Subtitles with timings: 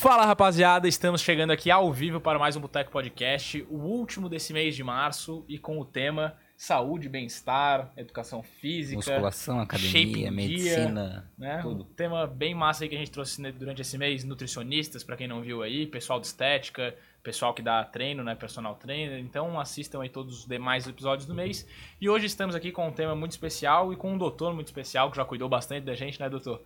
[0.00, 4.50] Fala rapaziada, estamos chegando aqui ao vivo para mais um Boteco Podcast, o último desse
[4.50, 11.58] mês de março e com o tema saúde, bem-estar, educação física, Musculação, academia, medicina, né?
[11.60, 11.82] tudo.
[11.82, 15.28] Um tema bem massa aí que a gente trouxe durante esse mês, nutricionistas, para quem
[15.28, 19.20] não viu aí, pessoal de estética, pessoal que dá treino, né, personal trainer.
[19.20, 21.66] Então assistam aí todos os demais episódios do mês.
[22.00, 25.10] E hoje estamos aqui com um tema muito especial e com um doutor muito especial
[25.10, 26.62] que já cuidou bastante da gente, né, doutor?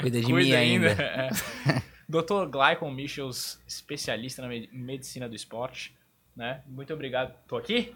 [0.00, 0.96] Cuida de mim ainda.
[1.68, 1.89] É.
[2.10, 5.96] Doutor Glycon Michels, especialista na me- medicina do esporte,
[6.34, 6.60] né?
[6.66, 7.32] Muito obrigado.
[7.46, 7.94] Tô aqui?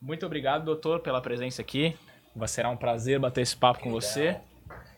[0.00, 1.94] Muito obrigado, doutor, pela presença aqui.
[2.34, 4.40] Vai será um prazer bater esse papo com você.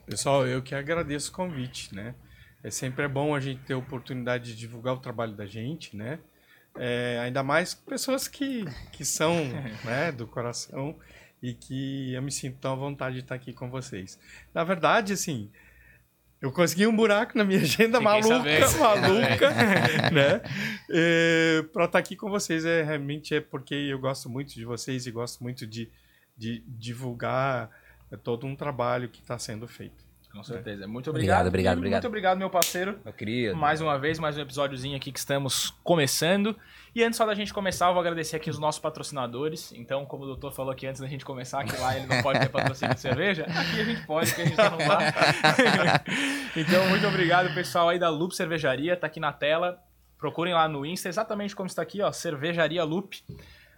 [0.06, 2.15] Pessoal, eu que agradeço o convite, né?
[2.62, 5.96] É sempre é bom a gente ter a oportunidade de divulgar o trabalho da gente,
[5.96, 6.20] né?
[6.77, 9.34] É, ainda mais pessoas que, que são
[9.84, 10.96] né, do coração
[11.43, 14.16] e que eu me sinto tão à vontade de estar aqui com vocês.
[14.54, 15.51] Na verdade, assim,
[16.41, 18.79] eu consegui um buraco na minha agenda Fiquei maluca, sabendo.
[18.79, 19.51] maluca,
[20.13, 20.43] né?
[20.91, 25.07] É, para estar aqui com vocês é realmente é porque eu gosto muito de vocês
[25.07, 25.91] e gosto muito de,
[26.37, 27.71] de divulgar
[28.11, 30.07] é, todo um trabalho que está sendo feito.
[30.32, 30.87] Com certeza.
[30.87, 31.48] Muito Obrigado, obrigado.
[31.48, 32.02] obrigado, obrigado.
[32.02, 32.98] Muito obrigado, meu parceiro.
[33.04, 33.54] Eu queria.
[33.57, 36.54] Mais uma vez, mais um episódiozinho aqui que estamos começando.
[36.95, 39.73] E antes só da gente começar, eu vou agradecer aqui os nossos patrocinadores.
[39.73, 42.40] Então, como o doutor falou aqui antes da gente começar, que lá ele não pode
[42.40, 45.15] ter patrocínio de cerveja, aqui a gente pode, porque a gente tá no bar.
[46.57, 49.79] então, muito obrigado, pessoal aí da Loop Cervejaria, tá aqui na tela.
[50.18, 53.23] Procurem lá no Insta, exatamente como está aqui, ó, Cervejaria Loop.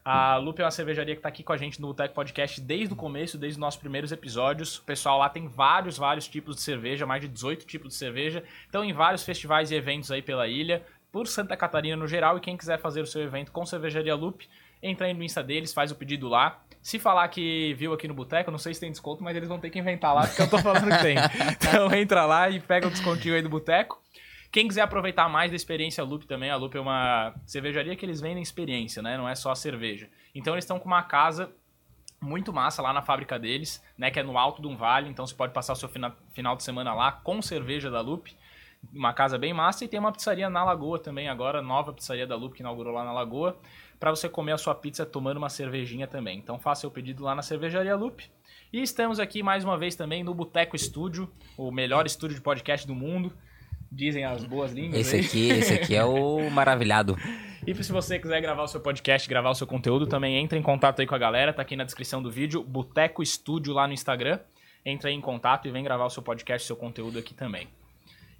[0.04, 2.92] A Loop é uma cervejaria que está aqui com a gente no Tech Podcast desde
[2.92, 4.78] o começo, desde os nossos primeiros episódios.
[4.78, 8.42] O pessoal lá tem vários, vários tipos de cerveja, mais de 18 tipos de cerveja.
[8.64, 12.38] Estão em vários festivais e eventos aí pela ilha, por Santa Catarina no geral.
[12.38, 14.48] E quem quiser fazer o seu evento com Cervejaria Loop,
[14.82, 16.60] entra aí no Insta deles, faz o pedido lá.
[16.82, 19.58] Se falar que viu aqui no Boteco, não sei se tem desconto, mas eles vão
[19.58, 21.16] ter que inventar lá, porque eu tô falando que tem.
[21.60, 24.00] Então entra lá e pega o descontinho aí do Boteco.
[24.52, 28.20] Quem quiser aproveitar mais da experiência Loop também, a Loop é uma cervejaria que eles
[28.20, 29.16] vendem experiência, né?
[29.16, 30.08] Não é só cerveja.
[30.34, 31.52] Então eles estão com uma casa
[32.20, 34.10] muito massa lá na fábrica deles, né?
[34.10, 36.56] Que é no alto de um vale, então você pode passar o seu fina- final
[36.56, 38.36] de semana lá com cerveja da Loop.
[38.92, 42.34] Uma casa bem massa e tem uma pizzaria na Lagoa também agora, nova pizzaria da
[42.34, 43.56] Loop que inaugurou lá na Lagoa,
[44.00, 46.38] para você comer a sua pizza tomando uma cervejinha também.
[46.38, 48.28] Então faça seu pedido lá na cervejaria Loop.
[48.72, 52.86] E estamos aqui mais uma vez também no Boteco Estúdio, o melhor estúdio de podcast
[52.86, 53.32] do mundo.
[53.90, 55.24] Dizem as boas línguas Esse aí.
[55.24, 57.16] aqui, esse aqui é o maravilhado.
[57.66, 60.62] E se você quiser gravar o seu podcast, gravar o seu conteúdo, também entre em
[60.62, 63.92] contato aí com a galera, tá aqui na descrição do vídeo, Boteco Estúdio lá no
[63.92, 64.38] Instagram.
[64.84, 67.68] Entra aí em contato e vem gravar o seu podcast, seu conteúdo aqui também.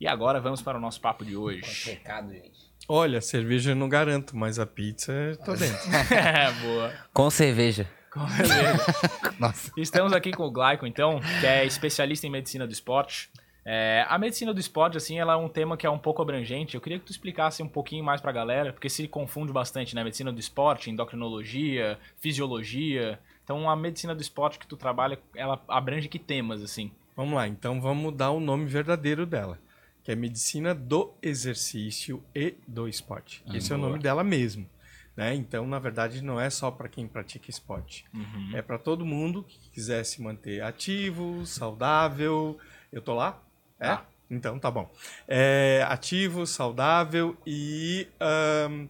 [0.01, 1.85] E agora vamos para o nosso papo de hoje.
[1.85, 2.71] Pecado, gente.
[2.89, 5.79] Olha, cerveja eu não garanto, mas a pizza eu tô dentro.
[6.63, 6.93] Boa.
[7.13, 7.87] Com cerveja.
[8.11, 9.35] Com certeza.
[9.39, 9.71] Nossa.
[9.77, 13.31] Estamos aqui com o Glyco, então, que é especialista em medicina do esporte.
[13.73, 16.75] É, a medicina do esporte, assim, ela é um tema que é um pouco abrangente.
[16.75, 20.03] Eu queria que tu explicasse um pouquinho mais pra galera, porque se confunde bastante, né?
[20.03, 23.21] Medicina do esporte, endocrinologia, fisiologia.
[23.45, 26.91] Então, a medicina do esporte que tu trabalha, ela abrange que temas, assim?
[27.15, 29.57] Vamos lá, então vamos dar o nome verdadeiro dela,
[30.03, 33.41] que é Medicina do Exercício e do Esporte.
[33.47, 34.69] Ah, Esse é o nome dela mesmo.
[35.17, 35.33] Né?
[35.37, 38.05] Então, na verdade, não é só para quem pratica esporte.
[38.13, 38.51] Uhum.
[38.53, 42.59] É para todo mundo que quiser se manter ativo, saudável.
[42.91, 43.41] Eu tô lá?
[43.81, 43.89] É?
[43.89, 44.07] Tá.
[44.31, 44.89] Então tá bom.
[45.27, 48.87] É, ativo, saudável e ahn,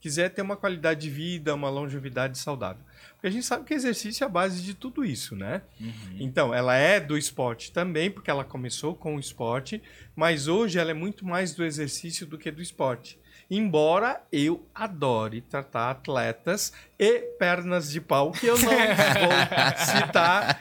[0.00, 2.82] quiser ter uma qualidade de vida, uma longevidade saudável.
[3.12, 5.60] Porque a gente sabe que exercício é a base de tudo isso, né?
[5.78, 6.16] Uhum.
[6.18, 9.82] Então, ela é do esporte também, porque ela começou com o esporte,
[10.16, 13.18] mas hoje ela é muito mais do exercício do que do esporte.
[13.50, 18.76] Embora eu adore tratar atletas e pernas de pau, que eu não vou
[19.76, 20.60] citar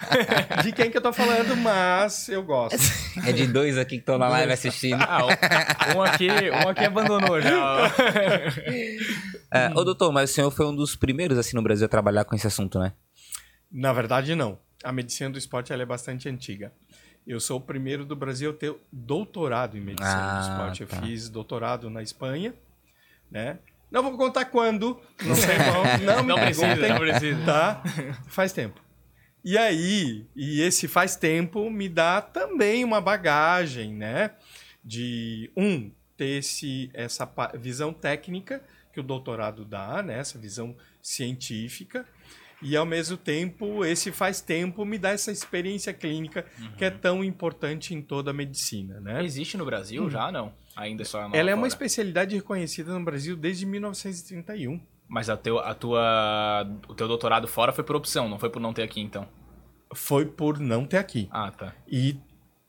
[0.63, 2.79] de quem que eu tô falando, mas eu gosto.
[3.27, 5.03] É de dois aqui que estão na live assistindo.
[5.03, 5.19] Ah,
[5.95, 6.27] um aqui,
[6.65, 7.91] um aqui abandonou já.
[9.51, 12.23] É, ô, doutor, mas o senhor foi um dos primeiros, assim, no Brasil a trabalhar
[12.25, 12.93] com esse assunto, né?
[13.71, 14.57] Na verdade, não.
[14.83, 16.71] A medicina do esporte ela é bastante antiga.
[17.27, 20.85] Eu sou o primeiro do Brasil a ter doutorado em medicina Ah, do esporte.
[20.85, 20.97] tá.
[20.97, 22.53] Eu fiz doutorado na Espanha,
[23.29, 23.59] né?
[23.91, 25.57] Não vou contar quando, não sei
[26.05, 27.45] não me Não precisa, não precisa.
[27.45, 27.83] tá?
[28.27, 28.79] Faz tempo.
[29.43, 34.31] E aí, e esse faz tempo me dá também uma bagagem, né?
[34.83, 38.61] De, um, ter esse, essa visão técnica
[38.91, 40.19] que o doutorado dá, né?
[40.19, 42.05] Essa visão científica.
[42.61, 46.45] E, ao mesmo tempo, esse faz tempo me dá essa experiência clínica
[46.77, 49.23] que é tão importante em toda a medicina, né?
[49.23, 50.53] Existe no Brasil já, não?
[50.79, 51.67] Ainda só Ela é uma fora.
[51.67, 54.79] especialidade reconhecida no Brasil desde 1931.
[55.07, 58.59] Mas a, teu, a tua, o teu doutorado fora foi por opção, não foi por
[58.61, 59.27] não ter aqui, então?
[59.93, 61.27] Foi por não ter aqui.
[61.31, 61.73] Ah, tá.
[61.87, 62.17] E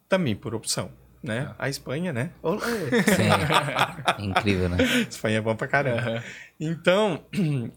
[0.09, 0.91] também por opção.
[1.23, 1.55] né?
[1.59, 2.31] A Espanha, né?
[4.19, 4.25] Sim.
[4.31, 4.79] Incrível, né?
[5.09, 6.25] Espanha é bom pra caramba.
[6.59, 7.23] Então,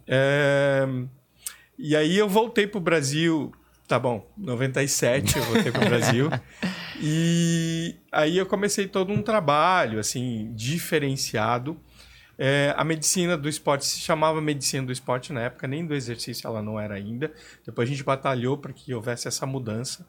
[0.08, 0.86] é,
[1.78, 3.52] e aí eu voltei pro Brasil,
[3.88, 6.30] tá bom, 97 eu voltei pro Brasil.
[7.02, 11.78] E aí eu comecei todo um trabalho, assim, diferenciado.
[12.38, 16.48] É, a medicina do esporte se chamava medicina do esporte na época, nem do exercício
[16.48, 17.32] ela não era ainda.
[17.66, 20.06] Depois a gente batalhou para que houvesse essa mudança,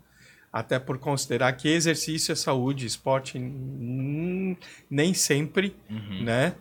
[0.52, 4.56] até por considerar que exercício é saúde, esporte hum,
[4.88, 5.76] nem sempre,
[6.22, 6.54] né?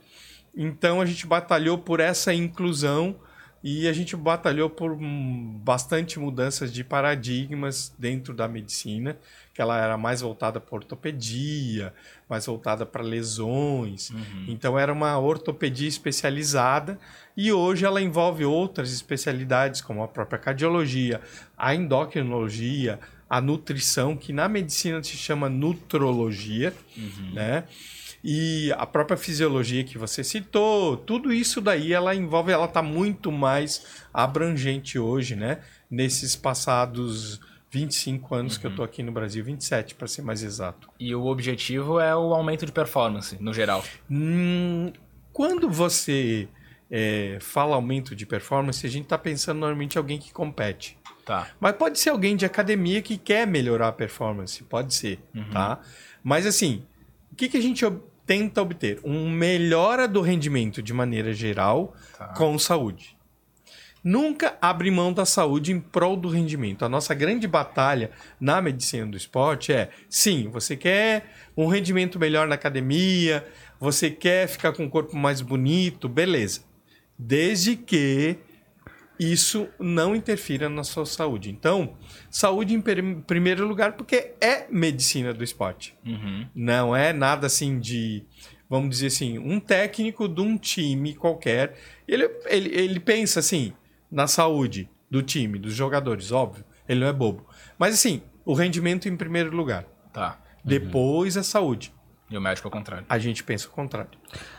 [0.56, 3.16] Então a gente batalhou por essa inclusão
[3.64, 9.18] e a gente batalhou por hum, bastante mudanças de paradigmas dentro da medicina,
[9.54, 11.94] que ela era mais voltada para ortopedia,
[12.28, 14.12] mais voltada para lesões.
[14.50, 17.00] Então era uma ortopedia especializada
[17.38, 21.22] e hoje ela envolve outras especialidades como a própria cardiologia,
[21.58, 23.00] a endocrinologia,
[23.30, 26.74] a nutrição, que na medicina se chama nutrologia,
[27.34, 27.64] né?
[28.24, 33.32] E a própria fisiologia que você citou, tudo isso daí ela envolve, ela está muito
[33.32, 35.60] mais abrangente hoje, né?
[35.92, 40.90] Nesses passados 25 anos que eu tô aqui no Brasil, 27 para ser mais exato.
[41.00, 43.84] E o objetivo é o aumento de performance, no geral.
[44.10, 44.94] Hum,
[45.34, 46.48] quando você
[46.90, 50.98] é, fala aumento de performance, a gente está pensando normalmente em alguém que compete.
[51.26, 51.48] Tá.
[51.60, 55.20] Mas pode ser alguém de academia que quer melhorar a performance, pode ser,
[55.52, 55.80] tá?
[56.24, 56.84] Mas assim,
[57.32, 59.00] o que, que a gente ob- tenta obter?
[59.04, 62.28] Um melhora do rendimento de maneira geral Tá.
[62.30, 63.16] com saúde.
[64.04, 66.84] Nunca abre mão da saúde em prol do rendimento.
[66.84, 71.26] A nossa grande batalha na medicina do esporte é, sim, você quer
[71.56, 73.46] um rendimento melhor na academia,
[73.80, 76.62] você quer ficar com o corpo mais bonito, beleza.
[77.18, 78.38] Desde que
[79.32, 81.50] isso não interfira na sua saúde.
[81.50, 81.96] Então,
[82.30, 82.82] saúde em
[83.22, 85.96] primeiro lugar, porque é medicina do esporte.
[86.06, 86.48] Uhum.
[86.56, 88.24] Não é nada assim de,
[88.70, 91.78] vamos dizer assim, um técnico de um time qualquer.
[92.08, 93.74] Ele, ele, ele pensa assim
[94.12, 96.66] na saúde do time, dos jogadores, óbvio.
[96.88, 97.48] Ele não é bobo.
[97.78, 99.86] Mas assim, o rendimento em primeiro lugar.
[100.12, 100.40] Tá.
[100.64, 101.94] Depois a saúde.
[102.34, 103.06] E o médico ao contrário.
[103.08, 104.10] A gente pensa o contrário.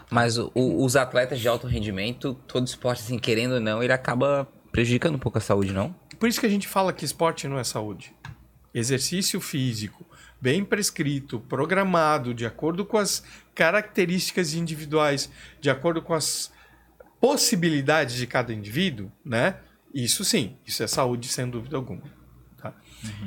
[0.08, 3.92] Mas o- o- os atletas de alto rendimento, todo esporte, assim, querendo ou não, ele
[3.92, 5.92] acaba prejudicando um pouco a saúde, não?
[6.20, 8.14] Por isso que a gente fala que esporte não é saúde.
[8.72, 10.06] Exercício físico,
[10.40, 13.24] bem prescrito, programado, de acordo com as
[13.56, 15.28] características individuais,
[15.60, 16.52] de acordo com as
[17.20, 19.56] possibilidades de cada indivíduo, né?
[19.92, 22.02] Isso sim, isso é saúde sem dúvida alguma.
[22.56, 22.72] tá?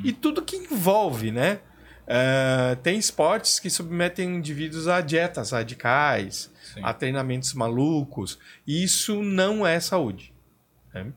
[0.04, 1.60] E tudo que envolve, né?
[2.08, 6.80] Eh, tem esportes que submetem indivíduos a dietas radicais, Sim.
[6.82, 8.40] a treinamentos malucos.
[8.66, 10.34] Isso não é saúde.
[10.94, 11.12] né?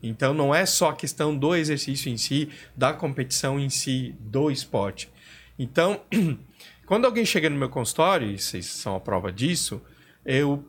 [0.00, 4.50] Então não é só a questão do exercício em si, da competição em si, do
[4.50, 5.10] esporte.
[5.58, 6.00] Então,
[6.86, 9.82] quando alguém chega no meu consultório, e vocês são a prova disso,
[10.24, 10.64] eu.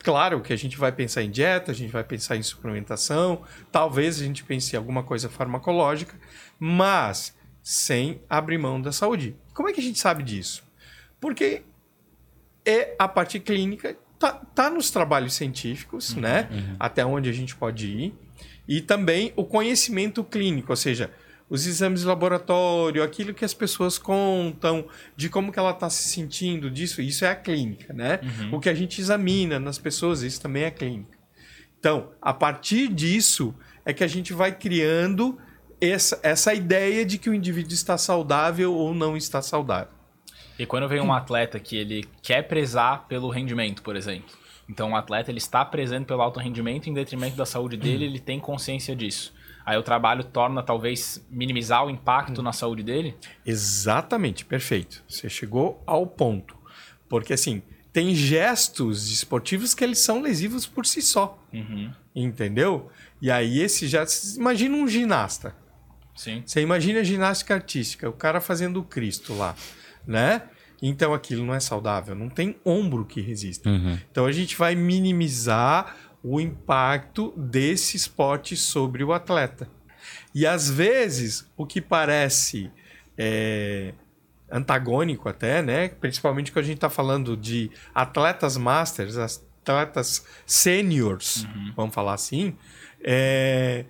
[0.00, 3.42] Claro que a gente vai pensar em dieta, a gente vai pensar em suplementação,
[3.72, 6.14] talvez a gente pense em alguma coisa farmacológica,
[6.58, 7.34] mas
[7.64, 9.34] sem abrir mão da saúde.
[9.54, 10.62] Como é que a gente sabe disso?
[11.18, 11.62] Porque
[12.64, 16.46] é a parte clínica tá, tá nos trabalhos científicos, né?
[16.78, 18.14] Até onde a gente pode ir.
[18.68, 21.10] E também o conhecimento clínico, ou seja,
[21.48, 24.86] os exames de laboratório, aquilo que as pessoas contam,
[25.16, 28.20] de como que ela está se sentindo disso, isso é a clínica, né?
[28.52, 31.16] O que a gente examina nas pessoas, isso também é clínica.
[31.78, 35.38] Então, a partir disso é que a gente vai criando
[35.90, 39.92] essa, essa ideia de que o indivíduo está saudável ou não está saudável.
[40.58, 44.30] E quando vem um atleta que ele quer prezar pelo rendimento, por exemplo.
[44.68, 48.18] Então, um atleta ele está prezando pelo alto rendimento em detrimento da saúde dele, ele
[48.18, 49.34] tem consciência disso.
[49.66, 53.16] Aí o trabalho torna talvez minimizar o impacto na saúde dele.
[53.44, 55.02] Exatamente, perfeito.
[55.08, 56.56] Você chegou ao ponto.
[57.08, 57.62] Porque assim,
[57.92, 61.38] tem gestos esportivos que eles são lesivos por si só.
[62.14, 62.90] Entendeu?
[63.22, 64.04] E aí esse já.
[64.36, 65.56] Imagina um ginasta.
[66.14, 66.42] Sim.
[66.46, 69.54] Você imagina a ginástica artística, o cara fazendo o Cristo lá,
[70.06, 70.42] né?
[70.82, 73.68] Então aquilo não é saudável, não tem ombro que resista.
[74.10, 79.68] Então a gente vai minimizar o impacto desse esporte sobre o atleta.
[80.34, 82.70] E às vezes o que parece
[83.16, 83.94] é,
[84.50, 85.88] antagônico até, né?
[85.88, 92.56] Principalmente quando a gente está falando de atletas masters, atletas seniors, vamos falar assim,
[93.02, 93.84] é,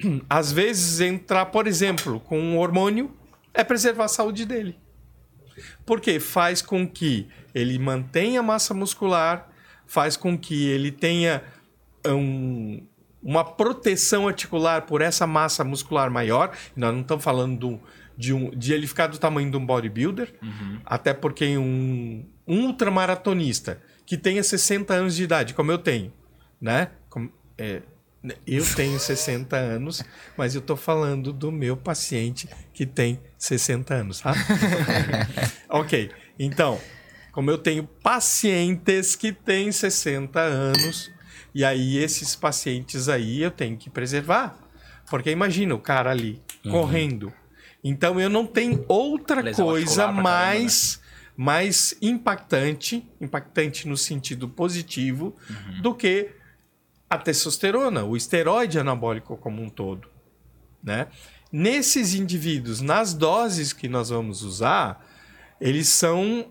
[0.28, 3.14] às vezes entrar, por exemplo, com um hormônio
[3.52, 4.78] é preservar a saúde dele.
[5.84, 9.48] Porque faz com que ele mantenha massa muscular,
[9.86, 11.42] faz com que ele tenha
[12.06, 12.86] um,
[13.22, 16.56] uma proteção articular por essa massa muscular maior.
[16.76, 17.80] Nós não estamos falando do,
[18.16, 20.32] de, um, de ele ficar do tamanho de um bodybuilder,
[20.84, 26.12] até porque um, um ultramaratonista que tenha 60 anos de idade, como eu tenho,
[26.60, 26.90] né?
[27.56, 27.82] É,
[28.46, 30.02] eu tenho 60 anos,
[30.36, 34.34] mas eu tô falando do meu paciente que tem 60 anos, tá?
[35.70, 36.80] ok, então,
[37.32, 41.10] como eu tenho pacientes que têm 60 anos,
[41.54, 44.58] e aí esses pacientes aí eu tenho que preservar.
[45.10, 47.32] Porque imagina o cara ali correndo.
[47.82, 51.00] Então eu não tenho outra Lesão coisa articular pra mais,
[51.36, 55.34] mais impactante, impactante no sentido positivo,
[55.80, 56.30] do que
[57.08, 60.08] a testosterona, o esteroide anabólico como um todo,
[60.82, 61.08] né?
[61.50, 65.04] Nesses indivíduos, nas doses que nós vamos usar,
[65.58, 66.46] eles são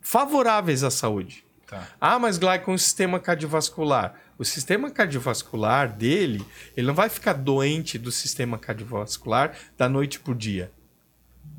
[0.00, 1.44] favoráveis à saúde.
[1.66, 1.86] Tá.
[2.00, 4.14] Ah, mas Glycon, o sistema cardiovascular.
[4.38, 6.42] O sistema cardiovascular dele,
[6.74, 10.72] ele não vai ficar doente do sistema cardiovascular da noite para dia.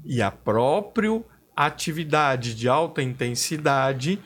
[0.04, 1.24] E a própria
[1.56, 4.20] atividade de alta intensidade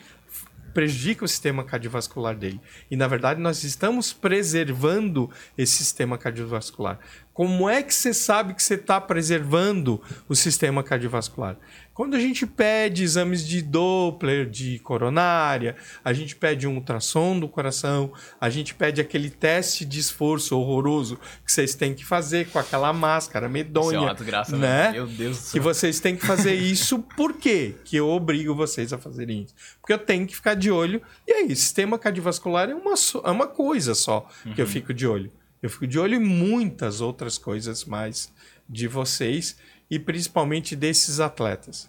[0.74, 2.60] prejudica o sistema cardiovascular dele.
[2.90, 6.98] E na verdade nós estamos preservando esse sistema cardiovascular.
[7.32, 11.56] Como é que você sabe que você está preservando o sistema cardiovascular?
[11.94, 17.48] Quando a gente pede exames de Doppler, de coronária, a gente pede um ultrassom do
[17.48, 22.58] coração, a gente pede aquele teste de esforço horroroso que vocês têm que fazer com
[22.58, 24.90] aquela máscara medonha, Isso é uma desgraça, né?
[24.92, 25.62] Meu Deus do Que céu.
[25.62, 27.76] vocês têm que fazer isso, por quê?
[27.84, 29.54] Que eu obrigo vocês a fazerem isso.
[29.80, 31.00] Porque eu tenho que ficar de olho.
[31.26, 35.06] E aí, sistema cardiovascular é uma, só- é uma coisa só que eu fico de
[35.06, 35.30] olho.
[35.62, 38.32] Eu fico de olho em muitas outras coisas mais
[38.68, 39.56] de vocês
[39.94, 41.88] e principalmente desses atletas.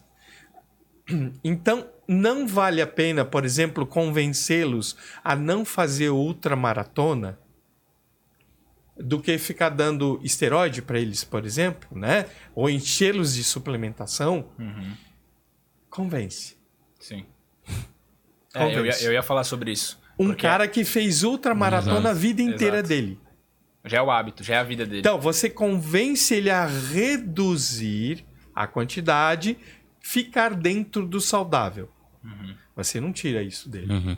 [1.44, 7.40] Então, não vale a pena, por exemplo, convencê-los a não fazer ultramaratona
[8.96, 12.28] do que ficar dando esteroide para eles, por exemplo, né?
[12.54, 14.50] Ou enchê-los de suplementação.
[15.90, 16.56] Convence.
[17.00, 17.26] Sim.
[18.58, 19.04] É, eu, ia, Convence.
[19.04, 20.00] eu ia falar sobre isso.
[20.18, 22.88] Um Porque cara que fez ultramaratona a vida inteira Exato.
[22.88, 23.20] dele.
[23.86, 25.00] Já é o hábito, já é a vida dele.
[25.00, 29.58] Então, você convence ele a reduzir a quantidade,
[30.00, 31.90] ficar dentro do saudável.
[32.76, 34.18] Você não tira isso dele.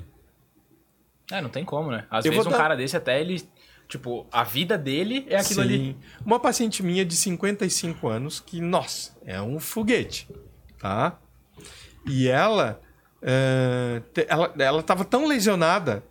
[1.31, 2.05] É, não tem como, né?
[2.09, 3.43] Às Eu vezes um dar- cara desse até ele.
[3.89, 5.67] Tipo, a vida dele é aquilo Sim.
[5.67, 5.97] ali.
[6.25, 10.27] Uma paciente minha de 55 anos que, nossa, é um foguete,
[10.77, 11.17] tá?
[12.05, 12.81] E ela,
[14.13, 16.03] te- ela, ela tava tão lesionada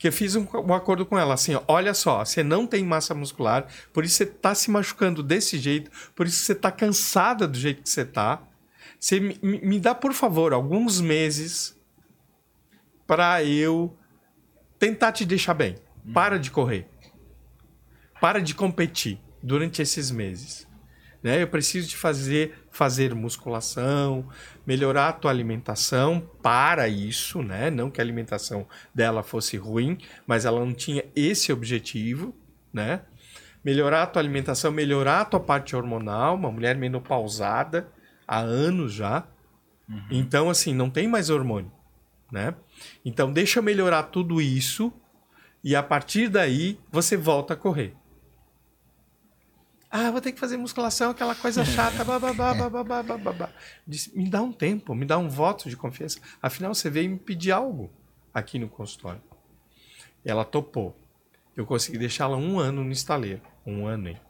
[0.00, 2.82] que eu fiz um, um acordo com ela, assim, ó, olha só, você não tem
[2.82, 7.46] massa muscular, por isso você tá se machucando desse jeito, por isso você tá cansada
[7.46, 8.42] do jeito que você tá.
[8.98, 11.78] Você me, me- dá, por favor, alguns meses
[13.06, 13.94] para eu
[14.78, 15.76] tentar te deixar bem.
[16.14, 16.88] Para de correr.
[18.22, 20.66] Para de competir durante esses meses.
[21.22, 21.42] Né?
[21.42, 24.26] Eu preciso de fazer, fazer musculação,
[24.70, 27.70] melhorar a tua alimentação para isso, né?
[27.72, 32.32] Não que a alimentação dela fosse ruim, mas ela não tinha esse objetivo,
[32.72, 33.02] né?
[33.64, 37.88] Melhorar a tua alimentação, melhorar a tua parte hormonal, uma mulher menopausada
[38.28, 39.26] há anos já.
[40.08, 41.72] Então, assim, não tem mais hormônio,
[42.30, 42.54] né?
[43.04, 44.92] Então, deixa eu melhorar tudo isso
[45.64, 47.96] e a partir daí você volta a correr.
[49.90, 52.04] Ah, vou ter que fazer musculação, aquela coisa chata.
[52.04, 53.50] bababá, bababá, bababá.
[53.84, 56.20] Disse, me dá um tempo, me dá um voto de confiança.
[56.40, 57.90] Afinal, você veio me pedir algo
[58.32, 59.20] aqui no consultório.
[60.24, 60.96] Ela topou.
[61.56, 63.42] Eu consegui deixá-la um ano no estaleiro.
[63.66, 64.20] Um ano, hein?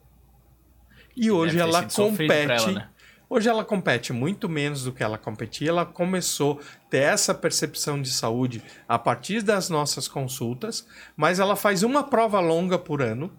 [1.15, 2.51] E hoje ela compete.
[2.51, 2.89] ela, né?
[3.29, 5.69] Hoje ela compete muito menos do que ela competia.
[5.69, 10.87] Ela começou a ter essa percepção de saúde a partir das nossas consultas,
[11.17, 13.31] mas ela faz uma prova longa por ano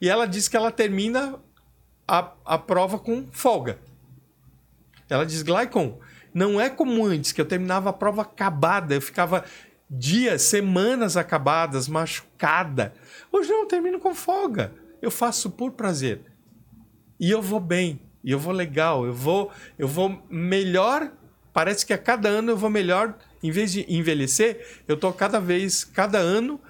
[0.00, 1.38] e ela diz que ela termina
[2.08, 3.78] a, a prova com folga.
[5.10, 5.98] Ela diz, Glycon,
[6.32, 9.44] não é como antes, que eu terminava a prova acabada, eu ficava
[9.88, 12.94] dias, semanas acabadas, machucada.
[13.30, 14.72] Hoje não, eu termino com folga.
[15.00, 16.22] Eu faço por prazer.
[17.20, 21.10] E eu vou bem, e eu vou legal, eu vou, eu vou melhor.
[21.52, 25.40] Parece que a cada ano eu vou melhor, em vez de envelhecer, eu tô cada
[25.40, 26.60] vez, cada ano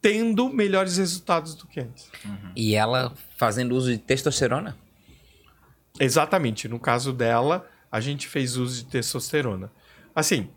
[0.00, 2.10] tendo melhores resultados do que antes.
[2.56, 4.76] E ela fazendo uso de testosterona?
[6.00, 6.68] Exatamente.
[6.68, 9.70] No caso dela, a gente fez uso de testosterona.
[10.14, 10.50] Assim,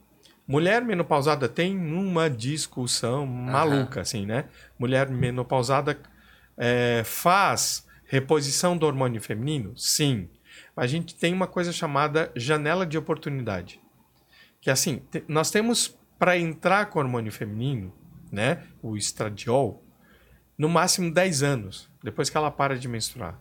[0.47, 4.45] mulher menopausada tem uma discussão maluca, assim, né?
[4.79, 5.97] Mulher menopausada
[6.57, 9.77] é, faz reposição do hormônio feminino?
[9.77, 10.29] Sim.
[10.75, 13.79] A gente tem uma coisa chamada janela de oportunidade.
[14.61, 17.93] Que assim, nós temos para entrar com o hormônio feminino,
[18.31, 18.63] né?
[18.81, 19.83] O estradiol,
[20.57, 23.39] no máximo 10 anos, depois que ela para de menstruar.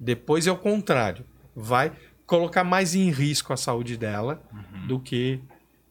[0.00, 1.92] Depois é o contrário, vai
[2.24, 4.86] colocar mais em risco a saúde dela uhum.
[4.86, 5.40] do que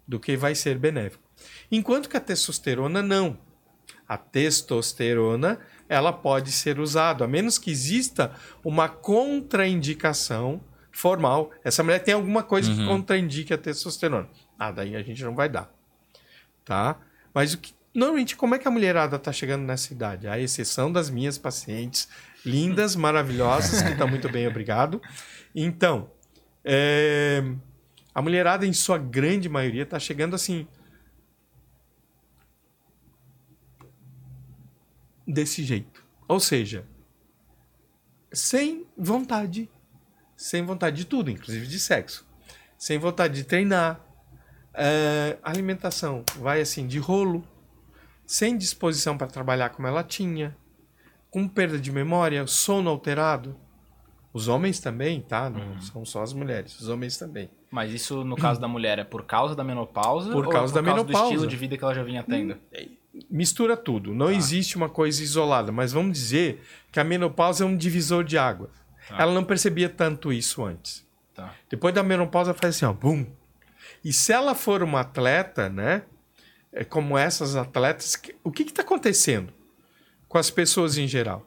[0.07, 1.23] do que vai ser benéfico.
[1.71, 3.37] Enquanto que a testosterona não.
[4.07, 10.59] A testosterona ela pode ser usada, a menos que exista uma contraindicação
[10.91, 11.51] formal.
[11.63, 12.77] Essa mulher tem alguma coisa uhum.
[12.77, 14.27] que contraindique a testosterona.
[14.57, 15.71] Ah, daí a gente não vai dar.
[16.65, 16.97] Tá?
[17.33, 20.27] Mas o que, normalmente, como é que a mulherada está chegando nessa idade?
[20.27, 22.09] A exceção das minhas pacientes
[22.45, 25.01] lindas, maravilhosas, que estão muito bem, obrigado.
[25.55, 26.11] Então,
[26.63, 27.43] é,
[28.13, 30.67] a mulherada, em sua grande maioria, está chegando assim.
[35.27, 36.03] Desse jeito.
[36.27, 36.85] Ou seja,
[38.31, 39.69] sem vontade.
[40.35, 42.27] Sem vontade de tudo, inclusive de sexo.
[42.77, 44.05] Sem vontade de treinar.
[44.73, 47.43] É, alimentação vai assim, de rolo.
[48.25, 50.55] Sem disposição para trabalhar como ela tinha.
[51.29, 53.55] Com perda de memória, sono alterado
[54.33, 55.49] os homens também, tá?
[55.49, 55.81] Não uhum.
[55.81, 57.49] são só as mulheres, os homens também.
[57.71, 60.31] Mas isso, no caso da mulher, é por causa da menopausa?
[60.31, 61.29] Por causa da por causa menopausa.
[61.29, 62.53] do estilo de vida que ela já vinha tendo?
[62.53, 64.13] Hum, mistura tudo.
[64.13, 64.33] Não tá.
[64.33, 68.69] existe uma coisa isolada, mas vamos dizer que a menopausa é um divisor de água.
[69.07, 69.17] Tá.
[69.19, 71.05] Ela não percebia tanto isso antes.
[71.33, 71.53] Tá.
[71.69, 73.25] Depois da menopausa faz assim, ó, bum.
[74.03, 76.03] E se ela for uma atleta, né?
[76.71, 79.51] É como essas atletas, o que está acontecendo
[80.29, 81.45] com as pessoas em geral?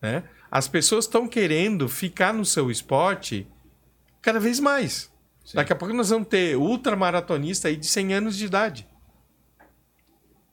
[0.00, 0.22] Né?
[0.50, 3.48] As pessoas estão querendo ficar no seu esporte
[4.20, 5.10] cada vez mais.
[5.44, 5.56] Sim.
[5.56, 8.86] Daqui a pouco nós vamos ter ultramaratonista aí de 100 anos de idade.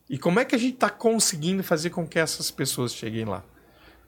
[0.10, 3.44] E como é que a gente está conseguindo fazer com que essas pessoas cheguem lá?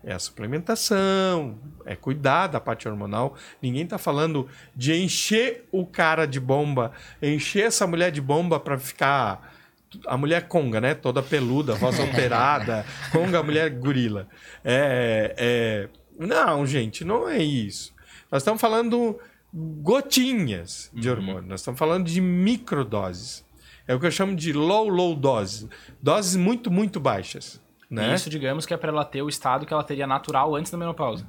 [0.01, 3.35] É a suplementação, é cuidar da parte hormonal.
[3.61, 8.77] Ninguém está falando de encher o cara de bomba, encher essa mulher de bomba para
[8.77, 9.58] ficar
[10.05, 10.93] a mulher conga, né?
[10.93, 14.27] Toda peluda, voz alterada, conga, mulher gorila.
[14.63, 15.89] É, é...
[16.17, 17.93] Não, gente, não é isso.
[18.31, 19.20] Nós estamos falando
[19.53, 21.16] gotinhas de uhum.
[21.16, 23.46] hormônio, nós estamos falando de microdoses.
[23.87, 25.68] É o que eu chamo de low, low dose.
[26.01, 27.59] Doses muito, muito baixas.
[27.90, 28.13] Né?
[28.13, 30.77] Isso, digamos, que é para ela ter o estado que ela teria natural antes da
[30.77, 31.25] menopausa.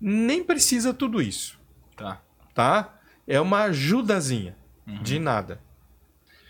[0.00, 1.58] Nem precisa tudo isso.
[1.96, 2.20] Tá.
[2.54, 2.94] Tá?
[3.26, 4.56] É uma ajudazinha.
[4.86, 5.02] Uhum.
[5.02, 5.60] De nada.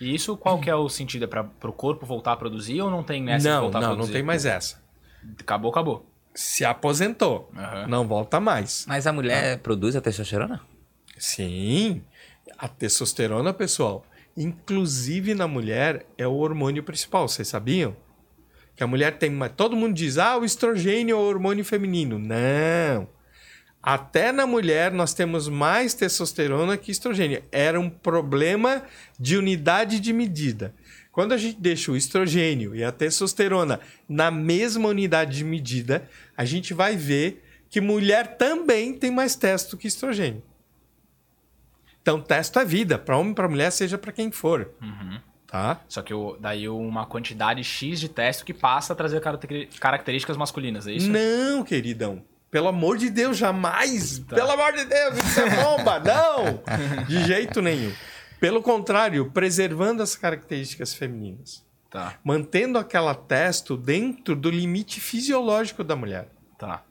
[0.01, 1.25] E isso qual que é o sentido?
[1.25, 3.91] É para o corpo voltar a produzir ou não tem essa não, voltar não, a
[3.91, 4.01] produzir?
[4.01, 4.83] Não, não tem mais essa.
[5.41, 6.07] Acabou, acabou.
[6.35, 7.51] Se aposentou.
[7.55, 7.89] Uhum.
[7.89, 8.85] Não volta mais.
[8.87, 9.59] Mas a mulher ah.
[9.59, 10.61] produz a testosterona?
[11.17, 12.03] Sim.
[12.59, 14.05] A testosterona, pessoal,
[14.37, 17.27] inclusive na mulher, é o hormônio principal.
[17.27, 17.97] Vocês sabiam?
[18.77, 19.33] Que a mulher tem.
[19.57, 22.19] Todo mundo diz, ah, o estrogênio é o hormônio feminino.
[22.19, 23.09] Não.
[23.87, 27.41] Até na mulher nós temos mais testosterona que estrogênio.
[27.53, 28.83] Era um problema
[29.17, 30.75] de unidade de medida.
[31.13, 36.45] Quando a gente deixa o estrogênio e a testosterona na mesma unidade de medida, a
[36.45, 40.43] gente vai ver que mulher também tem mais testo que estrogênio.
[42.03, 44.69] Então, testo é vida, para homem, para mulher, seja para quem for.
[44.83, 45.21] Uhum.
[45.47, 45.81] Tá?
[45.89, 49.23] Só que daí uma quantidade X de testo que passa a trazer
[49.79, 51.09] características masculinas, é isso?
[51.09, 52.25] Não, queridão.
[52.57, 54.19] Pelo amor de Deus, jamais.
[54.21, 54.35] Tá.
[54.35, 56.01] Pelo amor de Deus, isso é bomba.
[56.01, 57.05] não!
[57.07, 57.93] De jeito nenhum.
[58.41, 61.63] Pelo contrário, preservando as características femininas.
[61.91, 62.15] Tá.
[62.25, 66.31] Mantendo aquela testo dentro do limite fisiológico da mulher.
[66.59, 66.83] Tá.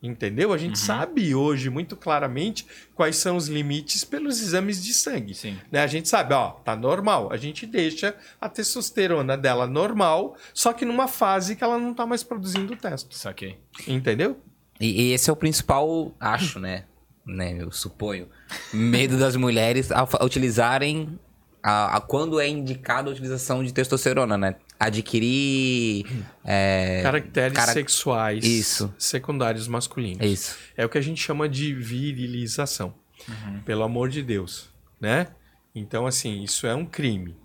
[0.00, 0.52] Entendeu?
[0.52, 0.86] A gente uhum.
[0.86, 5.34] sabe hoje muito claramente quais são os limites pelos exames de sangue.
[5.34, 5.58] Sim.
[5.68, 5.80] Né?
[5.80, 7.32] A gente sabe, ó, tá normal.
[7.32, 12.06] A gente deixa a testosterona dela normal, só que numa fase que ela não tá
[12.06, 13.16] mais produzindo o testo.
[13.16, 13.58] Saquei.
[13.88, 14.40] Entendeu?
[14.80, 16.84] E, e esse é o principal, acho, né?
[17.28, 17.56] né?
[17.60, 18.28] Eu suponho.
[18.72, 21.18] Medo das mulheres a, a utilizarem.
[21.62, 24.56] A, a, quando é indicada a utilização de testosterona, né?
[24.78, 26.06] Adquirir.
[26.44, 27.72] É, Caracteres cara...
[27.72, 28.94] sexuais Isso.
[28.96, 30.24] secundários masculinos.
[30.24, 30.56] Isso.
[30.76, 32.94] É o que a gente chama de virilização.
[33.28, 33.60] Uhum.
[33.62, 34.70] Pelo amor de Deus.
[35.00, 35.26] Né?
[35.74, 37.36] Então, assim, isso é um crime.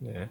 [0.00, 0.30] Né?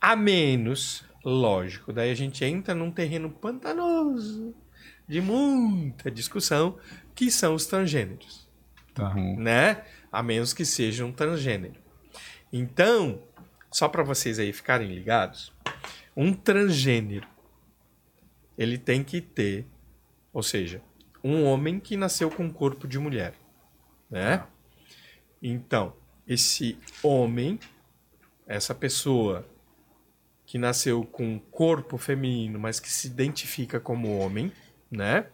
[0.00, 4.54] A menos, lógico, daí a gente entra num terreno pantanoso
[5.08, 6.78] de muita discussão,
[7.14, 8.48] que são os transgêneros.
[8.94, 9.14] Tá.
[9.14, 9.40] Uhum.
[9.40, 9.84] Né?
[10.12, 11.80] A menos que seja um transgênero.
[12.52, 13.22] Então,
[13.70, 15.52] só para vocês aí ficarem ligados,
[16.16, 17.26] um transgênero
[18.56, 19.66] ele tem que ter,
[20.32, 20.82] ou seja,
[21.22, 23.34] um homem que nasceu com um corpo de mulher,
[24.10, 24.38] né?
[24.38, 24.48] Tá.
[25.40, 25.94] Então,
[26.26, 27.58] esse homem,
[28.46, 29.48] essa pessoa
[30.44, 34.50] que nasceu com um corpo feminino, mas que se identifica como homem,
[34.90, 35.26] né?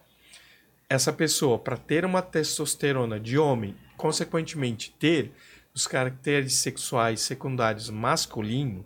[0.87, 5.31] Essa pessoa, para ter uma testosterona de homem, consequentemente ter
[5.73, 8.85] os caracteres sexuais secundários masculino,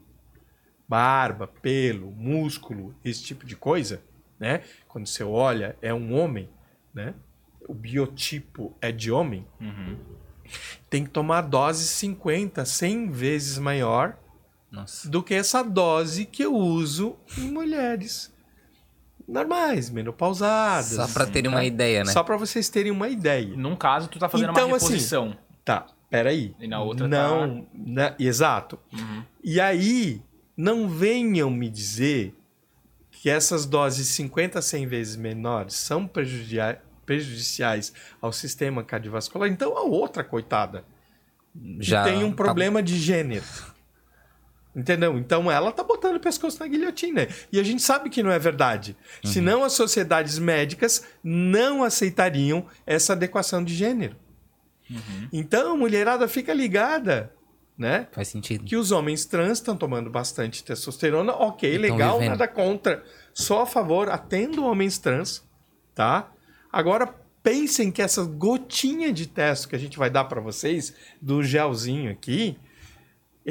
[0.87, 4.01] barba, pelo, músculo, esse tipo de coisa,
[4.39, 4.63] né?
[4.87, 6.49] Quando você olha, é um homem,
[6.93, 7.13] né?
[7.67, 9.45] O biotipo é de homem.
[9.61, 9.97] Uhum.
[10.89, 14.17] Tem que tomar dose 50, 100 vezes maior
[14.71, 15.07] Nossa.
[15.07, 18.33] do que essa dose que eu uso em mulheres
[19.29, 20.93] normais, menopausadas.
[20.93, 22.11] Só pra terem uma ideia, né?
[22.11, 23.55] Só pra vocês terem uma ideia.
[23.55, 25.37] Num caso, tu tá fazendo Então, uma assim, reposição.
[25.63, 26.55] Tá, peraí.
[26.59, 28.79] E na outra não, né, exato.
[28.91, 29.23] Uhum.
[29.43, 30.21] E aí,
[30.57, 32.35] não venham me dizer
[33.11, 39.49] que essas doses 50 a 100 vezes menores são prejudia- prejudiciais ao sistema cardiovascular.
[39.49, 40.83] Então, a outra, coitada,
[41.53, 43.43] que Já tem um tá- problema de gênero.
[44.75, 45.17] Entendeu?
[45.17, 47.27] Então ela tá botando o pescoço na guilhotina.
[47.51, 48.95] E a gente sabe que não é verdade.
[49.23, 49.31] Uhum.
[49.31, 54.15] Senão as sociedades médicas não aceitariam essa adequação de gênero.
[54.89, 55.27] Uhum.
[55.33, 57.33] Então, mulherada, fica ligada,
[57.77, 58.07] né?
[58.11, 58.63] Faz sentido.
[58.63, 61.33] Que os homens trans estão tomando bastante testosterona.
[61.33, 62.31] Ok, legal, vivendo.
[62.31, 63.03] nada contra.
[63.33, 65.43] Só a favor, atendo homens trans,
[65.95, 66.31] tá?
[66.71, 67.07] Agora,
[67.41, 72.11] pensem que essa gotinha de testo que a gente vai dar para vocês, do gelzinho
[72.11, 72.57] aqui,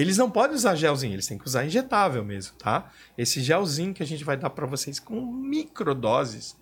[0.01, 2.91] eles não podem usar gelzinho, eles têm que usar injetável mesmo, tá?
[3.17, 6.57] Esse gelzinho que a gente vai dar para vocês com microdoses,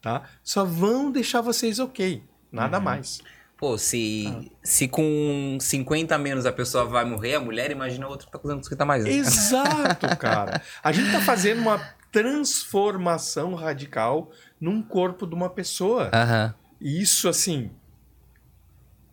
[0.00, 0.24] tá?
[0.42, 2.84] Só vão deixar vocês ok, nada Uhum.
[2.84, 3.20] mais.
[3.56, 4.42] Pô, se, Ah.
[4.64, 8.32] se com 50 a menos a pessoa vai morrer, a mulher, imagina a outra que
[8.32, 9.04] tá usando 50 a mais.
[9.04, 9.10] né?
[9.10, 10.60] Exato, cara.
[10.82, 11.78] A gente tá fazendo uma
[12.10, 16.10] transformação radical num corpo de uma pessoa.
[16.12, 16.54] Aham.
[16.80, 17.70] E isso, assim,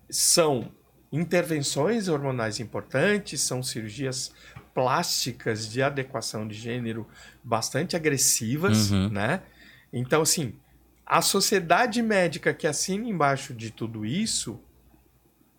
[0.10, 0.72] são
[1.12, 4.32] intervenções hormonais importantes, são cirurgias
[4.74, 7.08] plásticas de adequação de gênero
[7.44, 9.10] bastante agressivas, Uhum.
[9.10, 9.42] né?
[9.92, 10.56] Então, assim,
[11.06, 14.60] a sociedade médica que assina embaixo de tudo isso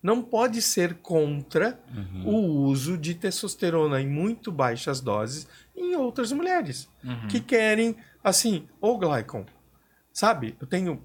[0.02, 1.78] não pode ser contra
[2.24, 7.26] o uso de testosterona em muito baixas doses em outras mulheres Uhum.
[7.28, 9.44] que querem, assim, ô Glycon,
[10.12, 10.56] sabe?
[10.60, 11.02] Eu tenho.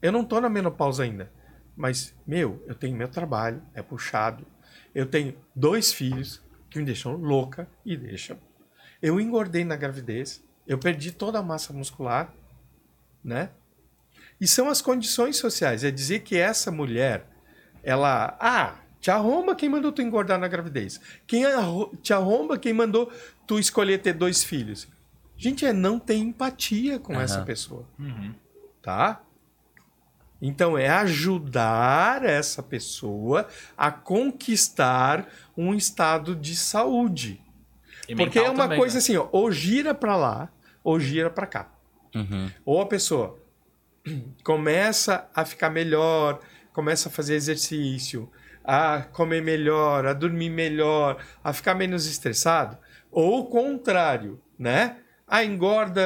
[0.00, 1.32] Eu não tô na menopausa ainda,
[1.78, 4.44] mas, meu, eu tenho meu trabalho, é puxado.
[4.94, 8.36] Eu tenho dois filhos que me deixam louca e deixam.
[9.00, 12.34] Eu engordei na gravidez, eu perdi toda a massa muscular,
[13.24, 13.50] né?
[14.40, 15.84] E são as condições sociais.
[15.84, 17.26] É dizer que essa mulher,
[17.82, 18.36] ela.
[18.40, 21.00] Ah, te arromba quem mandou tu engordar na gravidez.
[21.26, 23.10] Quem arro- te arromba quem mandou
[23.46, 24.88] tu escolher ter dois filhos.
[25.36, 27.22] Gente, é não ter empatia com Aham.
[27.22, 28.34] essa pessoa, Uhum.
[28.82, 29.22] tá?
[30.40, 37.40] Então é ajudar essa pessoa a conquistar um estado de saúde.
[38.08, 38.98] E Porque é uma também, coisa né?
[38.98, 40.48] assim, ó, ou gira pra lá,
[40.82, 41.70] ou gira pra cá.
[42.14, 42.50] Uhum.
[42.64, 43.38] Ou a pessoa
[44.44, 46.40] começa a ficar melhor,
[46.72, 48.30] começa a fazer exercício,
[48.64, 52.78] a comer melhor, a dormir melhor, a ficar menos estressado.
[53.10, 54.98] Ou o contrário, né?
[55.26, 56.02] Ah, engorda,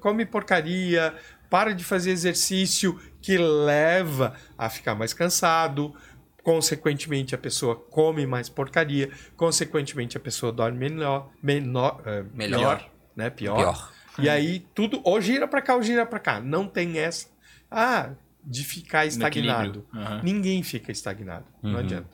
[0.00, 1.14] come porcaria,
[1.50, 5.94] para de fazer exercício, que leva a ficar mais cansado.
[6.42, 9.10] Consequentemente, a pessoa come mais porcaria.
[9.34, 12.58] Consequentemente, a pessoa dorme melhor, menor, eh, Melhor.
[12.78, 13.30] pior, né?
[13.30, 13.56] Pior.
[13.56, 13.92] Pior.
[14.18, 16.38] E aí tudo ou gira pra cá ou gira pra cá.
[16.40, 17.28] Não tem essa.
[17.70, 18.10] Ah,
[18.44, 19.86] de ficar estagnado.
[19.94, 20.20] Aham.
[20.22, 21.46] Ninguém fica estagnado.
[21.62, 21.78] Não Uhum.
[21.78, 22.10] adianta.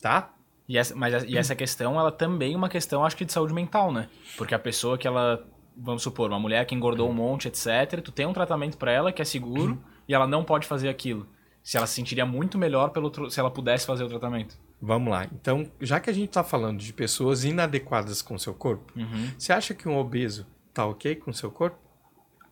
[0.00, 0.34] Tá?
[0.68, 3.32] E essa, mas a- e essa questão, ela também é uma questão, acho que, de
[3.32, 4.10] saúde mental, né?
[4.36, 5.42] Porque a pessoa que ela,
[5.74, 9.10] vamos supor, uma mulher que engordou um monte, etc., tu tem um tratamento pra ela
[9.10, 11.28] que é seguro e ela não pode fazer aquilo.
[11.62, 14.56] Se ela se sentiria muito melhor pelo, se ela pudesse fazer o tratamento.
[14.80, 15.26] Vamos lá.
[15.32, 19.30] Então, já que a gente tá falando de pessoas inadequadas com seu corpo, Uhum.
[19.36, 21.76] você acha que um obeso tá ok com seu corpo?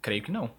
[0.02, 0.50] Creio que não.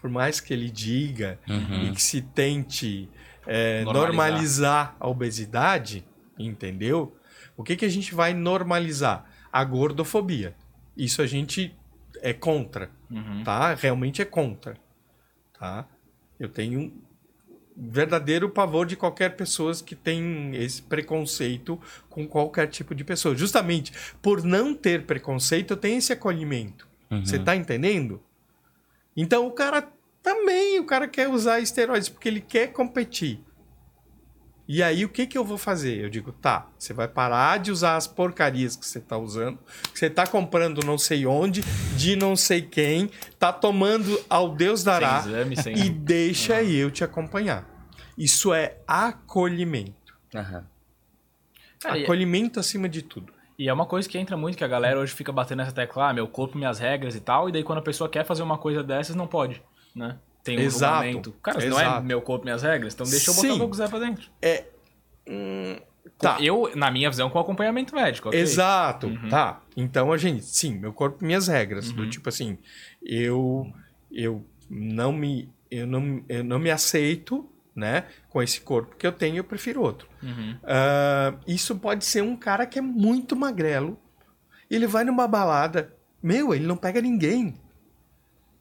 [0.00, 1.84] Por mais que ele diga Uhum.
[1.88, 3.08] e que se tente
[3.46, 4.10] é, Normalizar.
[4.10, 4.96] normalizar.
[5.00, 6.04] a obesidade,
[6.38, 7.16] entendeu?
[7.56, 9.24] O que, que a gente vai normalizar?
[9.52, 10.54] A gordofobia.
[10.96, 11.74] Isso a gente
[12.22, 12.90] é contra.
[13.10, 13.44] Uhum.
[13.44, 13.74] tá?
[13.74, 14.76] Realmente é contra,
[15.58, 15.86] tá?
[16.38, 16.92] Eu tenho um
[17.76, 23.36] verdadeiro pavor de qualquer pessoa que tem esse preconceito com qualquer tipo de pessoa.
[23.36, 26.88] Justamente por não ter preconceito, eu tenho esse acolhimento.
[27.10, 27.24] Uhum.
[27.24, 28.22] Você tá entendendo?
[29.16, 29.88] Então o cara
[30.22, 33.40] também, o cara quer usar esteroides porque ele quer competir.
[34.68, 36.02] E aí o que que eu vou fazer?
[36.02, 39.58] Eu digo, tá, você vai parar de usar as porcarias que você tá usando,
[39.92, 41.60] que você tá comprando não sei onde,
[41.96, 45.76] de não sei quem, tá tomando ao Deus dará Sem exame, sem...
[45.78, 47.64] e deixa eu te acompanhar.
[48.18, 50.16] Isso é acolhimento.
[50.34, 50.64] Aham.
[51.80, 53.32] Cara, e- Acolhimento acima de tudo.
[53.58, 56.10] E é uma coisa que entra muito, que a galera hoje fica batendo nessa tecla,
[56.10, 58.58] ah, meu corpo, minhas regras e tal, e daí quando a pessoa quer fazer uma
[58.58, 59.62] coisa dessas, não pode,
[59.94, 60.18] né?
[60.46, 61.32] Tem um Exato, julgamento.
[61.42, 62.06] Cara, se não é exato.
[62.06, 63.52] meu corpo, minhas regras, então deixa eu botar Sim.
[63.54, 64.30] o que eu quiser pra dentro.
[65.28, 65.76] Hum,
[66.18, 66.38] Tá.
[66.40, 68.28] Eu, na minha visão, com acompanhamento médico.
[68.28, 68.40] ok?
[68.40, 69.28] Exato, Uhum.
[69.28, 69.60] tá.
[69.76, 71.90] Então a gente, sim, meu corpo, minhas regras.
[71.92, 72.56] Do tipo assim,
[73.02, 73.70] eu,
[74.10, 78.04] eu não me, eu não, eu não me aceito, né?
[78.30, 80.08] Com esse corpo que eu tenho, eu prefiro outro.
[80.22, 80.56] Uhum.
[80.62, 83.98] Ah, isso pode ser um cara que é muito magrelo.
[84.70, 87.54] Ele vai numa balada, meu, ele não pega ninguém.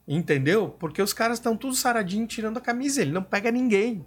[0.07, 0.69] Entendeu?
[0.69, 4.05] Porque os caras estão tudo saradinho tirando a camisa, ele não pega ninguém.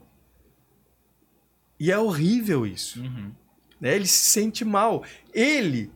[1.79, 3.33] E é horrível isso Uhum.
[3.81, 3.95] né?
[3.95, 5.05] Ele se sente mal.
[5.33, 5.91] Ele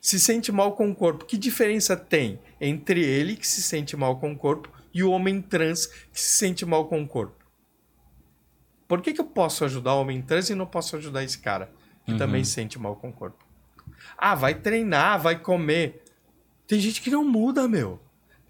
[0.00, 1.24] se sente mal com o corpo.
[1.24, 5.40] Que diferença tem entre ele que se sente mal com o corpo e o homem
[5.42, 7.44] trans que se sente mal com o corpo?
[8.86, 11.72] Por que, que eu posso ajudar o homem trans e não posso ajudar esse cara
[12.04, 13.42] que também se sente mal com o corpo?
[14.16, 16.02] Ah, vai treinar, vai comer.
[16.66, 18.00] Tem gente que não muda, meu.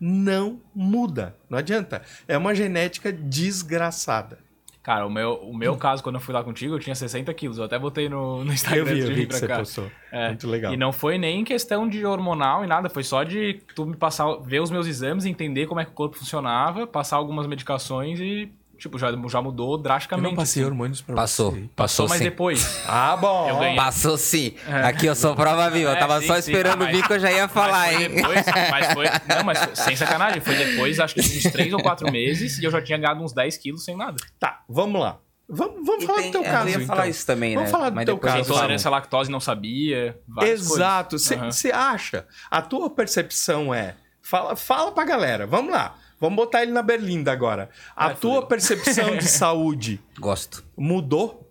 [0.06, 1.34] Não muda.
[1.48, 2.02] Não adianta.
[2.28, 4.38] É uma genética desgraçada.
[4.82, 7.56] Cara, o meu, o meu caso, quando eu fui lá contigo, eu tinha 60 quilos.
[7.56, 9.56] Eu até botei no, no Instagram Eu vi, eu vi que você cá.
[9.60, 9.90] postou.
[10.12, 10.28] É.
[10.28, 10.74] Muito legal.
[10.74, 14.30] E não foi nem questão de hormonal e nada, foi só de tu me passar,
[14.42, 18.52] ver os meus exames, entender como é que o corpo funcionava, passar algumas medicações e,
[18.78, 20.28] tipo, já, já mudou Eu drasticamente.
[20.30, 20.70] não passei assim.
[20.70, 21.68] hormônios pra Passou, você.
[21.74, 22.24] passou Mas sim.
[22.24, 22.80] depois.
[22.87, 23.48] Ah, bom.
[23.48, 23.76] Eu ganhei.
[23.76, 24.54] Passou sim.
[24.84, 25.90] Aqui eu sou prova viva.
[25.90, 26.40] Eu É, tava sim, só sim.
[26.40, 28.10] esperando Ah, vir que eu já ia falar, mas foi hein?
[28.14, 29.06] Depois, mas foi.
[29.37, 32.64] Não, mas foi- sem sacanagem, foi depois, acho que uns 3 ou 4 meses, e
[32.64, 34.16] eu já tinha ganhado uns 10 quilos sem nada.
[34.38, 35.18] Tá, vamos lá.
[35.46, 36.87] Vamos, vamos falar tem- do teu eu caso, ia então.
[36.87, 37.76] falar isso também, Vamos né?
[37.76, 38.48] falar do Mas teu depois caso.
[38.50, 38.54] eu.
[38.56, 40.18] Intolerância à lactose não sabia.
[40.40, 41.18] Exato.
[41.18, 41.34] Você.
[41.34, 41.50] Aham.
[41.74, 42.26] acha?
[42.50, 43.94] A tua percepção é...
[44.22, 45.46] Fala, fala pra galera.
[45.46, 45.96] Vamos lá.
[46.24, 47.70] Vamos botar ele na berlinda agora.
[47.94, 48.48] A Vai, tua fudeu.
[48.48, 50.64] percepção de saúde Gosto.
[50.76, 51.50] mudou?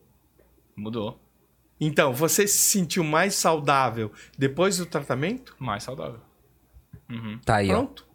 [0.76, 1.20] Mudou.
[1.80, 5.56] Então, você se sentiu mais saudável depois do tratamento?
[5.60, 6.20] Mais saudável.
[7.10, 7.74] Uhum, Tá aí, ó.
[7.76, 8.06] Pronto.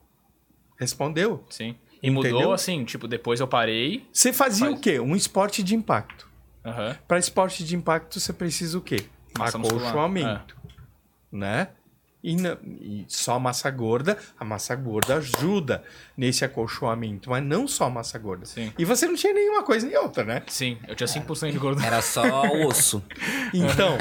[0.79, 1.45] Respondeu.
[1.51, 1.77] sim.
[2.01, 2.53] E mudou Entendeu?
[2.53, 4.07] assim, tipo, depois eu parei.
[4.13, 4.79] Você fazia Faz.
[4.79, 5.01] o quê?
[5.01, 6.29] Um esporte de impacto.
[6.65, 6.97] Aham.
[7.09, 9.07] Para esporte de impacto, você precisa o quê?
[9.37, 9.83] Massa muscular.
[9.85, 9.89] É.
[9.89, 10.57] Acolchoamento.
[11.33, 11.69] Né?
[12.23, 15.85] E, na- e só massa gorda, a massa gorda ajuda
[16.17, 18.45] nesse acolchoamento, mas não só massa gorda.
[18.45, 18.73] Sim.
[18.77, 20.43] E você não tinha nenhuma coisa nem outra, né?
[20.49, 21.87] Sim, eu tinha 5% de gordura.
[21.87, 22.23] Era só
[22.67, 23.03] osso.
[23.55, 23.97] Então,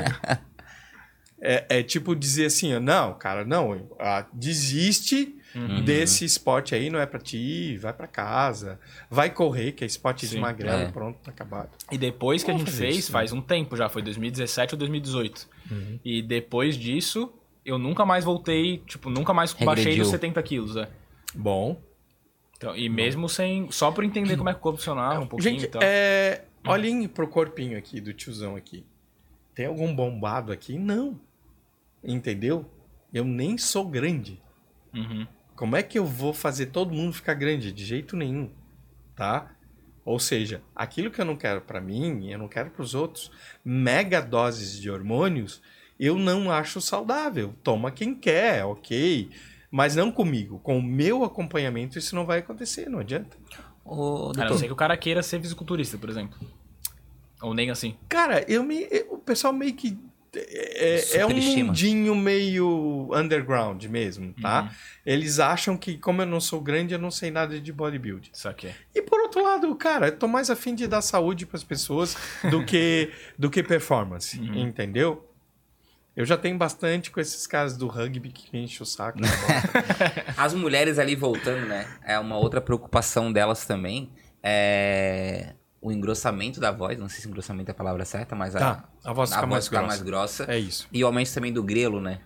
[1.39, 3.88] é, é tipo dizer assim, não, cara, não,
[4.34, 5.84] desiste Uhum.
[5.84, 10.27] desse esporte aí, não é pra ti, vai pra casa, vai correr, que é esporte
[10.27, 10.39] de Sim.
[10.39, 10.91] magrelo, É.
[10.91, 11.69] pronto, tá acabado.
[11.91, 15.47] E depois que a gente fez, isso, faz um tempo já, foi 2017 ou 2018.
[16.06, 17.32] E depois disso,
[17.67, 20.03] eu nunca mais voltei, tipo, nunca mais baixei Regrediu.
[20.06, 20.89] dos 70 quilos, é.
[21.36, 21.80] Bom.
[22.56, 23.69] Então, e mesmo sem.
[23.69, 25.82] Só por entender como é que o corpo funcionava um pouquinho Gente, e tal.
[25.84, 28.86] é, olhem pro corpinho aqui do tiozão aqui.
[29.53, 30.77] Tem algum bombado aqui?
[30.80, 31.19] Não.
[32.03, 32.65] Entendeu?
[33.13, 34.41] Eu nem sou grande.
[34.93, 35.27] Uhum.
[35.56, 37.71] Como é que eu vou fazer todo mundo ficar grande?
[37.71, 38.49] De jeito nenhum,
[39.15, 39.51] tá?
[40.06, 43.30] Ou seja, aquilo que eu não quero pra mim, eu não quero pros outros.
[43.65, 45.62] Mega doses de hormônios,
[46.00, 47.54] eu não acho saudável.
[47.64, 49.30] Toma quem quer, ok.
[49.70, 50.60] Mas não comigo.
[50.60, 53.36] Com o meu acompanhamento, isso não vai acontecer, não adianta.
[53.84, 56.38] Ô, A não doutor, ser que o cara queira ser fisiculturista, por exemplo.
[57.42, 57.96] Ou nem assim.
[58.10, 58.88] Cara, eu me.
[58.90, 59.98] eu- o pessoal meio que.
[60.36, 61.66] É, é um Superestima.
[61.68, 64.64] mundinho meio underground mesmo, tá?
[64.64, 64.70] Uhum.
[65.06, 68.30] Eles acham que, como eu não sou grande, eu não sei nada de bodybuilding.
[68.34, 68.70] Isso aqui.
[68.94, 72.16] E por outro lado, cara, eu tô mais afim de dar saúde pras pessoas
[72.52, 74.68] do que, do que performance, Uhum.
[74.68, 75.27] entendeu?
[76.17, 79.19] Eu já tenho bastante com esses caras do rugby que me enche o saco.
[80.36, 81.88] As mulheres ali voltando, né?
[82.03, 84.10] É uma outra preocupação delas também.
[84.41, 86.97] É o engrossamento da voz.
[86.97, 89.45] Não sei se engrossamento é a palavra certa, mas a, tá, a voz a fica
[89.47, 89.88] voz mais grossa.
[89.88, 90.45] mais grossa.
[90.51, 90.88] É isso.
[90.91, 92.19] E o aumento também do grelo, né?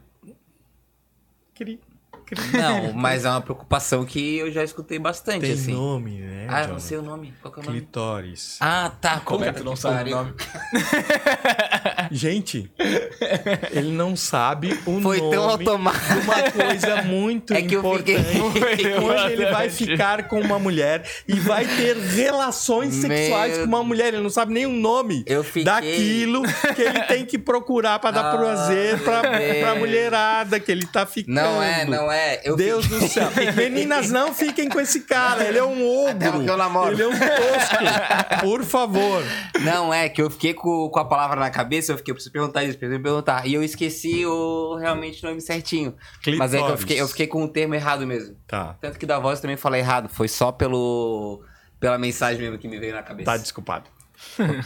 [2.54, 5.74] Não, mas é uma preocupação que eu já escutei bastante, Tem assim.
[5.74, 6.48] nome, né?
[6.48, 6.72] ah, eu Jonathan?
[6.72, 7.34] não sei o nome.
[7.42, 7.80] Qual que é o nome?
[7.80, 8.58] Clitóris.
[8.62, 9.20] Ah, tá.
[9.20, 10.34] Como é que tu não que sabe o nome?
[12.12, 12.70] Gente,
[13.72, 16.14] ele não sabe o Foi nome tão automático.
[16.14, 19.00] de uma coisa muito É que eu fiquei- importante.
[19.00, 23.84] Quando ele vai ficar com uma mulher e vai ter relações sexuais Meu- com uma
[23.84, 26.44] mulher, ele não sabe nem o nome fiquei- daquilo
[26.76, 31.06] que ele tem que procurar pra dar Ah, prazer pra, pra mulherada que ele tá
[31.06, 31.36] ficando.
[31.36, 32.42] Não é, não é.
[32.44, 33.30] Eu Deus fiquei- do céu.
[33.56, 35.44] Meninas, não fiquem com esse cara.
[35.46, 36.32] Ele é um ogro.
[36.34, 36.92] porque eu namoro.
[36.94, 38.40] Ele é um tosco.
[38.42, 39.24] Por favor.
[39.62, 42.32] Não, é que eu fiquei com, com a palavra na cabeça, eu fiquei, eu preciso
[42.34, 43.48] perguntar isso, preciso perguntar.
[43.48, 45.96] E eu esqueci o realmente o nome certinho.
[46.38, 46.80] Mas é que eu Clitóris.
[46.82, 48.36] fiquei, eu fiquei com o termo errado mesmo.
[48.48, 48.76] Tá.
[48.82, 50.10] Tanto que da voz eu também falei errado.
[50.10, 51.42] Foi só pelo.
[51.80, 53.32] pela mensagem mesmo que me veio na cabeça.
[53.32, 53.86] Tá desculpado.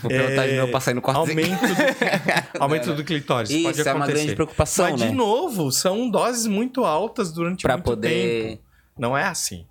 [0.02, 1.20] Vou perguntar de É, novo pra sair no quarto.
[1.20, 1.76] Aumento do,
[2.60, 3.50] aumento do clitóris.
[3.50, 4.14] Isso, pode é uma acontecer.
[4.24, 5.08] grande preocupação, Mas, né?
[5.08, 8.44] de novo, são doses muito altas durante Pra muito poder.
[8.50, 8.62] tempo.
[8.98, 9.66] Não é assim.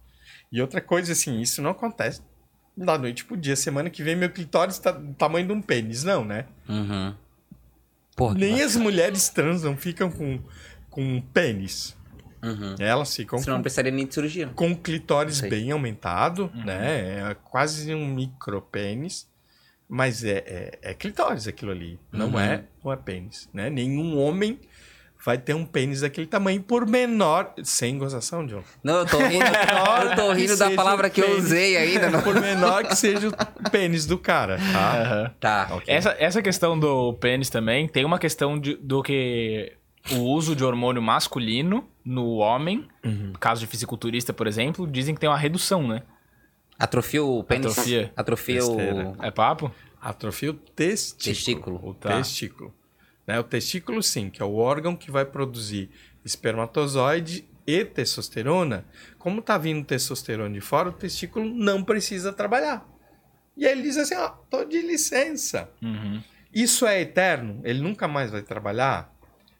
[0.50, 2.22] E outra coisa, assim, isso não acontece
[2.76, 3.54] da noite pro dia.
[3.56, 6.02] Semana que vem meu clitóris tá do tamanho de um pênis.
[6.02, 6.46] Não, né?
[6.68, 7.14] Uhum.
[8.16, 10.38] Porra, Nem as mulheres trans não ficam com,
[10.90, 11.96] com pênis.
[12.42, 12.74] Uhum.
[12.78, 14.48] Elas ficam Senão não com, precisaria nem de cirurgia.
[14.54, 17.30] com o clitóris bem aumentado, né?
[17.30, 19.26] É quase um micropênis.
[19.88, 21.98] Mas é, é, é clitóris aquilo ali.
[22.10, 22.38] Não, Uhum.
[22.40, 23.48] é, não é pênis.
[23.52, 23.68] Né?
[23.70, 24.58] Nenhum homem
[25.24, 27.52] vai ter um pênis daquele tamanho, por menor.
[27.62, 28.62] Sem gozação, John.
[28.82, 29.44] Não, eu tô rindo,
[30.10, 32.10] eu tô rindo da palavra o que eu usei ainda.
[32.10, 32.20] Não...
[32.22, 35.00] Por menor que seja o pênis do cara, tá?
[35.00, 35.30] Aham.
[35.40, 35.68] Tá.
[35.72, 35.94] Ok.
[35.94, 39.72] Essa, essa questão do pênis também tem uma questão de- do que
[40.12, 42.86] o uso de hormônio masculino no homem,
[43.40, 46.02] caso de fisiculturista, por exemplo, dizem que tem uma redução, né?
[46.78, 47.66] Atrofia o pênis?
[47.72, 48.12] Atrofia.
[48.14, 49.16] Atrofia o...
[49.24, 49.72] É papo?
[50.00, 51.34] Atrofia o testículo.
[51.34, 51.80] Testículo.
[51.90, 52.16] O Tá.
[52.18, 52.74] testículo.
[53.26, 53.38] Né?
[53.38, 55.90] O testículo, sim, que é o órgão que vai produzir
[56.24, 58.84] espermatozoide e testosterona.
[59.18, 62.86] Como tá vindo testosterona de fora, o testículo não precisa trabalhar.
[63.56, 65.70] E aí ele diz assim, ó, tô de licença.
[65.80, 66.22] Uhum.
[66.52, 67.60] Isso é eterno?
[67.64, 69.12] Ele nunca mais vai trabalhar?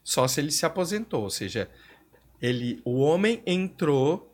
[0.02, 1.22] Só se ele se aposentou.
[1.22, 1.68] Ou seja,
[2.40, 4.30] ele, o homem entrou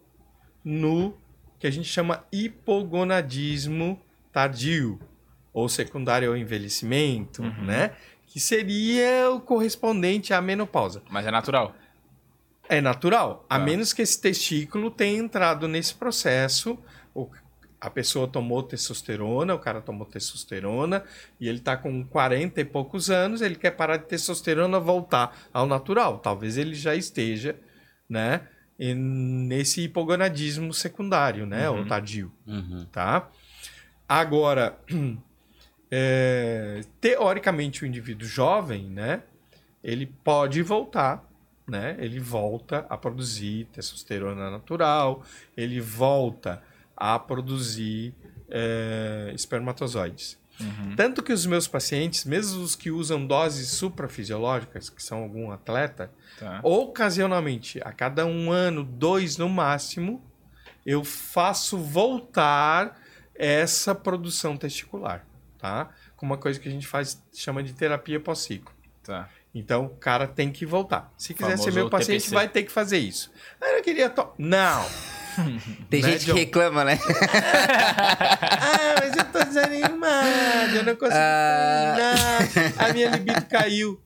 [0.64, 1.16] no
[1.58, 4.00] que a gente chama hipogonadismo
[4.32, 4.98] tardio,
[5.52, 7.92] ou secundário ao envelhecimento, né?
[8.30, 11.02] Que seria o correspondente à menopausa.
[11.10, 11.74] Mas é natural.
[12.68, 13.64] É natural, a Tá.
[13.64, 16.78] menos que esse testículo tenha entrado nesse processo.
[17.82, 21.02] a pessoa tomou testosterona, o cara tomou testosterona,
[21.40, 25.66] e ele tá com 40 e poucos anos, ele quer parar de testosterona voltar ao
[25.66, 26.18] natural.
[26.18, 27.56] Talvez ele já esteja,
[28.06, 28.42] né,
[28.78, 32.86] nesse hipogonadismo secundário, né, ou tardio Uhum.
[32.92, 33.30] tá?
[34.06, 34.78] Agora,
[35.90, 39.22] é, teoricamente o indivíduo jovem, né,
[39.82, 41.24] ele pode voltar,
[41.66, 41.96] né?
[41.98, 45.22] Ele volta a produzir testosterona natural,
[45.56, 46.62] ele volta
[46.96, 48.14] a produzir
[48.50, 50.38] é, espermatozoides.
[50.94, 56.10] Tanto que os meus pacientes, mesmo os que usam doses suprafisiológicas, que são algum atleta,
[56.38, 56.60] Tá.
[56.62, 60.22] ocasionalmente, a cada um ano, dois no máximo,
[60.84, 62.98] eu faço voltar
[63.34, 65.24] essa produção testicular,
[65.60, 65.88] tá?
[66.16, 68.72] Com uma coisa que a gente faz, chama de terapia pós-ciclo.
[69.02, 69.28] Tá.
[69.54, 71.12] Então, o cara tem que voltar.
[71.18, 72.34] Se quiser ser Famoso meu paciente, TPC.
[72.34, 73.32] vai ter que fazer isso.
[73.60, 74.08] Ah, eu queria...
[74.10, 74.28] To...
[74.38, 74.86] Não!
[75.88, 76.98] Tem Né, gente que reclama, né?
[78.60, 82.38] ah, mas eu tô desanimado, eu não consigo Ah.
[82.52, 84.00] treinar, a minha libido caiu.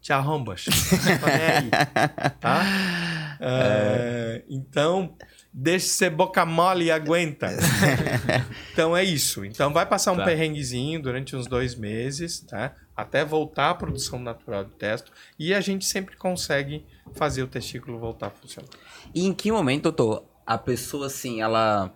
[0.00, 0.66] Te arrombas.
[1.24, 1.70] Aí,
[2.40, 2.62] tá?
[3.42, 5.16] Ah, Então,
[5.52, 7.48] deixa de ser boca mole e aguenta.
[8.72, 9.44] então é isso.
[9.44, 10.24] Então vai passar um Tá.
[10.24, 12.74] perrenguezinho durante uns dois meses, tá?
[12.96, 15.10] Até voltar à produção natural do testo.
[15.38, 16.84] E a gente sempre consegue
[17.14, 18.68] fazer o testículo voltar a funcionar.
[19.14, 21.92] E em que momento, doutor, a pessoa, assim, ela...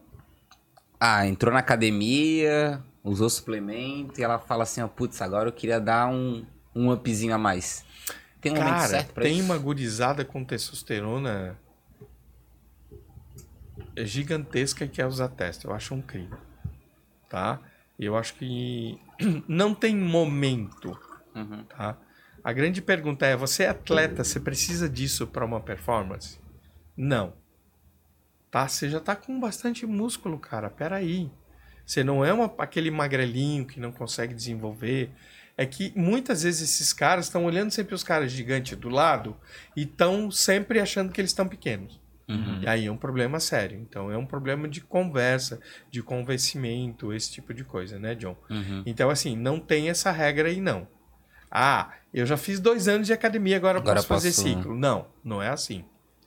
[0.99, 5.79] Ah, entrou na academia, usou suplemento, e ela fala assim, ó, putz, agora eu queria
[5.79, 7.85] dar um, um upzinho a mais.
[8.41, 9.45] Tem um momento Cara, certo pra tem isso?
[9.45, 11.59] uma gurizada com testosterona
[13.97, 15.65] gigantesca que é usar teste.
[15.65, 16.39] Eu acho incrível.
[17.29, 17.61] Tá?
[17.99, 18.99] E eu acho que
[19.49, 20.99] não tem momento.
[21.35, 21.65] Uhum.
[21.65, 21.97] Tá?
[22.43, 26.39] A grande pergunta é: você é atleta, você precisa disso para uma performance?
[26.97, 27.33] Não.
[28.51, 28.69] Tá?
[28.69, 30.71] Você já tá com bastante músculo, cara.
[30.71, 31.31] Peraí.
[31.85, 35.11] Você não é uma, aquele magrelinho que não consegue desenvolver.
[35.57, 39.37] É que muitas vezes esses caras estão olhando sempre os caras gigantes do lado
[39.77, 42.01] e estão sempre achando que eles estão pequenos.
[42.29, 42.61] Uhum.
[42.63, 43.79] E aí é um problema sério.
[43.79, 45.61] Então é um problema de conversa,
[45.91, 48.37] de convencimento, esse tipo de coisa, né, John?
[48.51, 48.83] Uhum.
[48.87, 50.89] Então, assim, não tem essa regra aí, não.
[51.51, 54.75] Ah, eu já fiz dois anos de academia, agora, Agora posso fazer posso- ciclo.
[54.75, 55.85] Não, não é assim.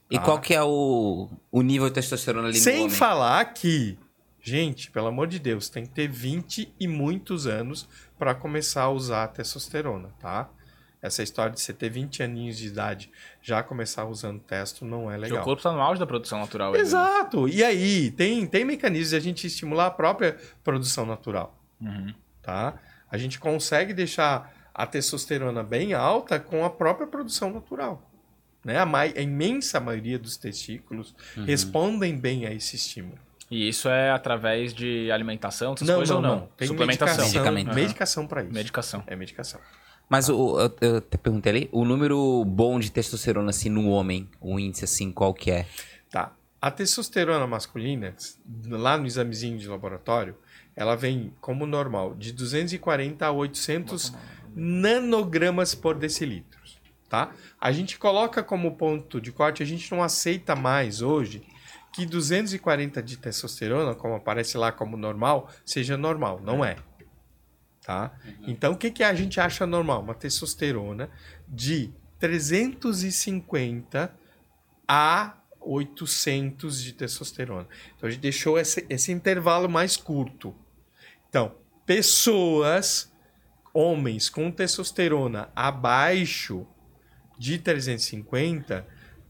[0.10, 0.24] E Tá?
[0.24, 3.98] qual que é o, o nível de testosterona ali Sem falar que,
[4.42, 8.90] gente, pelo amor de Deus, tem que ter 20 e muitos anos para começar a
[8.90, 10.50] usar a testosterona, tá?
[11.02, 15.16] Essa história de você ter 20 aninhos de idade já começar usando testo não é
[15.16, 15.42] Porque legal.
[15.42, 16.74] O corpo tá no auge da produção natural.
[16.74, 16.80] né?
[16.80, 17.48] Exato.
[17.48, 22.14] E aí, tem, tem mecanismos de a gente estimular a própria produção natural, Uhum.
[22.42, 22.74] tá?
[23.12, 28.02] A gente consegue deixar a testosterona bem alta com a própria produção natural.
[28.66, 28.78] Né?
[28.80, 31.46] A, mai- a imensa maioria dos testículos Uhum.
[31.46, 33.18] respondem bem a esse estímulo.
[33.50, 36.50] E isso é através de alimentação, essas coisas ou não?
[36.58, 37.08] Tem Suplementação.
[37.24, 37.76] medicação, Medicamento.
[37.76, 38.52] medicação para isso.
[38.54, 39.04] Medicação.
[39.08, 39.62] É medicação.
[40.10, 44.30] Mas o, eu, eu te perguntei ali, o número bom de testosterona, assim, no homem,
[44.40, 45.66] o índice, assim, qual que é?
[46.10, 46.32] Tá.
[46.62, 48.16] A testosterona masculina,
[48.68, 50.36] lá no examezinho de laboratório,
[50.76, 54.14] ela vem como normal de 240 a 800
[54.56, 56.60] nanogramas por decilitro,
[57.10, 57.32] tá?
[57.60, 61.44] A gente coloca como ponto de corte, a gente não aceita mais hoje
[61.92, 66.40] que 240 de testosterona, como aparece lá como normal, seja normal.
[66.44, 66.76] Não é.
[67.88, 68.12] Tá?
[68.46, 70.02] Então, o que, que a gente acha normal?
[70.02, 71.10] Uma testosterona
[71.48, 74.14] de 350
[74.86, 77.66] a 800 de testosterona.
[77.96, 80.54] Então, a gente deixou esse, esse intervalo mais curto.
[81.30, 83.10] Então, pessoas,
[83.74, 86.68] homens com testosterona abaixo
[87.40, 88.86] de 350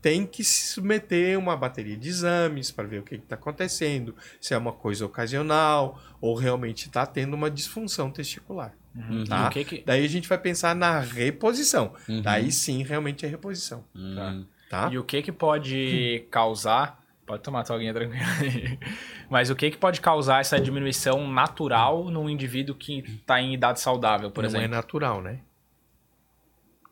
[0.10, 4.16] tem que se submeter a uma bateria de exames para ver o que está acontecendo,
[4.40, 8.74] se é uma coisa ocasional ou realmente está tendo uma disfunção testicular.
[8.96, 9.26] Uhum.
[9.26, 9.50] Tá?
[9.50, 9.84] Que que...
[9.86, 11.94] Daí a gente vai pensar na reposição.
[12.08, 12.22] Uhum.
[12.22, 13.84] Daí sim, realmente é reposição.
[13.94, 14.46] Hum.
[14.70, 14.90] Tá?
[14.90, 17.04] E o que que pode causar...
[17.26, 18.80] Pode tomar tua aguinha tranquila aí.
[19.30, 23.82] Mas o que que pode causar essa diminuição natural num indivíduo que está em idade
[23.82, 24.66] saudável, por Não exemplo?
[24.66, 25.40] é natural, né?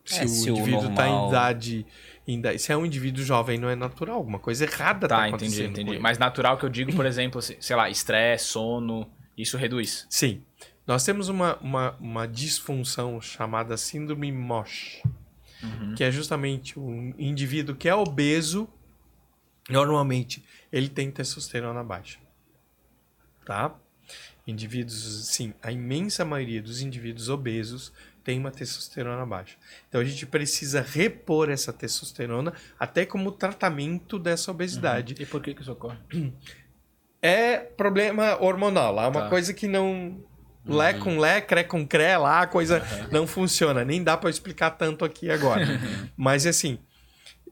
[0.04, 1.86] Se É, o se o indivíduo está normal- em idade-
[2.58, 4.16] Se é um indivíduo jovem, não é natural.
[4.18, 5.70] Alguma coisa errada Tá, entendi, acontecendo.
[5.72, 5.92] entendi.
[5.92, 6.00] ele.
[6.00, 9.08] Mas natural que eu digo, por exemplo, se- sei lá, estresse, sono,
[9.38, 10.06] isso reduz.
[10.10, 10.42] Sim.
[10.88, 15.02] Nós temos uma, uma, uma disfunção chamada síndrome MOSH,
[15.64, 15.96] Uhum.
[15.96, 18.68] que é justamente um indivíduo que é obeso,
[19.70, 22.20] normalmente ele tem testosterona baixa.
[23.46, 23.74] Tá?
[24.46, 27.92] Indivíduos, sim, a imensa maioria dos indivíduos obesos
[28.26, 29.56] tem uma testosterona baixa.
[29.88, 35.16] Então a gente precisa repor essa testosterona até como tratamento dessa obesidade.
[35.20, 35.98] E por que que isso ocorre?
[37.22, 38.94] É problema hormonal.
[38.94, 39.30] Lá é uma Tá.
[39.30, 40.24] coisa que não.
[40.64, 43.84] Lé com lé, cré com cré, lá a coisa não funciona.
[43.86, 45.64] Nem dá pra eu explicar tanto aqui agora.
[46.18, 46.80] Mas assim,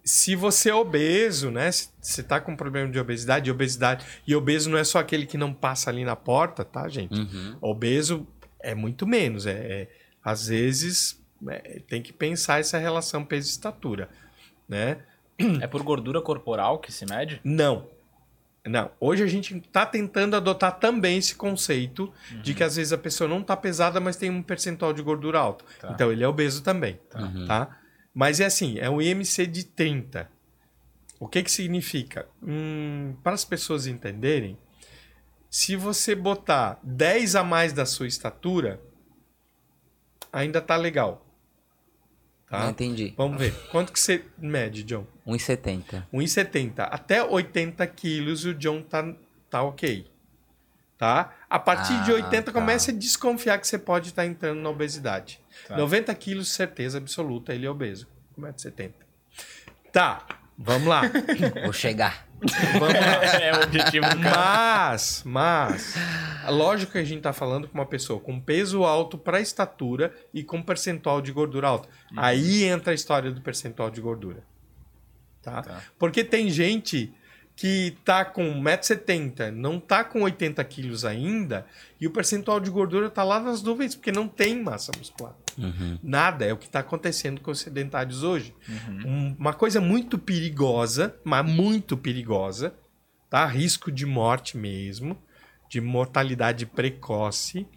[0.03, 1.71] se você é obeso, né?
[1.71, 4.05] Se você tá com problema de obesidade, e obesidade.
[4.27, 7.19] E obeso não é só aquele que não passa ali na porta, tá, gente?
[7.19, 7.57] Uhum.
[7.61, 8.27] Obeso
[8.59, 9.45] é muito menos.
[9.47, 9.87] É, é-
[10.23, 14.09] às vezes é, tem que pensar essa relação peso e estatura,
[14.67, 14.99] né?
[15.61, 17.41] É por gordura corporal que se mede?
[17.43, 17.87] Não.
[18.65, 18.91] Não.
[18.99, 23.27] Hoje a gente está tentando adotar também esse conceito de que às vezes a pessoa
[23.27, 25.65] não está pesada, mas tem um percentual de gordura alto.
[25.81, 25.91] Tá.
[25.91, 26.97] Então ele é obeso também.
[27.13, 27.45] Uhum.
[27.45, 27.77] Tá?
[28.13, 30.29] Mas é assim, é um IMC de 30.
[31.19, 32.27] O que que significa?
[32.41, 34.57] Hum, para as pessoas entenderem,
[35.49, 38.79] se você botar 10 a mais da sua estatura,
[40.33, 41.25] ainda tá legal.
[42.51, 42.69] Não Tá?
[42.69, 43.13] entendi.
[43.17, 43.53] Vamos ver.
[43.71, 45.05] Quanto que você mede, John?
[45.25, 46.05] 1,70.
[46.13, 46.87] 1,70.
[46.91, 49.13] Até 80 quilos o John tá,
[49.49, 50.11] tá ok.
[50.97, 51.33] Tá?
[51.49, 52.51] A partir de Ah, 80 tá.
[52.51, 55.39] começa a desconfiar que você pode estar entrando na obesidade.
[55.67, 55.77] Tá.
[55.77, 58.07] 90 quilos, certeza absoluta, ele é obeso.
[58.37, 58.93] 1,70m.
[59.91, 60.25] Tá,
[60.57, 61.01] vamos lá.
[61.63, 62.27] Vou chegar.
[62.79, 63.39] Vamos lá.
[63.41, 64.91] é o objetivo do cara.
[64.91, 65.95] Mas, mas,
[66.49, 70.43] lógico que a gente tá falando com uma pessoa com peso alto para estatura e
[70.43, 71.87] com percentual de gordura alto.
[72.11, 72.19] Uhum.
[72.19, 74.43] Aí entra a história do percentual de gordura.
[75.41, 75.61] Tá?
[75.61, 75.81] Tá.
[75.99, 77.13] Porque tem gente
[77.55, 81.65] que tá com 1,70m, não tá com 80 quilos ainda,
[82.01, 85.35] e o percentual de gordura tá lá nas nuvens, porque não tem massa muscular.
[85.57, 85.99] Uhum.
[86.01, 88.55] Nada, é o que está acontecendo com os sedentários hoje.
[88.67, 89.01] Uhum.
[89.05, 92.73] Um- uma coisa muito perigosa, mas muito perigosa,
[93.29, 93.45] tá?
[93.45, 95.15] Risco de morte mesmo,
[95.69, 97.67] de mortalidade precoce,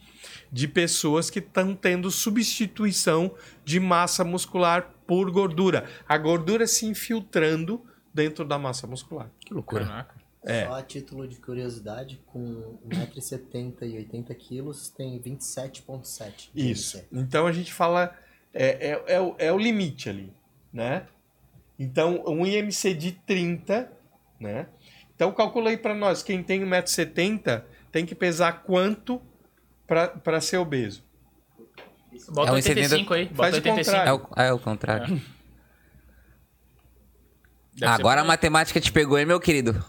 [0.51, 5.85] de pessoas que estão tendo substituição de massa muscular por gordura.
[6.09, 7.85] A gordura se infiltrando
[8.17, 9.31] dentro da massa muscular.
[9.39, 9.85] Que loucura.
[9.85, 10.15] Caraca.
[10.43, 10.65] É.
[10.65, 17.05] Só a título de curiosidade, com 1,70m e 80 quilos, tem 27,7 de Isso.
[17.13, 18.17] Então a gente fala.
[18.55, 20.33] É, é, é, o, é o limite ali,
[20.73, 21.07] né?
[21.79, 23.93] Então, um IMC de 30,
[24.41, 24.67] né?
[25.15, 29.21] Então calcula aí pra nós, quem tem 1,70m tem que pesar quanto
[29.87, 31.05] para ser obeso?
[32.29, 33.29] Bota É um 85 aí.
[33.35, 33.77] Faz Bota o 85.
[33.77, 34.09] contrário.
[34.09, 35.23] É o, é o contrário.
[37.77, 39.85] Deve Agora a matemática te pegou, hein, meu querido?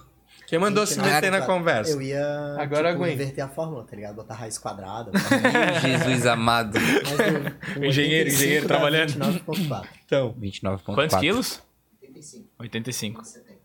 [0.47, 1.53] Quem mandou se 29, meter na claro.
[1.59, 1.91] conversa?
[1.91, 4.15] Eu ia Agora tipo, inverter a fórmula, tá ligado?
[4.15, 5.11] Botar raiz quadrada.
[5.81, 6.79] Jesus amado.
[6.79, 9.11] Mas com Engenheiro, 85 engenheiro trabalhando.
[9.11, 9.87] 29,4.
[10.05, 10.95] Então, 29,4.
[10.95, 11.61] Quantos quilos?
[12.01, 12.45] 85.
[12.59, 13.25] 85.
[13.25, 13.57] 70.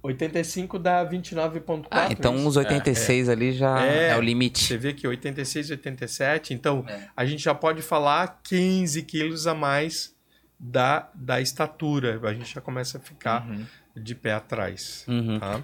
[0.00, 1.86] 85 dá 29,4.
[1.90, 2.46] Ah, então isso?
[2.48, 4.10] uns 86 ali já É.
[4.10, 4.64] é, o limite.
[4.64, 7.08] Você vê que 86, 87, então É.
[7.16, 10.14] a gente já pode falar 15 quilos a mais
[10.58, 12.20] da, da estatura.
[12.22, 13.64] A gente já começa a ficar Uhum.
[13.96, 15.04] de pé atrás.
[15.08, 15.38] Uhum.
[15.38, 15.60] tá?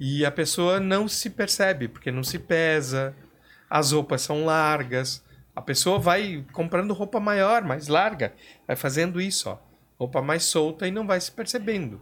[0.00, 3.14] E a pessoa não se percebe, porque não se pesa,
[3.70, 5.22] as roupas são largas.
[5.54, 8.32] A pessoa vai comprando roupa maior, mais larga,
[8.66, 9.58] vai fazendo isso, ó.
[9.98, 12.00] Roupa mais solta e não vai se percebendo,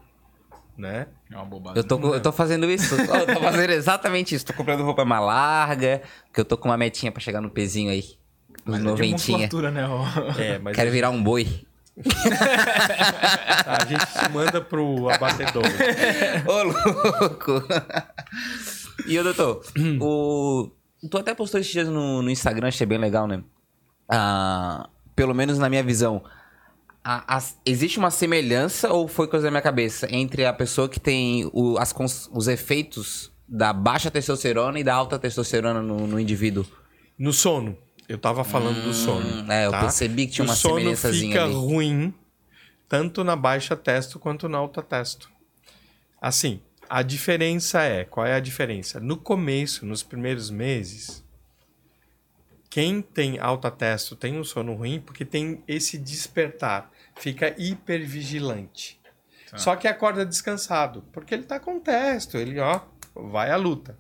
[0.78, 1.08] né?
[1.30, 1.76] É uma bobagem.
[1.76, 2.94] Eu tô, eu tô fazendo isso.
[2.94, 4.46] Eu tô fazendo exatamente isso.
[4.46, 6.00] Tô comprando roupa mais larga,
[6.32, 8.04] que eu tô com uma metinha pra chegar no pezinho aí.
[8.64, 9.38] Mas é de noventinha.
[9.38, 9.86] musculatura, né?
[9.86, 10.04] ó.
[10.40, 11.66] É, mas Quero virar um boi.
[13.66, 15.62] a gente se manda pro abatedor.
[16.46, 17.62] Ô, louco!
[19.06, 19.62] E ô, doutor,
[20.00, 20.70] o...
[21.10, 23.42] tu até postou esses dias no, no Instagram, achei bem legal, né?
[24.08, 26.22] ah, pelo menos na minha visão,
[27.04, 30.98] a- as- existe uma semelhança ou foi coisa da minha cabeça entre a pessoa que
[31.00, 31.94] tem o- as
[32.32, 36.64] os efeitos da baixa testosterona e da alta testosterona no, no indivíduo?
[37.18, 37.76] No sono.
[38.10, 39.44] Eu tava falando do sono.
[39.44, 39.82] Hum, é, eu tá?
[39.82, 41.54] percebi que tinha o uma sono semelhançazinha fica ali.
[41.54, 42.14] ruim
[42.88, 45.30] tanto na baixa testo quanto na alta testo.
[46.20, 48.98] Assim, a diferença é, qual é a diferença?
[48.98, 51.24] No começo, nos primeiros meses,
[52.68, 59.00] quem tem alta testo tem um sono ruim porque tem esse despertar, fica hipervigilante.
[59.48, 59.56] Tá.
[59.56, 62.80] Só que acorda descansado, porque ele tá com testo, ele ó,
[63.14, 63.96] vai à luta.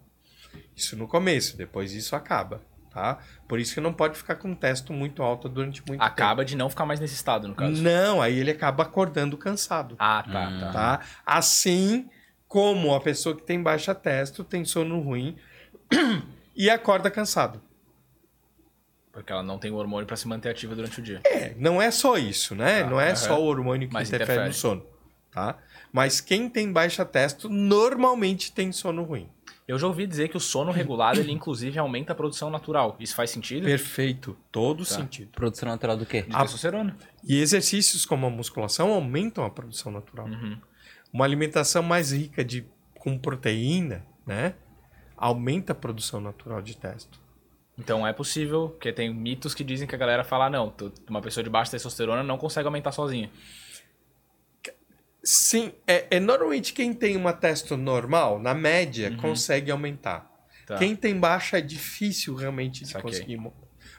[0.74, 2.60] Isso no começo, depois isso acaba,
[2.90, 3.18] tá?
[3.48, 6.68] Por isso que não pode ficar com testo muito alto durante muito Acaba de não
[6.68, 7.68] ficar mais nesse estado, no tempo.
[7.70, 7.82] caso.
[7.82, 10.72] Não, aí ele acaba acordando cansado, Ah, tá, tá.
[10.72, 11.00] tá?
[11.24, 12.08] Assim
[12.48, 15.36] como a pessoa que tem baixa testo tem sono ruim
[16.56, 17.60] e acorda cansado.
[19.12, 21.20] Porque ela não tem o hormônio pra se manter ativa durante o dia.
[21.24, 22.82] É, não é só isso, né?
[22.84, 24.48] Tá, não é só o hormônio que interfere, interfere.
[24.48, 24.86] no sono,
[25.32, 25.56] tá?
[25.92, 29.28] Mas quem tem baixa testo normalmente tem sono ruim.
[29.70, 32.96] Eu já ouvi dizer que o sono regulado, ele inclusive aumenta a produção natural.
[32.98, 33.64] Isso faz sentido?
[33.64, 34.96] Perfeito, todo Tá.
[34.96, 35.28] sentido.
[35.30, 36.22] Produção natural do quê?
[36.22, 36.96] De A- testosterona.
[37.22, 40.26] E exercícios como a musculação aumentam a produção natural.
[40.26, 40.58] Uhum.
[41.12, 42.66] Uma alimentação mais rica de,
[42.98, 44.54] com proteína, né?
[45.16, 47.20] Aumenta a produção natural de testo.
[47.78, 50.72] Então é possível, porque tem mitos que dizem que a galera fala, "Ah, não,
[51.08, 53.30] uma pessoa de baixa testosterona não consegue aumentar sozinha.
[55.22, 60.20] Sim, é, é normalmente quem tem uma testo normal, na média, consegue aumentar.
[60.20, 60.66] Uhum.
[60.66, 60.78] Tá.
[60.78, 63.02] Quem tem baixa é difícil realmente de Saquei.
[63.02, 63.40] conseguir.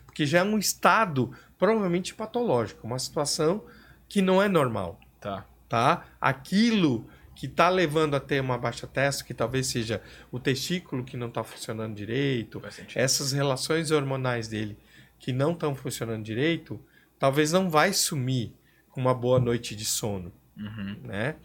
[0.05, 3.63] Porque já é um estado provavelmente patológico, uma situação
[4.09, 4.99] que não é normal.
[5.19, 5.45] Tá.
[5.69, 6.05] tá?
[6.19, 10.01] Aquilo que está levando a ter uma baixa testo, que talvez seja
[10.31, 12.61] o testículo que não está funcionando direito,
[12.95, 14.77] essas relações hormonais dele
[15.19, 16.83] que não estão funcionando direito,
[17.19, 18.53] talvez não vai sumir
[18.89, 20.95] com uma boa noite de sono, Uhum.
[21.03, 21.35] né?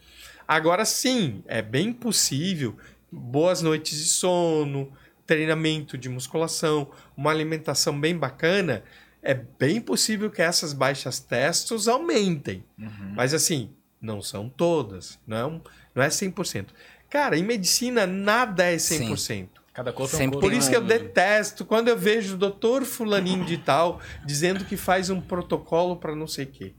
[0.47, 2.77] Agora sim, é bem possível
[3.11, 4.93] boas noites de sono,
[5.27, 8.83] treinamento de musculação, uma alimentação bem bacana,
[9.23, 12.63] é bem possível que essas baixas testos aumentem.
[12.79, 13.13] Uhum.
[13.17, 15.61] Mas assim, não são todas, não é, um,
[15.95, 16.67] não é 100%.
[17.11, 19.49] Cara, em medicina nada é 100%.
[19.73, 20.41] Cada corpo é um corpo.
[20.41, 24.65] Por isso que eu um- detesto quando eu vejo o doutor fulaninho de tal dizendo
[24.65, 26.73] que faz um protocolo para não sei o quê.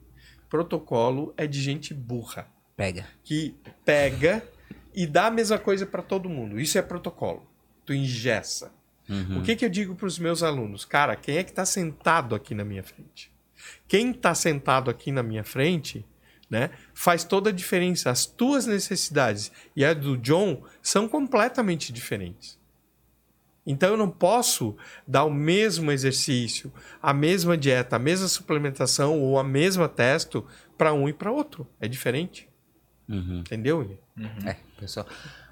[0.49, 3.05] Protocolo é de gente burra, Pega.
[3.23, 4.43] que pega
[4.93, 6.59] e dá a mesma coisa para todo mundo.
[6.59, 7.47] Isso é protocolo.
[7.85, 8.73] Tu ingessa.
[9.09, 9.39] Uhum.
[9.39, 10.83] O que, que eu digo para os meus alunos?
[10.85, 13.31] Cara, quem é que está sentado aqui na minha frente?
[13.87, 16.05] Quem está sentado aqui na minha frente,
[16.49, 18.09] né, faz toda a diferença.
[18.09, 22.57] As tuas necessidades e a do John são completamente diferentes.
[23.67, 26.71] Então eu não posso dar o mesmo exercício,
[27.03, 30.47] a mesma dieta, a mesma suplementação ou a mesma testo
[30.77, 31.67] para um e para outro.
[31.79, 32.47] É diferente.
[33.09, 33.39] Uhum.
[33.39, 33.79] Entendeu?
[33.79, 33.97] William?
[34.17, 34.49] Uhum.
[34.49, 35.05] É, pessoal.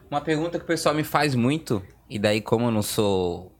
[0.09, 3.51] Uma pergunta que o pessoal me faz muito, e daí, como eu não sou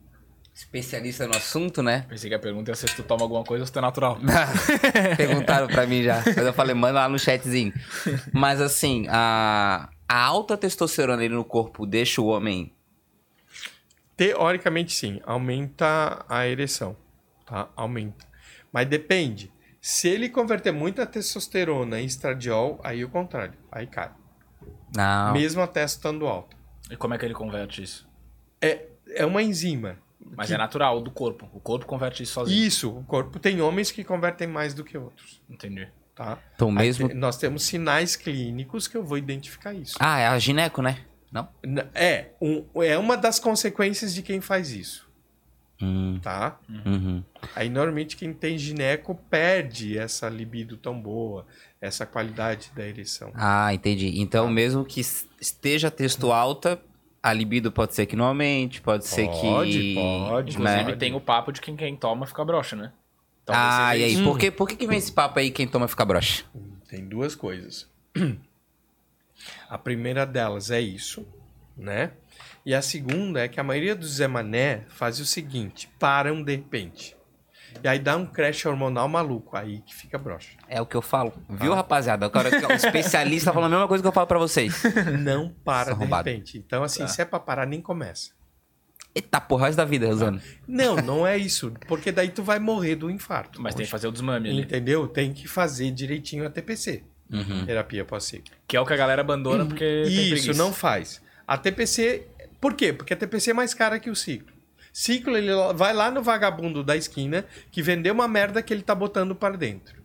[0.54, 2.06] especialista no assunto, né?
[2.08, 3.82] Pensei que a pergunta ia ser se tu toma alguma coisa ou se tu é
[3.82, 4.18] natural.
[5.18, 6.22] Perguntaram pra mim já.
[6.24, 7.74] Mas eu falei, manda lá no chatzinho.
[8.32, 12.72] Mas assim, a, a alta testosterona ali no corpo deixa o homem.
[14.16, 16.96] Teoricamente, sim, aumenta a ereção,
[17.44, 17.68] tá?
[17.76, 18.24] Aumenta.
[18.72, 19.52] Mas depende.
[19.80, 24.10] Se ele converter muita testosterona em estradiol, aí o contrário, aí cai.
[24.96, 25.32] Não.
[25.32, 26.56] Mesmo a testo estando alta.
[26.90, 28.08] E como é que ele converte isso?
[28.60, 29.98] É, é uma enzima.
[30.34, 31.48] Mas que- é natural, do corpo.
[31.52, 32.66] O corpo converte isso sozinho.
[32.66, 35.88] Isso, o corpo tem homens que convertem mais do que outros, Entendi.
[36.14, 36.38] tá?
[36.54, 37.08] Então Aí mesmo.
[37.08, 39.94] te- nós temos sinais clínicos que eu vou identificar isso.
[40.00, 41.04] Ah, é a gineco, né?
[41.62, 41.86] Não?
[41.94, 45.06] É, um- é uma das consequências de quem faz isso,
[45.82, 46.58] Hum, tá?
[46.68, 47.22] uhum.
[47.54, 51.46] Aí normalmente quem tem gineco perde essa libido tão boa,
[51.80, 53.30] essa qualidade da ereção.
[53.34, 54.20] Ah, entendi.
[54.20, 56.80] Então, mesmo que es- esteja texto alta,
[57.22, 59.40] a libido pode ser que não aumente, pode, ser que.
[59.42, 60.50] Pode, pode.
[60.54, 60.96] Inclusive Né?
[60.96, 62.92] tem o papo de quem, quem toma fica broxa, né?
[63.44, 64.12] Talvez Ah, e aí?
[64.14, 64.24] isso.
[64.24, 66.44] Por, que, por que, que vem esse papo aí quem toma fica broxa?
[66.88, 67.88] Tem duas coisas.
[69.68, 71.26] A primeira delas é isso,
[71.76, 72.12] né?
[72.64, 76.56] E a segunda é que a maioria dos Zé Mané faz o seguinte, param de
[76.56, 77.16] repente.
[77.84, 80.56] E aí dá um crash hormonal maluco, aí que fica broxa.
[80.66, 81.32] É o que eu falo.
[81.48, 82.24] Viu, rapaziada?
[82.24, 84.82] Agora que o especialista falando a mesma coisa que eu falo pra vocês.
[85.20, 86.58] Não para de repente.
[86.58, 87.08] Então, assim, Tá.
[87.08, 88.30] se é pra parar, nem começa.
[89.14, 90.40] Eita porra, o resto da vida, usando.
[90.68, 91.72] Não, não é isso.
[91.88, 93.62] Porque daí tu vai morrer do infarto.
[93.62, 94.60] Mas tem que fazer o desmame ali.
[94.62, 95.08] Entendeu?
[95.08, 97.02] Tem que fazer direitinho a TPC.
[97.30, 97.66] Uhum.
[97.66, 98.54] Terapia pós-ciclo.
[98.68, 100.54] Que é o que a galera abandona porque tem Isso, preguiça.
[100.54, 101.20] não faz.
[101.46, 102.26] A TPC.
[102.60, 102.92] Por quê?
[102.92, 104.54] Porque a TPC é mais cara que o ciclo.
[104.92, 108.94] Ciclo, ele vai lá no vagabundo da esquina que vendeu uma merda que ele tá
[108.94, 110.02] botando para dentro.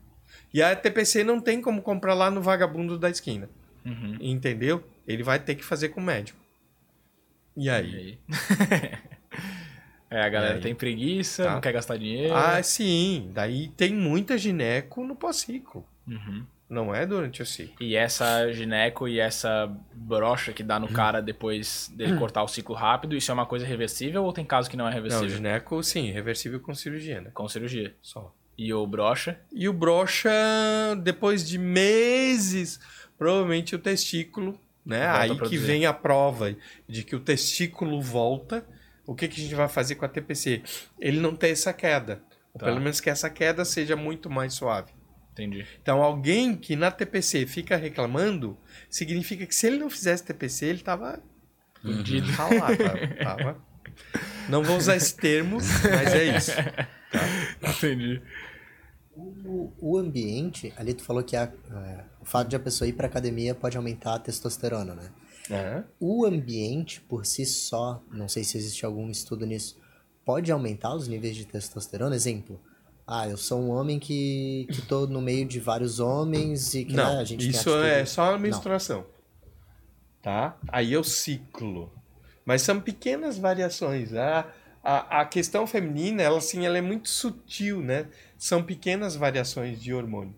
[0.53, 3.49] E a TPC não tem como comprar lá no vagabundo da esquina.
[3.85, 4.17] Uhum.
[4.19, 4.83] Entendeu?
[5.07, 6.37] Ele vai ter que fazer com o médico.
[7.55, 7.95] E E aí?
[7.95, 8.19] aí?
[10.09, 10.61] é, a galera aí?
[10.61, 11.53] tem preguiça, Tá.
[11.53, 12.35] não quer gastar dinheiro.
[12.35, 13.29] Ah, sim.
[13.33, 15.85] Daí tem muita gineco no pós-ciclo.
[16.07, 16.45] Uhum.
[16.71, 17.75] Não é durante o ciclo.
[17.85, 22.73] E essa gineco e essa brocha que dá no cara depois dele cortar o ciclo
[22.73, 25.29] rápido, isso é uma coisa reversível ou tem caso que não é Não, reversível?
[25.29, 27.29] gineco, sim, reversível com cirurgia, né?
[27.33, 27.93] Com cirurgia.
[28.01, 28.33] Só.
[28.57, 29.37] E o brocha?
[29.51, 30.31] E o brocha,
[31.03, 32.79] depois de meses,
[33.17, 35.05] provavelmente o testículo, né?
[35.27, 36.55] Volta Aí que vem a prova
[36.87, 38.65] de que o testículo volta.
[39.05, 40.61] O que, que a gente vai fazer com a TPC?
[40.99, 42.21] Ele não tem essa queda.
[42.53, 42.65] Ou Tá.
[42.67, 44.91] pelo menos que essa queda seja muito mais suave.
[45.31, 45.65] Entendi.
[45.81, 48.57] Então, alguém que na TPC fica reclamando,
[48.89, 51.21] significa que se ele não fizesse TPC, ele tava
[51.81, 52.29] Fudido.
[52.31, 52.77] ralado.
[52.77, 53.71] tava- tava.
[54.49, 56.51] Não vou usar esse termo, mas é isso.
[57.61, 58.21] Entendi.
[59.15, 62.93] O, o ambiente, ali tu falou que a- é, o fato de a pessoa ir
[62.93, 65.09] pra academia pode aumentar a testosterona, né?
[65.49, 65.83] É.
[65.99, 69.77] O ambiente por si só, não sei se existe algum estudo nisso,
[70.23, 72.15] pode aumentar os níveis de testosterona?
[72.15, 72.61] Exemplo,
[73.05, 76.93] ah, eu sou um homem que, que tô no meio de vários homens e que
[76.93, 79.05] né, Não, a gente isso é só a menstruação.
[80.21, 80.57] Tá?
[80.67, 81.91] Aí é o ciclo.
[82.45, 84.13] Mas são pequenas variações.
[84.13, 84.47] A,
[84.83, 88.07] a, a questão feminina, ela assim, ela é muito sutil, né?
[88.37, 90.35] São pequenas variações de hormônio.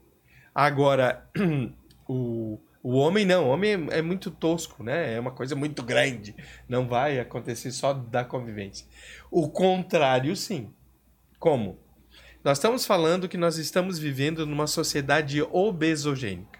[0.53, 1.27] Agora,
[2.07, 3.45] o, o homem não.
[3.45, 5.13] O homem é, é muito tosco, né?
[5.13, 6.35] É uma coisa muito grande.
[6.67, 8.85] Não vai acontecer só da convivência.
[9.29, 10.73] O contrário, sim.
[11.39, 11.82] Como?
[12.43, 16.59] Nós estamos falando que nós estamos vivendo numa sociedade obesogênica.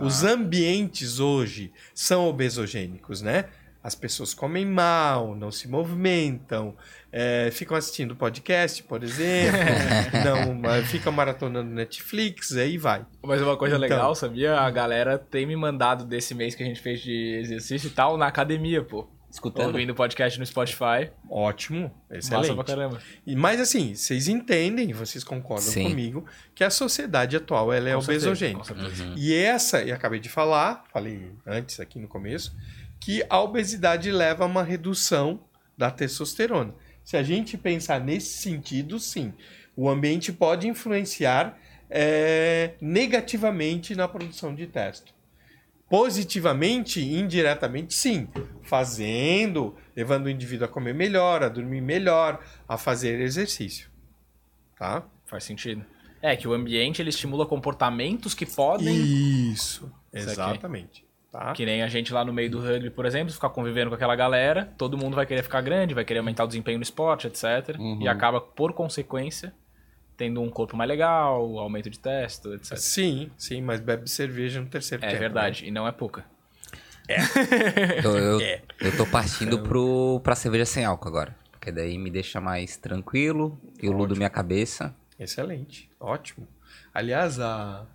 [0.00, 3.44] Os ambientes hoje são obesogênicos, né?
[3.82, 6.74] As pessoas comem mal, não se movimentam,
[7.12, 9.58] é, ficam assistindo podcast, por exemplo,
[10.64, 13.04] não, é, ficam maratonando Netflix, aí vai.
[13.22, 13.88] Mas uma coisa Então.
[13.88, 14.58] legal, sabia?
[14.58, 18.16] A galera tem me mandado desse mês que a gente fez de exercício e tal
[18.16, 19.06] na academia, pô.
[19.34, 19.66] Escutando?
[19.66, 21.10] Ouvindo o podcast no Spotify.
[21.28, 22.66] Ótimo, Massa pra excelente.
[22.66, 23.02] caramba.
[23.26, 25.88] E, mas assim, vocês entendem, vocês concordam Sim.
[25.90, 26.24] comigo,
[26.54, 28.62] que a sociedade atual ela é Com obesogênica.
[28.62, 29.12] certeza.
[29.16, 32.56] E essa, e acabei de falar, falei antes aqui no começo,
[33.00, 35.40] que a obesidade leva a uma redução
[35.76, 36.72] da testosterona.
[37.02, 39.34] Se a gente pensar nesse sentido, sim,
[39.76, 41.58] o ambiente pode influenciar
[41.90, 45.13] é, negativamente na produção de testo.
[45.94, 48.26] Positivamente, indiretamente, sim.
[48.62, 53.88] Fazendo, levando o indivíduo a comer melhor, a dormir melhor, a fazer exercício.
[54.76, 55.04] Tá?
[55.24, 55.86] Faz sentido.
[56.20, 58.92] É, que o ambiente ele estimula comportamentos que podem,
[59.52, 61.06] Isso, exatamente.
[61.30, 61.52] Tá?
[61.52, 64.16] que nem a gente lá no meio do rugby, por exemplo, ficar convivendo com aquela
[64.16, 67.78] galera, todo mundo vai querer ficar grande, vai querer aumentar o desempenho no esporte, etc.
[67.78, 68.02] Uhum.
[68.02, 69.54] E acaba, por consequência,
[70.16, 72.76] tendo um corpo mais legal, aumento de testo, etc.
[72.76, 75.20] Sim, sim, mas bebe cerveja no terceiro É tempo.
[75.20, 76.24] verdade, e não é pouca.
[78.02, 78.62] Eu, eu, É.
[78.80, 81.36] eu tô partindo pro, pra cerveja sem álcool agora.
[81.50, 84.84] Porque daí me deixa mais tranquilo, eu ludo minha cabeça.
[84.88, 84.94] né?
[85.20, 86.46] Excelente, ótimo.
[86.92, 87.86] Aliás, a.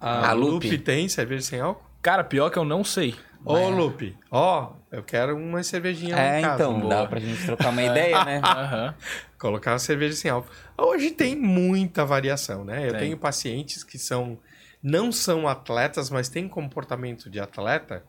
[0.00, 0.68] A, A Lupe.
[0.68, 0.78] Lupe.
[0.78, 1.84] tem cerveja sem álcool?
[2.02, 3.14] Cara, pior que eu não sei.
[3.44, 6.64] Ô, Lupe, ó, eu quero uma cervejinha É, em casa.
[6.64, 6.88] então, boa.
[6.94, 8.40] dá pra gente trocar uma ideia, né?
[8.44, 8.94] Aham.
[9.38, 10.50] Colocar uma cerveja sem álcool.
[10.78, 12.86] Hoje tem muita variação, né?
[12.86, 13.00] Eu Tem.
[13.00, 14.38] tenho pacientes que são
[14.82, 18.04] não são atletas, mas têm comportamento de atleta.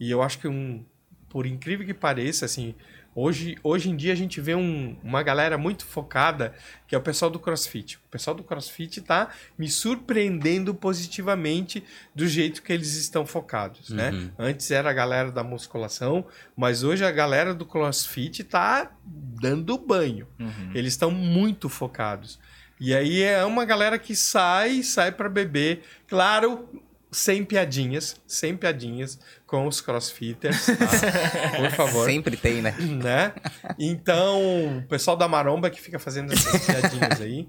[0.00, 0.84] E eu acho que um,
[1.28, 2.74] por incrível que pareça, assim,
[3.16, 6.54] hoje, hoje em dia a gente vê um- uma galera muito focada,
[6.86, 7.96] que é o pessoal do CrossFit.
[7.96, 11.82] O pessoal do CrossFit tá me surpreendendo positivamente
[12.14, 14.10] do jeito que eles estão focados, né?
[14.10, 14.30] Uhum.
[14.38, 20.28] Antes era a galera da musculação, mas hoje a galera do CrossFit tá dando banho.
[20.38, 20.70] Uhum.
[20.74, 22.38] Eles estão muito focados.
[22.78, 26.68] E aí é uma galera que sai, sai para beber, claro,
[27.16, 30.72] sem piadinhas, sem piadinhas com os crossfitters, tá?
[31.56, 32.72] por favor, Sempre tem, né?
[33.02, 33.32] né?
[33.78, 37.48] Então, o pessoal da maromba que fica fazendo essas piadinhas aí,